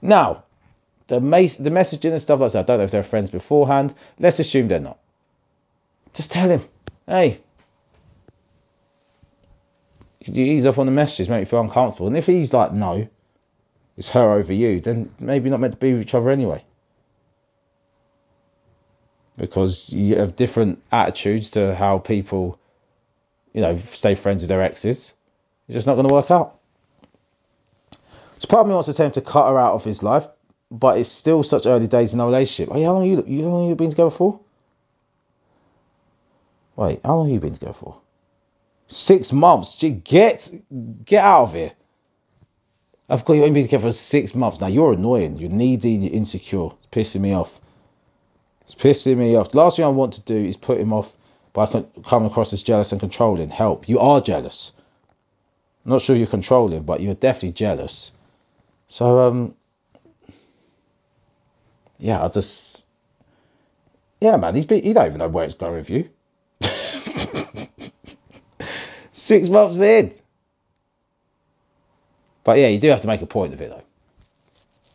Now, 0.03 0.45
the 1.07 1.23
mas- 1.23 1.57
the 1.57 1.71
messaging 1.71 2.13
and 2.13 2.21
stuff 2.21 2.41
like 2.41 2.53
that, 2.53 2.59
I 2.59 2.63
don't 2.65 2.77
know 2.77 2.85
if 2.85 2.91
they're 2.91 3.03
friends 3.03 3.31
beforehand. 3.31 3.95
Let's 4.19 4.41
assume 4.41 4.69
they're 4.69 4.79
not. 4.79 4.99
Just 6.13 6.33
tell 6.33 6.51
him, 6.51 6.69
hey, 7.07 7.41
you 10.21 10.45
ease 10.45 10.67
up 10.67 10.77
on 10.77 10.85
the 10.85 10.93
messages, 10.93 11.31
make 11.31 11.41
me 11.41 11.45
feel 11.47 11.61
uncomfortable. 11.61 12.09
And 12.09 12.17
if 12.19 12.27
he's 12.27 12.53
like, 12.53 12.75
no, 12.75 13.09
it's 13.97 14.09
her 14.09 14.33
over 14.33 14.53
you, 14.53 14.81
then 14.81 15.11
maybe 15.19 15.51
not 15.51 15.61
meant 15.61 15.75
to 15.75 15.79
be 15.79 15.93
with 15.93 16.03
each 16.03 16.15
other 16.15 16.31
anyway. 16.31 16.65
Because 19.37 19.93
you 19.93 20.17
have 20.17 20.37
different 20.37 20.83
attitudes 20.91 21.51
to 21.51 21.75
how 21.75 21.99
people, 21.99 22.59
you 23.53 23.61
know, 23.61 23.79
stay 23.93 24.15
friends 24.15 24.43
with 24.43 24.49
their 24.49 24.63
exes. 24.63 25.15
It's 25.69 25.75
just 25.75 25.87
not 25.87 25.95
going 25.95 26.09
to 26.09 26.13
work 26.13 26.31
out. 26.31 26.59
So 28.39 28.49
part 28.49 28.63
of 28.63 28.67
me 28.67 28.75
wants 28.75 28.93
to 28.93 29.03
him 29.03 29.13
to 29.13 29.21
cut 29.21 29.49
her 29.49 29.59
out 29.59 29.75
of 29.75 29.85
his 29.85 30.03
life, 30.03 30.27
but 30.71 30.99
it's 30.99 31.09
still 31.09 31.45
such 31.45 31.67
early 31.67 31.87
days 31.87 32.13
in 32.13 32.21
a 32.21 32.27
relationship. 32.27 32.75
Hey, 32.75 32.83
how 32.83 32.95
long 32.95 33.05
you 33.05 33.23
you 33.27 33.45
how 33.45 33.51
long 33.51 33.69
you 33.69 33.77
been 33.77 33.91
together 33.91 34.11
for? 34.11 34.41
Wait, 36.75 37.01
how 37.05 37.17
long 37.17 37.27
have 37.27 37.35
you 37.35 37.41
been 37.41 37.53
together 37.53 37.73
for? 37.73 38.01
Six 38.89 39.33
months. 39.33 39.77
Gee, 39.77 39.93
get 39.93 40.51
get 41.05 41.23
out 41.23 41.45
of 41.45 41.55
here. 41.55 41.73
I've 43.13 43.27
got 43.27 43.35
you 43.35 43.43
only 43.43 43.53
been 43.53 43.65
together 43.65 43.89
for 43.89 43.93
six 43.93 44.35
months. 44.35 44.59
Now 44.59 44.69
you're 44.69 44.95
annoying. 44.95 45.37
You're 45.37 45.51
needy. 45.51 45.91
You're 45.91 46.15
insecure. 46.15 46.71
It's 46.79 46.87
pissing 46.91 47.21
me 47.21 47.35
off. 47.35 47.61
It's 48.63 48.75
pissing 48.75 49.19
me 49.19 49.37
off. 49.37 49.51
The 49.51 49.59
last 49.59 49.77
thing 49.77 49.85
I 49.85 49.89
want 49.89 50.15
to 50.15 50.23
do 50.23 50.35
is 50.35 50.57
put 50.57 50.81
him 50.81 50.95
off 50.95 51.15
by 51.53 51.67
coming 51.67 52.31
across 52.31 52.55
as 52.55 52.63
jealous 52.63 52.91
and 52.93 53.01
controlling. 53.03 53.51
Help. 53.51 53.87
You 53.87 53.99
are 53.99 54.23
jealous. 54.23 54.73
I'm 55.85 55.93
not 55.93 56.01
sure 56.01 56.17
you're 56.17 56.27
controlling, 56.27 56.85
but 56.85 57.03
you're 57.03 57.15
definitely 57.15 57.53
jealous. 57.53 58.13
So 58.87 59.29
um, 59.29 59.55
yeah, 61.99 62.25
I 62.25 62.29
just 62.29 62.87
yeah, 64.23 64.39
man. 64.39 64.55
He's 64.55 64.65
been, 64.65 64.85
he 64.85 64.95
don't 64.95 65.07
even 65.07 65.19
know 65.19 65.29
where 65.29 65.45
it's 65.45 65.55
going 65.55 65.75
with 65.75 65.91
you. 65.91 66.09
Six 69.13 69.51
months 69.51 69.81
in. 69.81 70.15
But 72.45 72.59
yeah, 72.59 72.69
you 72.69 72.79
do 72.79 72.89
have 72.89 73.03
to 73.03 73.07
make 73.07 73.23
a 73.23 73.27
point 73.27 73.53
of 73.53 73.61
it 73.61 73.71
though. 73.71 73.83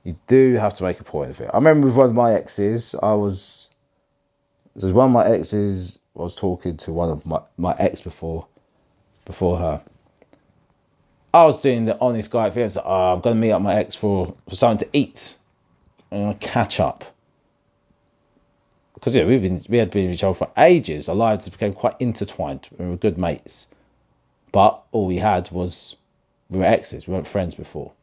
You 0.03 0.17
do 0.27 0.55
have 0.55 0.75
to 0.75 0.83
make 0.83 0.99
a 0.99 1.03
point 1.03 1.31
of 1.31 1.41
it. 1.41 1.49
I 1.53 1.57
remember 1.57 1.87
with 1.87 1.95
one 1.95 2.09
of 2.09 2.15
my 2.15 2.33
exes, 2.33 2.95
I 2.95 3.13
was 3.13 3.69
there's 4.75 4.93
one 4.93 5.07
of 5.07 5.11
my 5.11 5.25
exes 5.25 5.99
was 6.13 6.35
talking 6.35 6.77
to 6.77 6.93
one 6.93 7.09
of 7.09 7.25
my, 7.25 7.41
my 7.57 7.75
ex 7.77 8.01
before 8.01 8.47
before 9.25 9.57
her. 9.57 9.81
I 11.33 11.45
was 11.45 11.61
doing 11.61 11.85
the 11.85 11.99
honest 11.99 12.31
guy 12.31 12.49
thing. 12.49 12.69
So, 12.69 12.81
oh, 12.81 12.89
ah, 12.89 13.13
I'm 13.13 13.21
gonna 13.21 13.35
meet 13.35 13.51
up 13.51 13.61
my 13.61 13.75
ex 13.75 13.95
for, 13.95 14.33
for 14.47 14.55
something 14.55 14.87
to 14.87 14.97
eat 14.97 15.37
and 16.09 16.39
catch 16.39 16.79
up. 16.79 17.03
Because 18.93 19.15
yeah, 19.15 19.25
we've 19.25 19.41
been 19.41 19.61
we 19.69 19.77
had 19.77 19.91
been 19.91 20.07
with 20.07 20.15
each 20.15 20.23
other 20.23 20.33
for 20.33 20.51
ages. 20.57 21.09
Our 21.09 21.15
lives 21.15 21.49
became 21.49 21.73
quite 21.73 21.95
intertwined. 21.99 22.67
We 22.77 22.87
were 22.87 22.97
good 22.97 23.17
mates, 23.17 23.67
but 24.51 24.83
all 24.91 25.05
we 25.05 25.17
had 25.17 25.51
was 25.51 25.95
we 26.49 26.59
were 26.59 26.65
exes. 26.65 27.07
We 27.07 27.13
weren't 27.13 27.27
friends 27.27 27.55
before. 27.55 27.93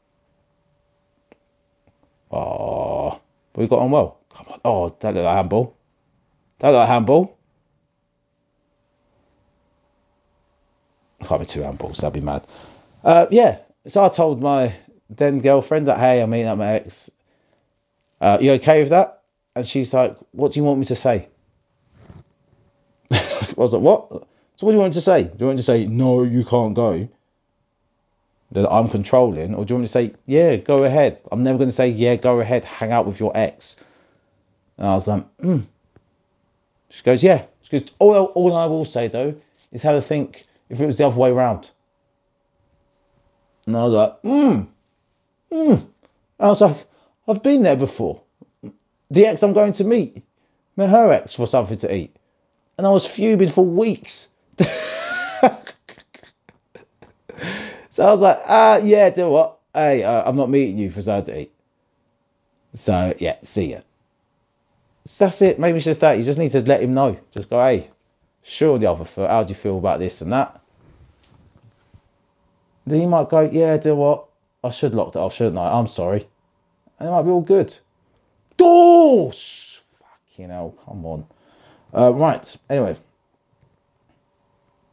Oh, 2.31 3.21
but 3.53 3.61
we 3.61 3.69
got 3.69 3.81
on 3.81 3.91
well. 3.91 4.19
Come 4.35 4.47
on. 4.51 4.61
Oh, 4.65 4.89
that 4.89 5.15
looked 5.15 5.25
like 5.25 5.37
handball. 5.37 5.77
That 6.59 6.69
looked 6.69 6.79
like 6.79 6.89
handball. 6.89 7.39
Can't 11.23 11.41
be 11.41 11.47
two 11.47 11.61
handballs. 11.61 11.97
That'd 11.99 12.13
be 12.13 12.21
mad. 12.21 12.47
Uh, 13.03 13.27
yeah. 13.31 13.59
So 13.87 14.05
I 14.05 14.09
told 14.09 14.43
my 14.43 14.75
then 15.11 15.41
girlfriend 15.41 15.89
that 15.89 15.99
hey, 15.99 16.21
I'm 16.21 16.31
meeting 16.31 16.49
up 16.49 16.59
my 16.59 16.75
ex. 16.75 17.11
Uh, 18.21 18.39
you 18.41 18.53
okay 18.53 18.81
with 18.81 18.91
that? 18.91 19.23
And 19.55 19.67
she's 19.67 19.95
like, 19.95 20.17
what 20.33 20.53
do 20.53 20.61
you 20.61 20.65
want 20.65 20.81
me 20.81 20.87
to 20.87 20.97
say? 20.97 21.29
I 23.11 23.55
was 23.57 23.73
like, 23.73 23.83
what? 23.83 24.09
So 24.57 24.67
what 24.67 24.73
do 24.73 24.77
you 24.77 24.81
want 24.81 24.95
to 24.95 25.01
say? 25.01 25.25
Do 25.25 25.35
you 25.39 25.47
want 25.47 25.59
to 25.59 25.65
say 25.65 25.87
no, 25.87 26.23
you 26.23 26.45
can't 26.45 26.75
go? 26.75 27.09
That 28.55 28.71
I'm 28.71 28.89
controlling, 28.89 29.55
or 29.55 29.65
do 29.65 29.73
you 29.73 29.77
want 29.77 29.83
me 29.83 29.87
to 29.87 29.89
say 29.89 30.15
yeah, 30.27 30.57
go 30.57 30.85
ahead? 30.85 31.21
I'm 31.31 31.43
never 31.43 31.59
going 31.59 31.69
to 31.69 31.73
say 31.73 31.89
yeah, 31.89 32.17
go 32.17 32.41
ahead, 32.41 32.65
hang 32.65 32.93
out 32.93 33.05
with 33.05 33.21
your 33.21 33.37
ex. 33.37 33.83
And 34.79 34.87
I 34.87 34.95
was 34.95 35.09
like, 35.09 35.25
hmm. 35.41 35.61
She 36.91 37.03
goes, 37.03 37.23
yeah. 37.23 37.43
She 37.63 37.79
goes, 37.79 37.93
all, 37.99 38.15
all 38.15 38.57
I 38.57 38.67
will 38.67 38.85
say 38.85 39.09
though 39.09 39.35
is 39.73 39.83
have 39.83 39.97
a 39.97 40.01
think 40.01 40.45
if 40.69 40.81
it 40.81 40.87
was 40.87 40.99
the 40.99 41.07
other 41.07 41.17
way 41.17 41.31
around. 41.31 41.71
And 43.67 43.77
I 43.77 43.85
was 43.85 43.93
like, 43.93 44.21
hmm, 44.21 44.61
hmm. 45.51 45.85
I 46.39 46.49
was 46.49 46.61
like, 46.61 46.77
I've 47.27 47.43
been 47.43 47.63
there 47.63 47.77
before. 47.77 48.23
The 49.11 49.27
ex 49.27 49.43
I'm 49.43 49.53
going 49.53 49.73
to 49.75 49.85
meet, 49.85 50.23
met 50.77 50.91
her 50.91 51.13
ex 51.13 51.33
for 51.35 51.47
something 51.47 51.79
to 51.79 51.95
eat. 51.95 52.15
And 52.77 52.87
I 52.87 52.91
was 52.91 53.07
fuming 53.07 53.49
for 53.49 53.65
weeks. 53.65 54.29
so 57.95 58.05
I 58.05 58.11
was 58.11 58.21
like, 58.23 58.39
ah, 58.49 58.79
yeah, 58.79 59.11
do 59.11 59.31
what? 59.31 59.61
Hey, 59.73 60.03
uh, 60.03 60.29
I'm 60.29 60.35
not 60.35 60.51
meeting 60.51 60.79
you 60.79 60.91
for 60.91 60.99
eat. 61.33 61.53
So, 62.73 63.15
yeah, 63.21 63.37
see 63.43 63.71
ya. 63.71 63.83
That's 65.17 65.41
it. 65.43 65.61
Maybe 65.61 65.79
just 65.79 66.01
that. 66.01 66.19
You 66.19 66.25
just 66.25 66.41
need 66.41 66.51
to 66.51 66.63
let 66.63 66.83
him 66.83 66.95
know. 66.95 67.17
Just 67.31 67.49
go, 67.49 67.65
hey, 67.65 67.89
sure, 68.43 68.81
the 68.81 68.91
other 68.91 69.05
foot, 69.05 69.31
how 69.31 69.45
do 69.45 69.51
you 69.51 69.55
feel 69.55 69.79
about 69.79 70.01
this 70.01 70.23
and 70.23 70.33
that? 70.33 70.61
Then 72.85 72.99
he 72.99 73.07
might 73.07 73.29
go, 73.29 73.43
yeah, 73.43 73.77
do 73.77 73.95
what? 73.95 74.27
I 74.65 74.71
should 74.71 74.93
lock 74.93 75.11
it 75.11 75.17
off, 75.17 75.37
shouldn't 75.37 75.57
I? 75.57 75.79
I'm 75.79 75.87
sorry. 75.87 76.27
And 76.99 77.09
it 77.09 77.13
might 77.13 77.23
be 77.23 77.31
all 77.31 77.43
good. 77.43 77.79
Oh, 78.59 79.31
fucking 79.31 80.51
hell, 80.51 80.75
come 80.85 81.07
on. 81.07 81.27
Uh, 81.97 82.13
right, 82.13 82.57
anyway. 82.69 82.97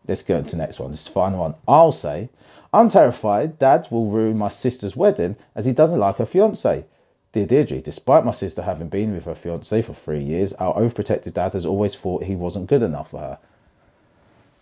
Let's 0.07 0.21
go 0.21 0.39
to 0.39 0.51
the 0.51 0.57
next 0.57 0.79
one. 0.79 0.91
This 0.91 0.99
is 0.99 1.07
the 1.07 1.13
final 1.13 1.39
one. 1.39 1.55
I'll 1.67 1.91
say, 1.91 2.29
I'm 2.73 2.89
terrified 2.89 3.59
Dad 3.59 3.87
will 3.91 4.09
ruin 4.09 4.37
my 4.37 4.47
sister's 4.47 4.95
wedding 4.95 5.35
as 5.55 5.65
he 5.65 5.73
doesn't 5.73 5.99
like 5.99 6.17
her 6.17 6.25
fiance. 6.25 6.85
Dear 7.33 7.45
Deirdre, 7.45 7.79
despite 7.79 8.25
my 8.25 8.31
sister 8.31 8.61
having 8.61 8.89
been 8.89 9.13
with 9.13 9.25
her 9.25 9.35
fiance 9.35 9.81
for 9.81 9.93
three 9.93 10.19
years, 10.19 10.53
our 10.53 10.75
overprotective 10.75 11.33
dad 11.33 11.53
has 11.53 11.65
always 11.65 11.95
thought 11.95 12.23
he 12.23 12.35
wasn't 12.35 12.67
good 12.67 12.81
enough 12.81 13.11
for 13.11 13.19
her. 13.19 13.39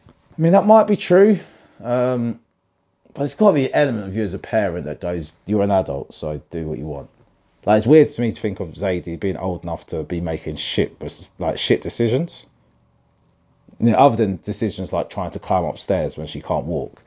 I 0.07 0.41
mean, 0.41 0.53
that 0.53 0.65
might 0.65 0.87
be 0.87 0.95
true. 0.95 1.39
Um, 1.83 2.39
but 3.13 3.23
it's 3.23 3.35
got 3.35 3.49
to 3.49 3.55
be 3.55 3.65
an 3.65 3.73
element 3.73 4.07
of 4.07 4.15
you 4.15 4.23
as 4.23 4.33
a 4.33 4.39
parent 4.39 4.85
that 4.85 5.01
goes, 5.01 5.31
you're 5.45 5.63
an 5.63 5.71
adult, 5.71 6.13
so 6.13 6.41
do 6.51 6.67
what 6.67 6.77
you 6.77 6.85
want. 6.85 7.09
Like 7.65 7.77
it's 7.77 7.87
weird 7.87 8.07
to 8.07 8.21
me 8.21 8.31
to 8.31 8.39
think 8.39 8.59
of 8.59 8.69
Zadie 8.69 9.19
being 9.19 9.37
old 9.37 9.63
enough 9.63 9.87
to 9.87 10.03
be 10.03 10.21
making 10.21 10.55
shit, 10.55 10.95
like 11.39 11.57
shit 11.57 11.81
decisions. 11.81 12.45
You 13.79 13.91
know, 13.91 13.97
other 13.97 14.15
than 14.15 14.39
decisions 14.41 14.93
like 14.93 15.09
trying 15.09 15.31
to 15.31 15.39
climb 15.39 15.65
upstairs 15.65 16.17
when 16.17 16.27
she 16.27 16.41
can't 16.41 16.65
walk, 16.65 17.01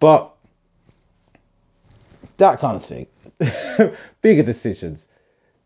but 0.00 0.31
that 2.42 2.58
kind 2.58 2.76
of 2.76 2.84
thing. 2.84 3.06
Bigger 4.22 4.42
decisions. 4.42 5.08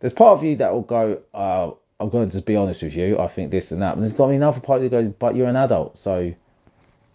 There's 0.01 0.13
part 0.13 0.39
of 0.39 0.45
you 0.45 0.57
that 0.57 0.73
will 0.73 0.83
go, 0.83 1.23
uh, 1.35 1.71
I'm 1.99 2.11
going 2.11 2.27
to 2.27 2.33
just 2.33 2.47
be 2.47 2.57
honest 2.57 2.83
with 2.83 2.95
you. 2.95 3.19
I 3.19 3.29
think 3.29 3.51
this 3.51 3.73
and 3.73 3.83
that. 3.83 3.95
And 3.95 4.03
there's 4.03 4.13
got 4.13 4.27
to 4.27 4.31
be 4.31 4.37
another 4.37 4.61
part 4.61 4.83
that 4.83 4.91
goes, 4.91 5.09
but 5.09 5.35
you're 5.35 5.49
an 5.49 5.57
adult, 5.57 5.97
so 5.97 6.35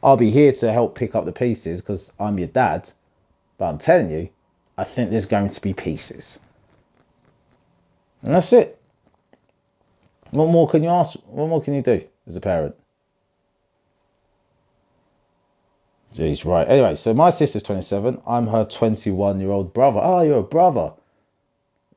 I'll 0.04 0.18
be 0.18 0.32
here 0.32 0.52
to 0.52 0.72
help 0.72 0.96
pick 0.96 1.14
up 1.16 1.26
the 1.26 1.32
pieces 1.32 1.82
because 1.82 2.12
I'm 2.20 2.40
your 2.40 2.48
dad. 2.48 2.90
But 3.58 3.70
I'm 3.70 3.78
telling 3.78 4.10
you, 4.10 4.30
I 4.78 4.84
think 4.84 5.12
there's 5.12 5.28
going 5.28 5.52
to 5.52 5.62
be 5.62 5.74
pieces. 5.74 6.40
And 8.24 8.34
that's 8.34 8.54
it. 8.54 8.80
What 10.32 10.50
more 10.50 10.68
can 10.68 10.82
you 10.82 10.90
ask? 10.90 11.16
What 11.28 11.50
more 11.50 11.62
can 11.62 11.76
you 11.76 11.82
do 11.84 12.04
as 12.26 12.36
a 12.36 12.42
parent? 12.42 12.76
Jeez, 16.16 16.46
right. 16.46 16.68
Anyway, 16.68 16.96
so 16.98 17.14
my 17.14 17.30
sister's 17.30 17.64
27. 17.64 18.22
I'm 18.28 18.48
her 18.48 18.66
21 18.66 19.40
year 19.40 19.52
old 19.52 19.74
brother. 19.74 20.00
Oh, 20.04 20.22
you're 20.22 20.40
a 20.40 20.44
brother. 20.44 20.94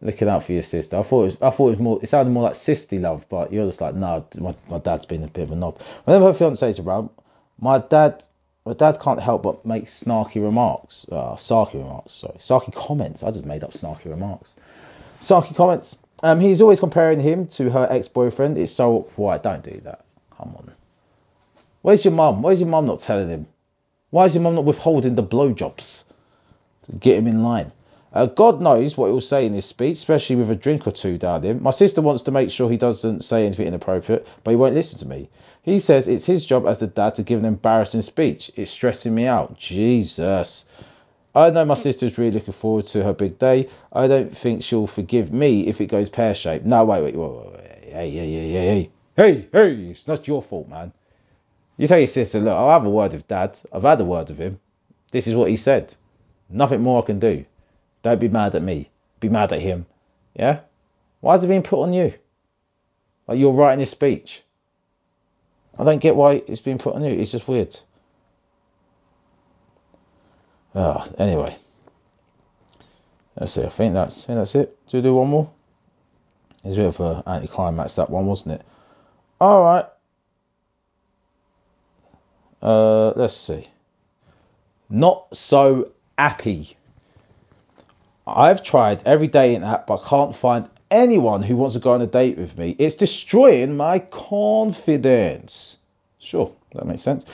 Looking 0.01 0.29
out 0.29 0.45
for 0.45 0.53
your 0.53 0.63
sister. 0.63 0.99
I 0.99 1.03
thought 1.03 1.23
it 1.23 1.27
was, 1.27 1.43
I 1.43 1.51
thought 1.51 1.69
it 1.69 1.71
was 1.71 1.81
more. 1.81 1.99
It 2.03 2.09
sounded 2.09 2.31
more 2.31 2.45
like 2.45 2.55
sisterly 2.55 3.01
love, 3.01 3.27
but 3.29 3.53
you're 3.53 3.67
just 3.67 3.81
like, 3.81 3.95
no, 3.95 4.27
my, 4.39 4.55
my 4.69 4.79
dad's 4.79 5.07
been 5.07 5.25
a 5.25 5.29
bit 5.29 5.45
of 5.45 5.53
a 5.53 5.57
knob. 5.57 5.81
Whenever 6.05 6.27
her 6.27 6.35
fiance's 6.35 6.79
around, 6.79 7.11
my 7.59 7.79
dad, 7.79 8.23
my 8.65 8.75
dad 8.75 9.01
can't 9.01 9.21
help 9.21 9.43
but 9.43 9.65
make 9.65 9.87
snarky 9.87 10.43
remarks. 10.43 11.07
Uh, 11.11 11.35
sarky 11.35 11.75
remarks. 11.75 12.13
Sorry, 12.13 12.35
sarky 12.39 12.73
comments. 12.73 13.23
I 13.23 13.31
just 13.31 13.47
made 13.47 13.65
up 13.65 13.73
snarky 13.73 14.07
remarks. 14.07 14.57
Sarky 15.21 15.57
comments. 15.57 15.99
Um, 16.23 16.39
he's 16.39 16.61
always 16.61 16.81
comparing 16.81 17.19
him 17.19 17.49
to 17.49 17.71
her 17.71 17.87
ex-boyfriend. 17.91 18.59
It's 18.59 18.73
so 18.73 19.09
why 19.17 19.39
don't 19.39 19.65
do 19.65 19.81
that. 19.85 20.05
Come 20.37 20.55
on. 20.57 20.71
Where's 21.83 22.05
your 22.05 22.15
mum? 22.15 22.43
Where's 22.43 22.61
your 22.61 22.69
mum 22.69 22.87
not 22.87 23.01
telling 23.01 23.29
him? 23.29 23.47
Why 24.15 24.27
is 24.27 24.35
your 24.37 24.45
mum 24.45 24.55
not 24.55 24.65
withholding 24.65 25.17
the 25.17 25.25
blowjobs 25.25 26.05
get 27.01 27.19
him 27.19 27.27
in 27.27 27.43
line? 27.43 27.73
Uh, 28.13 28.27
God 28.27 28.61
knows 28.61 28.97
what 28.97 29.09
he'll 29.09 29.21
say 29.21 29.45
in 29.45 29.53
his 29.53 29.65
speech, 29.65 29.95
especially 29.95 30.37
with 30.37 30.49
a 30.53 30.55
drink 30.55 30.87
or 30.87 30.93
two 30.93 31.19
down 31.19 31.43
him. 31.43 31.61
My 31.65 31.73
sister 31.73 32.01
wants 32.01 32.23
to 32.23 32.31
make 32.31 32.53
sure 32.53 32.71
he 32.71 32.77
doesn't 32.77 33.25
say 33.25 33.45
anything 33.45 33.67
inappropriate, 33.67 34.25
but 34.45 34.53
he 34.53 34.57
won't 34.57 34.77
listen 34.77 35.01
to 35.01 35.09
me. 35.09 35.29
He 35.63 35.81
says 35.81 36.07
it's 36.07 36.25
his 36.25 36.47
job 36.47 36.65
as 36.65 36.79
the 36.79 36.87
dad 36.87 37.17
to 37.17 37.25
give 37.25 37.41
an 37.41 37.45
embarrassing 37.45 38.03
speech. 38.03 38.53
It's 38.55 38.71
stressing 38.71 39.13
me 39.13 39.27
out. 39.27 39.59
Jesus. 39.59 40.65
I 41.35 41.51
know 41.51 41.65
my 41.65 41.75
sister's 41.75 42.17
really 42.17 42.31
looking 42.31 42.55
forward 42.55 42.87
to 42.87 43.03
her 43.03 43.15
big 43.15 43.41
day. 43.41 43.69
I 43.93 44.07
don't 44.07 44.31
think 44.31 44.63
she'll 44.63 44.87
forgive 44.87 45.33
me 45.33 45.67
if 45.67 45.81
it 45.81 45.87
goes 45.87 46.09
pear 46.09 46.37
shaped. 46.37 46.65
No, 46.65 46.85
wait, 46.85 47.03
wait, 47.03 47.17
wait, 47.17 47.31
wait, 47.31 47.53
wait. 47.53 47.85
Hey, 47.93 48.11
hey, 48.11 48.31
hey, 48.31 48.51
hey, 48.51 48.63
hey. 48.63 48.91
Hey, 49.17 49.49
hey, 49.51 49.75
it's 49.91 50.07
not 50.07 50.29
your 50.29 50.41
fault, 50.41 50.69
man. 50.69 50.93
You 51.77 51.87
tell 51.89 51.99
your 51.99 52.07
sister, 52.07 52.41
look, 52.41 52.57
I'll 52.57 52.71
have 52.71 52.87
a 52.87 52.91
word 52.91 53.13
with 53.13 53.27
dad. 53.27 53.59
I've 53.73 53.83
had 53.83 54.01
a 54.01 54.05
word 54.05 54.29
with 54.29 54.39
him. 54.39 54.61
This 55.11 55.27
is 55.27 55.35
what 55.35 55.51
he 55.51 55.57
said. 55.57 55.95
Nothing 56.49 56.83
more 56.83 57.03
I 57.03 57.07
can 57.07 57.19
do. 57.19 57.45
Don't 58.03 58.21
be 58.21 58.29
mad 58.29 58.55
at 58.55 58.63
me. 58.63 58.91
Be 59.21 59.29
mad 59.29 59.53
at 59.53 59.61
him. 59.61 59.87
Yeah? 60.35 60.61
Why 61.21 61.35
is 61.35 61.45
it 61.45 61.49
being 61.49 61.63
put 61.63 61.83
on 61.83 61.93
you? 61.93 62.15
Like 63.27 63.39
you're 63.39 63.53
writing 63.53 63.81
his 63.81 63.91
speech. 63.91 64.43
I 65.79 65.85
don't 65.85 66.01
get 66.01 66.15
why 66.15 66.43
it's 66.47 66.61
being 66.61 66.79
put 66.79 66.95
on 66.95 67.05
you. 67.05 67.13
It's 67.13 67.33
just 67.33 67.49
weird. 67.49 67.75
Ah, 70.75 71.07
oh, 71.09 71.15
anyway. 71.19 71.57
Let's 73.39 73.53
see. 73.53 73.65
I 73.65 73.69
think 73.69 73.95
that's 73.95 74.25
I 74.25 74.27
think 74.27 74.39
that's 74.39 74.55
it. 74.55 74.79
Do 74.89 74.99
we 74.99 75.03
do 75.03 75.15
one 75.15 75.29
more? 75.29 75.51
It's 76.65 76.77
a 76.77 76.81
bit 76.81 76.87
of 76.87 77.01
an 77.01 77.23
anticlimax 77.27 77.97
that 77.97 78.11
one, 78.11 78.27
wasn't 78.27 78.61
it? 78.61 78.67
All 79.41 79.63
right. 79.63 79.87
Uh, 82.65 83.11
let's 83.11 83.37
see. 83.37 83.69
Not 84.89 85.37
so 85.37 85.91
happy. 86.17 86.77
I've 88.27 88.65
tried 88.65 89.03
every 89.05 89.29
dating 89.29 89.65
app, 89.65 89.87
but 89.87 90.05
can't 90.05 90.35
find 90.35 90.71
anyone 90.91 91.43
who 91.43 91.57
wants 91.57 91.75
to 91.75 91.81
go 91.81 91.93
on 91.93 92.01
a 92.01 92.07
date 92.07 92.39
with 92.39 92.57
me. 92.57 92.75
It's 92.79 92.95
destroying 92.95 93.77
my 93.77 93.99
confidence. 93.99 95.77
Sure, 96.19 96.53
that 96.75 96.87
makes 96.87 97.03
sense. 97.03 97.27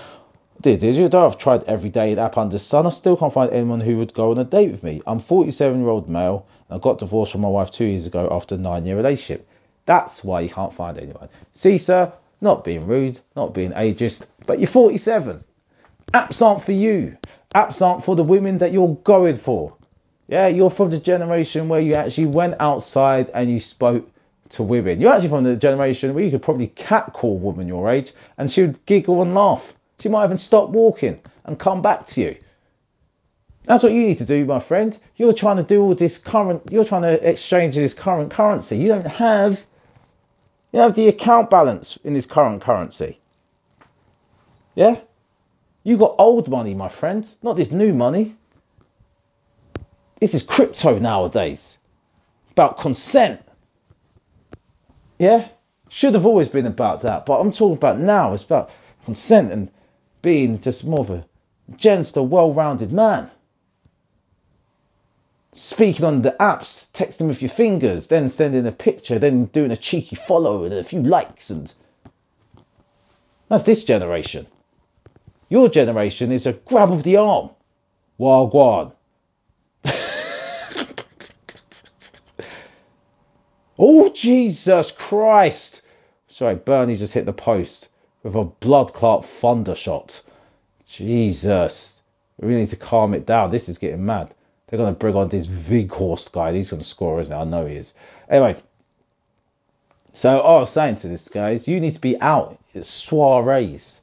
Did, 0.60 0.80
did 0.80 0.96
you 0.96 1.08
know 1.08 1.26
I've 1.26 1.38
tried 1.38 1.64
every 1.64 1.90
dating 1.90 2.18
app 2.18 2.36
under 2.36 2.52
the 2.52 2.58
sun? 2.58 2.86
I 2.86 2.90
still 2.90 3.16
can't 3.16 3.32
find 3.32 3.52
anyone 3.52 3.80
who 3.80 3.98
would 3.98 4.12
go 4.12 4.32
on 4.32 4.38
a 4.38 4.44
date 4.44 4.72
with 4.72 4.82
me. 4.82 5.00
I'm 5.06 5.20
47 5.20 5.80
year 5.80 5.88
old 5.88 6.08
male 6.08 6.46
and 6.68 6.76
I 6.76 6.82
got 6.82 6.98
divorced 6.98 7.32
from 7.32 7.42
my 7.42 7.48
wife 7.48 7.70
two 7.70 7.84
years 7.84 8.06
ago 8.06 8.28
after 8.32 8.56
a 8.56 8.58
nine 8.58 8.84
year 8.84 8.96
relationship. 8.96 9.48
That's 9.86 10.24
why 10.24 10.40
you 10.40 10.50
can't 10.50 10.72
find 10.72 10.98
anyone. 10.98 11.28
See, 11.52 11.78
sir, 11.78 12.12
not 12.40 12.64
being 12.64 12.86
rude, 12.86 13.20
not 13.36 13.54
being 13.54 13.72
ageist, 13.72 14.26
but 14.46 14.58
you're 14.58 14.66
47. 14.66 15.44
Apps 16.12 16.42
aren't 16.44 16.62
for 16.62 16.72
you. 16.72 17.16
Apps 17.54 17.84
aren't 17.84 18.04
for 18.04 18.16
the 18.16 18.24
women 18.24 18.58
that 18.58 18.72
you're 18.72 18.96
going 18.96 19.38
for. 19.38 19.76
Yeah, 20.28 20.46
you're 20.46 20.70
from 20.70 20.90
the 20.90 20.98
generation 20.98 21.68
where 21.68 21.80
you 21.80 21.94
actually 21.94 22.26
went 22.26 22.56
outside 22.60 23.30
and 23.34 23.50
you 23.50 23.58
spoke 23.58 24.10
to 24.50 24.62
women. 24.62 25.00
You're 25.00 25.12
actually 25.12 25.30
from 25.30 25.44
the 25.44 25.56
generation 25.56 26.14
where 26.14 26.24
you 26.24 26.30
could 26.30 26.42
probably 26.42 26.68
catcall 26.68 27.32
a 27.32 27.38
woman 27.38 27.68
your 27.68 27.90
age 27.90 28.12
and 28.38 28.50
she 28.50 28.62
would 28.62 28.84
giggle 28.86 29.22
and 29.22 29.34
laugh. 29.34 29.74
She 29.98 30.08
might 30.08 30.24
even 30.24 30.38
stop 30.38 30.70
walking 30.70 31.20
and 31.44 31.58
come 31.58 31.82
back 31.82 32.06
to 32.08 32.20
you. 32.20 32.36
That's 33.64 33.82
what 33.82 33.92
you 33.92 34.02
need 34.02 34.18
to 34.18 34.24
do, 34.24 34.44
my 34.44 34.60
friend. 34.60 34.98
You're 35.16 35.32
trying 35.32 35.58
to 35.58 35.62
do 35.62 35.82
all 35.82 35.94
this 35.94 36.18
current, 36.18 36.62
you're 36.70 36.84
trying 36.84 37.02
to 37.02 37.28
exchange 37.28 37.74
this 37.74 37.94
current 37.94 38.30
currency. 38.30 38.78
You 38.78 38.88
don't 38.88 39.06
have, 39.06 39.64
you 40.72 40.80
have 40.80 40.94
the 40.94 41.08
account 41.08 41.50
balance 41.50 41.96
in 42.04 42.12
this 42.12 42.26
current 42.26 42.62
currency. 42.62 43.18
Yeah? 44.74 45.00
You 45.82 45.96
got 45.96 46.16
old 46.18 46.48
money, 46.48 46.74
my 46.74 46.88
friend, 46.88 47.26
not 47.42 47.56
this 47.56 47.72
new 47.72 47.92
money. 47.92 48.36
This 50.20 50.34
is 50.34 50.42
crypto 50.42 50.98
nowadays. 50.98 51.78
About 52.52 52.78
consent. 52.78 53.40
Yeah? 55.18 55.48
Should 55.88 56.14
have 56.14 56.26
always 56.26 56.48
been 56.48 56.66
about 56.66 57.02
that, 57.02 57.26
but 57.26 57.40
I'm 57.40 57.50
talking 57.50 57.76
about 57.76 57.98
now. 57.98 58.32
It's 58.32 58.44
about 58.44 58.70
consent 59.04 59.50
and 59.50 59.70
being 60.22 60.60
just 60.60 60.86
more 60.86 61.00
of 61.00 61.10
a 61.10 61.24
gentle, 61.76 62.26
well 62.26 62.52
rounded 62.52 62.92
man. 62.92 63.30
Speaking 65.62 66.06
on 66.06 66.22
the 66.22 66.34
apps, 66.40 66.90
texting 66.90 67.28
with 67.28 67.42
your 67.42 67.50
fingers, 67.50 68.06
then 68.06 68.30
sending 68.30 68.66
a 68.66 68.72
picture, 68.72 69.18
then 69.18 69.44
doing 69.44 69.70
a 69.70 69.76
cheeky 69.76 70.16
follow 70.16 70.64
and 70.64 70.72
a 70.72 70.82
few 70.82 71.02
likes 71.02 71.50
and 71.50 71.70
that's 73.46 73.64
this 73.64 73.84
generation. 73.84 74.46
Your 75.50 75.68
generation 75.68 76.32
is 76.32 76.46
a 76.46 76.54
grab 76.54 76.92
of 76.92 77.02
the 77.02 77.18
arm. 77.18 77.50
Wagwan. 78.18 78.94
oh 83.78 84.10
Jesus 84.14 84.92
Christ. 84.92 85.82
Sorry, 86.28 86.54
Bernie 86.54 86.96
just 86.96 87.12
hit 87.12 87.26
the 87.26 87.34
post 87.34 87.90
with 88.22 88.34
a 88.34 88.44
blood 88.44 88.94
clot 88.94 89.26
thunder 89.26 89.74
shot. 89.74 90.22
Jesus. 90.86 92.00
We 92.38 92.48
really 92.48 92.60
need 92.60 92.70
to 92.70 92.76
calm 92.76 93.12
it 93.12 93.26
down. 93.26 93.50
This 93.50 93.68
is 93.68 93.76
getting 93.76 94.06
mad. 94.06 94.34
They're 94.70 94.78
going 94.78 94.94
to 94.94 94.98
bring 94.98 95.16
on 95.16 95.28
this 95.28 95.46
Weghorst 95.46 96.32
guy. 96.32 96.52
He's 96.52 96.70
going 96.70 96.80
to 96.80 96.86
score, 96.86 97.20
isn't 97.20 97.36
it? 97.36 97.40
I 97.40 97.44
know 97.44 97.66
he 97.66 97.76
is. 97.76 97.94
Anyway. 98.28 98.56
So, 100.14 100.40
I 100.40 100.58
was 100.58 100.70
saying 100.70 100.96
to 100.96 101.08
this, 101.08 101.28
guys, 101.28 101.68
you 101.68 101.80
need 101.80 101.94
to 101.94 102.00
be 102.00 102.20
out 102.20 102.58
at 102.74 102.82
soirees. 102.82 104.00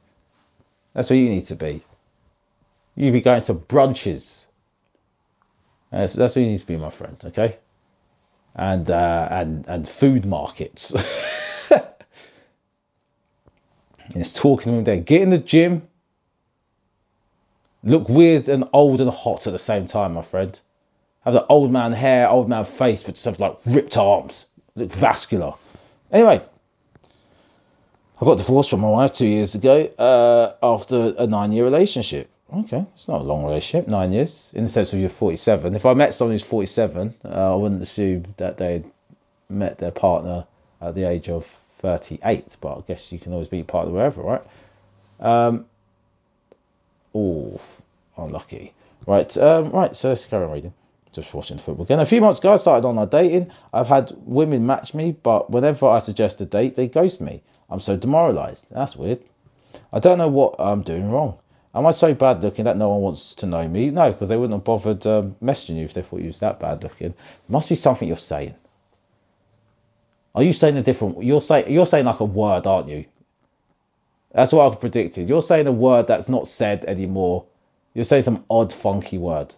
That's 0.94 1.10
where 1.10 1.18
you 1.18 1.28
need 1.28 1.46
to 1.46 1.56
be. 1.56 1.82
You 2.94 3.12
be 3.12 3.20
going 3.20 3.42
to 3.42 3.54
brunches. 3.54 4.46
That's, 5.90 6.14
that's 6.14 6.36
where 6.36 6.44
you 6.44 6.50
need 6.50 6.60
to 6.60 6.66
be, 6.66 6.76
my 6.76 6.90
friend, 6.90 7.16
okay? 7.26 7.58
And, 8.54 8.90
uh, 8.90 9.28
and, 9.30 9.66
and 9.68 9.88
food 9.88 10.24
markets. 10.24 10.94
It's 14.14 14.32
talking 14.32 14.72
to 14.72 14.78
him 14.78 14.84
there. 14.84 14.98
Get 14.98 15.22
in 15.22 15.30
the 15.30 15.38
gym. 15.38 15.86
Look 17.84 18.08
weird 18.08 18.48
and 18.48 18.64
old 18.72 19.00
and 19.00 19.10
hot 19.10 19.46
at 19.46 19.52
the 19.52 19.58
same 19.58 19.86
time, 19.86 20.14
my 20.14 20.22
friend. 20.22 20.58
Have 21.20 21.34
the 21.34 21.46
old 21.46 21.70
man 21.70 21.92
hair, 21.92 22.28
old 22.28 22.48
man 22.48 22.64
face, 22.64 23.02
but 23.02 23.14
just 23.14 23.24
have 23.26 23.40
like 23.40 23.58
ripped 23.66 23.96
arms. 23.96 24.46
Look 24.74 24.90
vascular. 24.90 25.54
Anyway, 26.10 26.42
I 28.20 28.24
got 28.24 28.38
divorced 28.38 28.70
from 28.70 28.80
my 28.80 28.88
wife 28.88 29.12
two 29.12 29.26
years 29.26 29.54
ago 29.54 29.84
uh, 29.98 30.54
after 30.62 31.14
a 31.18 31.26
nine 31.26 31.52
year 31.52 31.64
relationship. 31.64 32.28
Okay, 32.52 32.84
it's 32.94 33.08
not 33.08 33.20
a 33.20 33.24
long 33.24 33.44
relationship, 33.44 33.88
nine 33.88 34.12
years, 34.12 34.52
in 34.56 34.64
the 34.64 34.70
sense 34.70 34.92
of 34.92 34.98
you're 34.98 35.10
47. 35.10 35.76
If 35.76 35.84
I 35.84 35.92
met 35.92 36.14
someone 36.14 36.32
who's 36.32 36.42
47, 36.42 37.14
uh, 37.24 37.52
I 37.52 37.56
wouldn't 37.56 37.82
assume 37.82 38.34
that 38.38 38.56
they 38.56 38.84
met 39.50 39.78
their 39.78 39.90
partner 39.90 40.46
at 40.80 40.94
the 40.94 41.04
age 41.04 41.28
of 41.28 41.44
38, 41.78 42.56
but 42.60 42.78
I 42.78 42.80
guess 42.88 43.12
you 43.12 43.18
can 43.18 43.34
always 43.34 43.48
be 43.48 43.62
part 43.62 43.86
of 43.86 43.92
wherever, 43.92 44.22
right? 44.22 44.42
Um, 45.20 45.66
oh, 47.18 47.60
unlucky. 48.16 48.72
Right, 49.06 49.36
um, 49.38 49.70
right, 49.70 49.94
so 49.96 50.10
let's 50.10 50.24
carry 50.26 50.44
on 50.44 50.52
reading. 50.52 50.74
just 51.12 51.32
watching 51.32 51.58
football 51.58 51.84
again. 51.84 52.00
A 52.00 52.06
few 52.06 52.20
months 52.20 52.40
ago, 52.40 52.52
I 52.52 52.56
started 52.56 52.86
online 52.86 53.08
dating. 53.08 53.50
I've 53.72 53.88
had 53.88 54.12
women 54.24 54.66
match 54.66 54.94
me, 54.94 55.12
but 55.12 55.50
whenever 55.50 55.86
I 55.86 56.00
suggest 56.00 56.40
a 56.40 56.46
date, 56.46 56.76
they 56.76 56.88
ghost 56.88 57.20
me. 57.20 57.42
I'm 57.70 57.80
so 57.80 57.96
demoralised. 57.96 58.66
That's 58.70 58.96
weird. 58.96 59.20
I 59.92 60.00
don't 60.00 60.18
know 60.18 60.28
what 60.28 60.56
I'm 60.58 60.82
doing 60.82 61.10
wrong. 61.10 61.38
Am 61.74 61.86
I 61.86 61.90
so 61.90 62.14
bad 62.14 62.42
looking 62.42 62.64
that 62.64 62.76
no 62.76 62.88
one 62.88 63.00
wants 63.00 63.36
to 63.36 63.46
know 63.46 63.66
me? 63.68 63.90
No, 63.90 64.10
because 64.10 64.28
they 64.28 64.36
wouldn't 64.36 64.54
have 64.54 64.64
bothered 64.64 65.06
um, 65.06 65.36
messaging 65.42 65.76
you 65.76 65.84
if 65.84 65.94
they 65.94 66.02
thought 66.02 66.20
you 66.20 66.26
was 66.26 66.40
that 66.40 66.60
bad 66.60 66.82
looking. 66.82 67.14
must 67.48 67.68
be 67.68 67.74
something 67.74 68.08
you're 68.08 68.16
saying. 68.16 68.54
Are 70.34 70.42
you 70.42 70.52
saying 70.52 70.76
a 70.76 70.82
different? 70.82 71.22
You're 71.22 71.42
saying 71.42 71.72
you're 71.72 71.86
saying 71.86 72.04
like 72.04 72.20
a 72.20 72.24
word, 72.24 72.66
aren't 72.66 72.88
you? 72.88 73.04
That's 74.38 74.52
what 74.52 74.72
I 74.72 74.76
predicted. 74.76 75.28
You're 75.28 75.42
saying 75.42 75.66
a 75.66 75.72
word 75.72 76.06
that's 76.06 76.28
not 76.28 76.46
said 76.46 76.84
anymore. 76.84 77.46
You're 77.92 78.04
saying 78.04 78.22
some 78.22 78.44
odd, 78.48 78.72
funky 78.72 79.18
word. 79.18 79.52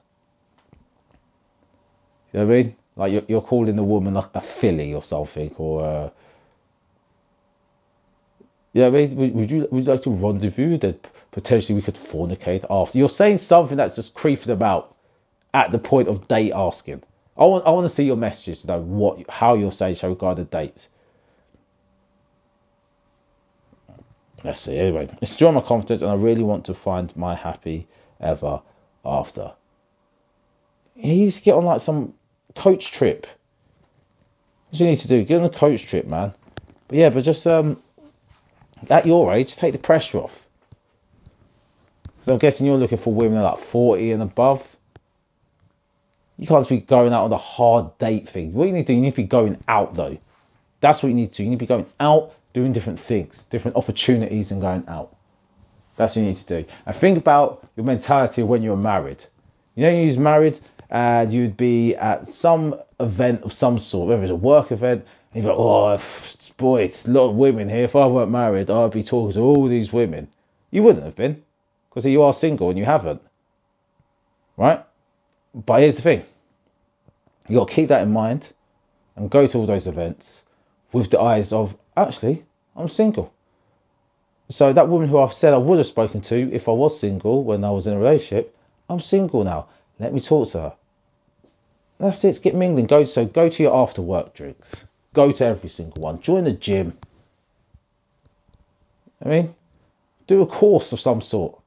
You 2.32 2.40
know 2.40 2.46
what 2.46 2.54
I 2.54 2.62
mean? 2.62 2.76
Like 2.96 3.12
you're, 3.12 3.22
you're 3.28 3.42
calling 3.42 3.76
the 3.76 3.84
woman 3.84 4.14
like 4.14 4.30
a 4.34 4.40
filly 4.40 4.94
or 4.94 5.04
something, 5.04 5.54
or 5.58 5.84
uh, 5.84 6.10
yeah, 8.72 8.86
I 8.86 8.90
mean, 8.90 9.16
would, 9.16 9.34
would 9.34 9.50
you 9.50 9.68
would 9.70 9.84
you 9.84 9.92
like 9.92 10.00
to 10.04 10.12
rendezvous 10.12 10.78
that 10.78 11.06
potentially 11.30 11.76
we 11.76 11.82
could 11.82 11.96
fornicate 11.96 12.64
after? 12.70 12.96
You're 12.96 13.10
saying 13.10 13.36
something 13.36 13.76
that's 13.76 13.96
just 13.96 14.14
creeping 14.14 14.50
about 14.50 14.96
at 15.52 15.72
the 15.72 15.78
point 15.78 16.08
of 16.08 16.26
date 16.26 16.52
asking. 16.54 17.02
I 17.36 17.44
want 17.44 17.66
I 17.66 17.70
want 17.72 17.84
to 17.84 17.90
see 17.90 18.04
your 18.04 18.16
messages 18.16 18.62
to 18.62 18.68
know 18.68 18.80
what 18.80 19.28
how 19.28 19.56
you're 19.56 19.72
saying 19.72 19.96
shall 19.96 20.08
regard 20.08 20.38
a 20.38 20.44
date. 20.44 20.88
Let's 24.42 24.60
see. 24.60 24.78
Anyway, 24.78 25.08
it's 25.20 25.36
drawing 25.36 25.54
my 25.54 25.60
confidence, 25.60 26.02
and 26.02 26.10
I 26.10 26.14
really 26.14 26.42
want 26.42 26.66
to 26.66 26.74
find 26.74 27.14
my 27.16 27.34
happy 27.34 27.86
ever 28.20 28.62
after. 29.04 29.52
You 30.96 31.14
need 31.14 31.30
to 31.32 31.42
get 31.42 31.54
on 31.54 31.64
like 31.64 31.80
some 31.80 32.14
coach 32.54 32.92
trip. 32.92 33.26
What 34.70 34.80
you 34.80 34.86
need 34.86 35.00
to 35.00 35.08
do? 35.08 35.24
Get 35.24 35.40
on 35.40 35.46
a 35.46 35.50
coach 35.50 35.86
trip, 35.86 36.06
man. 36.06 36.32
But 36.88 36.98
yeah, 36.98 37.10
but 37.10 37.24
just 37.24 37.46
um, 37.46 37.82
at 38.88 39.06
your 39.06 39.32
age, 39.32 39.56
take 39.56 39.72
the 39.72 39.78
pressure 39.78 40.18
off. 40.18 40.46
So 42.22 42.32
I'm 42.32 42.38
guessing 42.38 42.66
you're 42.66 42.76
looking 42.76 42.98
for 42.98 43.12
women 43.12 43.42
like 43.42 43.58
40 43.58 44.12
and 44.12 44.22
above. 44.22 44.76
You 46.38 46.46
can't 46.46 46.68
be 46.68 46.78
going 46.78 47.12
out 47.12 47.24
on 47.24 47.30
the 47.30 47.38
hard 47.38 47.98
date 47.98 48.28
thing. 48.28 48.52
What 48.54 48.66
you 48.66 48.72
need 48.72 48.86
to 48.86 48.92
do, 48.92 48.94
you 48.94 49.00
need 49.00 49.10
to 49.10 49.16
be 49.16 49.24
going 49.24 49.62
out 49.68 49.94
though. 49.94 50.18
That's 50.80 51.02
what 51.02 51.10
you 51.10 51.14
need 51.14 51.32
to 51.32 51.36
do. 51.38 51.44
You 51.44 51.50
need 51.50 51.56
to 51.56 51.60
be 51.60 51.66
going 51.66 51.86
out, 51.98 52.34
doing 52.52 52.72
different 52.72 53.00
things, 53.00 53.44
different 53.44 53.76
opportunities, 53.76 54.50
and 54.50 54.60
going 54.60 54.84
out. 54.88 55.16
That's 55.96 56.16
what 56.16 56.22
you 56.22 56.28
need 56.28 56.36
to 56.36 56.62
do. 56.62 56.68
And 56.86 56.96
think 56.96 57.18
about 57.18 57.68
your 57.76 57.84
mentality 57.84 58.42
when 58.42 58.62
you're 58.62 58.76
married. 58.76 59.24
You 59.74 59.82
know, 59.84 59.90
you're 59.90 60.20
married 60.20 60.58
and 60.88 61.32
you'd 61.32 61.56
be 61.56 61.94
at 61.94 62.26
some 62.26 62.74
event 62.98 63.42
of 63.42 63.52
some 63.52 63.78
sort, 63.78 64.08
whether 64.08 64.22
it's 64.22 64.30
a 64.30 64.36
work 64.36 64.72
event, 64.72 65.06
and 65.32 65.44
you're 65.44 65.52
like, 65.52 65.60
oh, 65.60 66.02
boy, 66.56 66.82
it's 66.82 67.06
a 67.06 67.10
lot 67.12 67.30
of 67.30 67.36
women 67.36 67.68
here. 67.68 67.84
If 67.84 67.94
I 67.94 68.06
weren't 68.06 68.30
married, 68.30 68.70
I'd 68.70 68.90
be 68.90 69.02
talking 69.02 69.34
to 69.34 69.40
all 69.40 69.66
these 69.68 69.92
women. 69.92 70.28
You 70.70 70.82
wouldn't 70.82 71.04
have 71.04 71.16
been, 71.16 71.42
because 71.88 72.04
you 72.06 72.22
are 72.22 72.32
single 72.32 72.70
and 72.70 72.78
you 72.78 72.84
haven't. 72.84 73.22
Right? 74.56 74.84
But 75.54 75.80
here's 75.80 75.96
the 75.96 76.02
thing 76.02 76.24
you 77.48 77.58
got 77.58 77.68
to 77.68 77.74
keep 77.74 77.88
that 77.88 78.02
in 78.02 78.12
mind 78.12 78.52
and 79.16 79.30
go 79.30 79.46
to 79.46 79.58
all 79.58 79.66
those 79.66 79.86
events 79.86 80.44
with 80.92 81.10
the 81.10 81.20
eyes 81.20 81.52
of, 81.52 81.76
actually, 82.02 82.44
I'm 82.76 82.88
single. 82.88 83.32
So 84.48 84.72
that 84.72 84.88
woman 84.88 85.08
who 85.08 85.18
I 85.18 85.28
said 85.28 85.54
I 85.54 85.58
would 85.58 85.78
have 85.78 85.86
spoken 85.86 86.20
to 86.22 86.52
if 86.52 86.68
I 86.68 86.72
was 86.72 86.98
single 86.98 87.44
when 87.44 87.64
I 87.64 87.70
was 87.70 87.86
in 87.86 87.94
a 87.94 87.98
relationship, 87.98 88.56
I'm 88.88 89.00
single 89.00 89.44
now. 89.44 89.68
Let 89.98 90.12
me 90.12 90.20
talk 90.20 90.48
to 90.48 90.60
her. 90.60 90.72
That's 91.98 92.24
it. 92.24 92.40
Get 92.42 92.54
mingling. 92.54 92.86
Go 92.86 93.04
so 93.04 93.26
go 93.26 93.48
to 93.48 93.62
your 93.62 93.76
after 93.76 94.02
work 94.02 94.34
drinks. 94.34 94.84
Go 95.12 95.30
to 95.30 95.44
every 95.44 95.68
single 95.68 96.02
one. 96.02 96.20
Join 96.20 96.44
the 96.44 96.52
gym. 96.52 96.96
I 99.24 99.28
mean, 99.28 99.54
do 100.26 100.42
a 100.42 100.46
course 100.46 100.92
of 100.92 101.00
some 101.00 101.20
sort. 101.20 101.60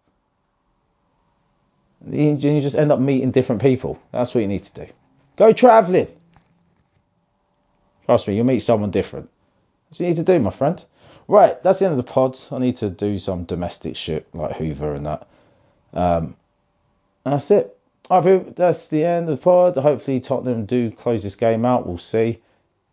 You 2.09 2.35
just 2.35 2.75
end 2.75 2.91
up 2.91 2.99
meeting 2.99 3.31
different 3.31 3.61
people. 3.61 4.01
That's 4.11 4.33
what 4.33 4.41
you 4.41 4.47
need 4.47 4.63
to 4.63 4.85
do. 4.85 4.91
Go 5.37 5.53
travelling. 5.53 6.07
Trust 8.05 8.27
me, 8.27 8.35
you'll 8.35 8.45
meet 8.45 8.59
someone 8.59 8.91
different. 8.91 9.29
That's 9.93 9.99
what 9.99 10.05
you 10.05 10.09
need 10.15 10.25
to 10.25 10.33
do, 10.33 10.39
my 10.39 10.49
friend. 10.49 10.83
Right, 11.27 11.61
that's 11.61 11.77
the 11.77 11.85
end 11.85 11.91
of 11.91 12.03
the 12.03 12.11
pod. 12.11 12.35
I 12.51 12.57
need 12.57 12.77
to 12.77 12.89
do 12.89 13.19
some 13.19 13.43
domestic 13.43 13.95
shit 13.95 14.25
like 14.33 14.55
Hoover 14.55 14.95
and 14.95 15.05
that. 15.05 15.27
Um, 15.93 16.35
that's 17.23 17.51
it. 17.51 17.77
Alright, 18.09 18.55
that's 18.55 18.87
the 18.87 19.05
end 19.05 19.29
of 19.29 19.37
the 19.37 19.43
pod. 19.43 19.77
Hopefully 19.77 20.19
Tottenham 20.19 20.65
do 20.65 20.89
close 20.89 21.21
this 21.21 21.35
game 21.35 21.63
out. 21.63 21.85
We'll 21.85 21.99
see. 21.99 22.41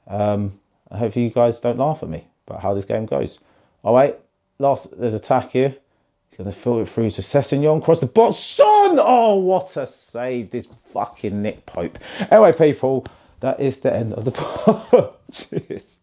Um, 0.07 0.61
hopefully 0.93 1.25
you 1.25 1.31
guys 1.31 1.61
don't 1.61 1.79
laugh 1.79 2.03
at 2.03 2.11
me 2.11 2.27
about 2.47 2.61
how 2.61 2.75
this 2.75 2.85
game 2.85 3.07
goes. 3.07 3.39
Alright, 3.83 4.21
last 4.59 4.95
there's 5.01 5.15
attack 5.15 5.53
here. 5.53 5.75
He's 6.29 6.37
gonna 6.37 6.53
filter 6.53 6.83
it 6.83 6.91
through 6.91 7.09
to 7.09 7.23
Sessegnon, 7.23 7.83
cross 7.83 8.01
the 8.01 8.09
box. 8.09 8.37
Son! 8.37 8.99
Oh, 9.01 9.39
what 9.39 9.75
a 9.79 9.87
save! 9.87 10.51
This 10.51 10.67
fucking 10.67 11.41
Nick 11.41 11.65
Pope. 11.65 11.99
Anyway, 12.31 12.53
people, 12.53 13.07
that 13.41 13.61
is 13.61 13.79
the 13.79 13.91
end 13.91 14.13
of 14.13 14.27
the 14.27 14.33
pod. 14.33 15.15
Cheers. 15.33 16.01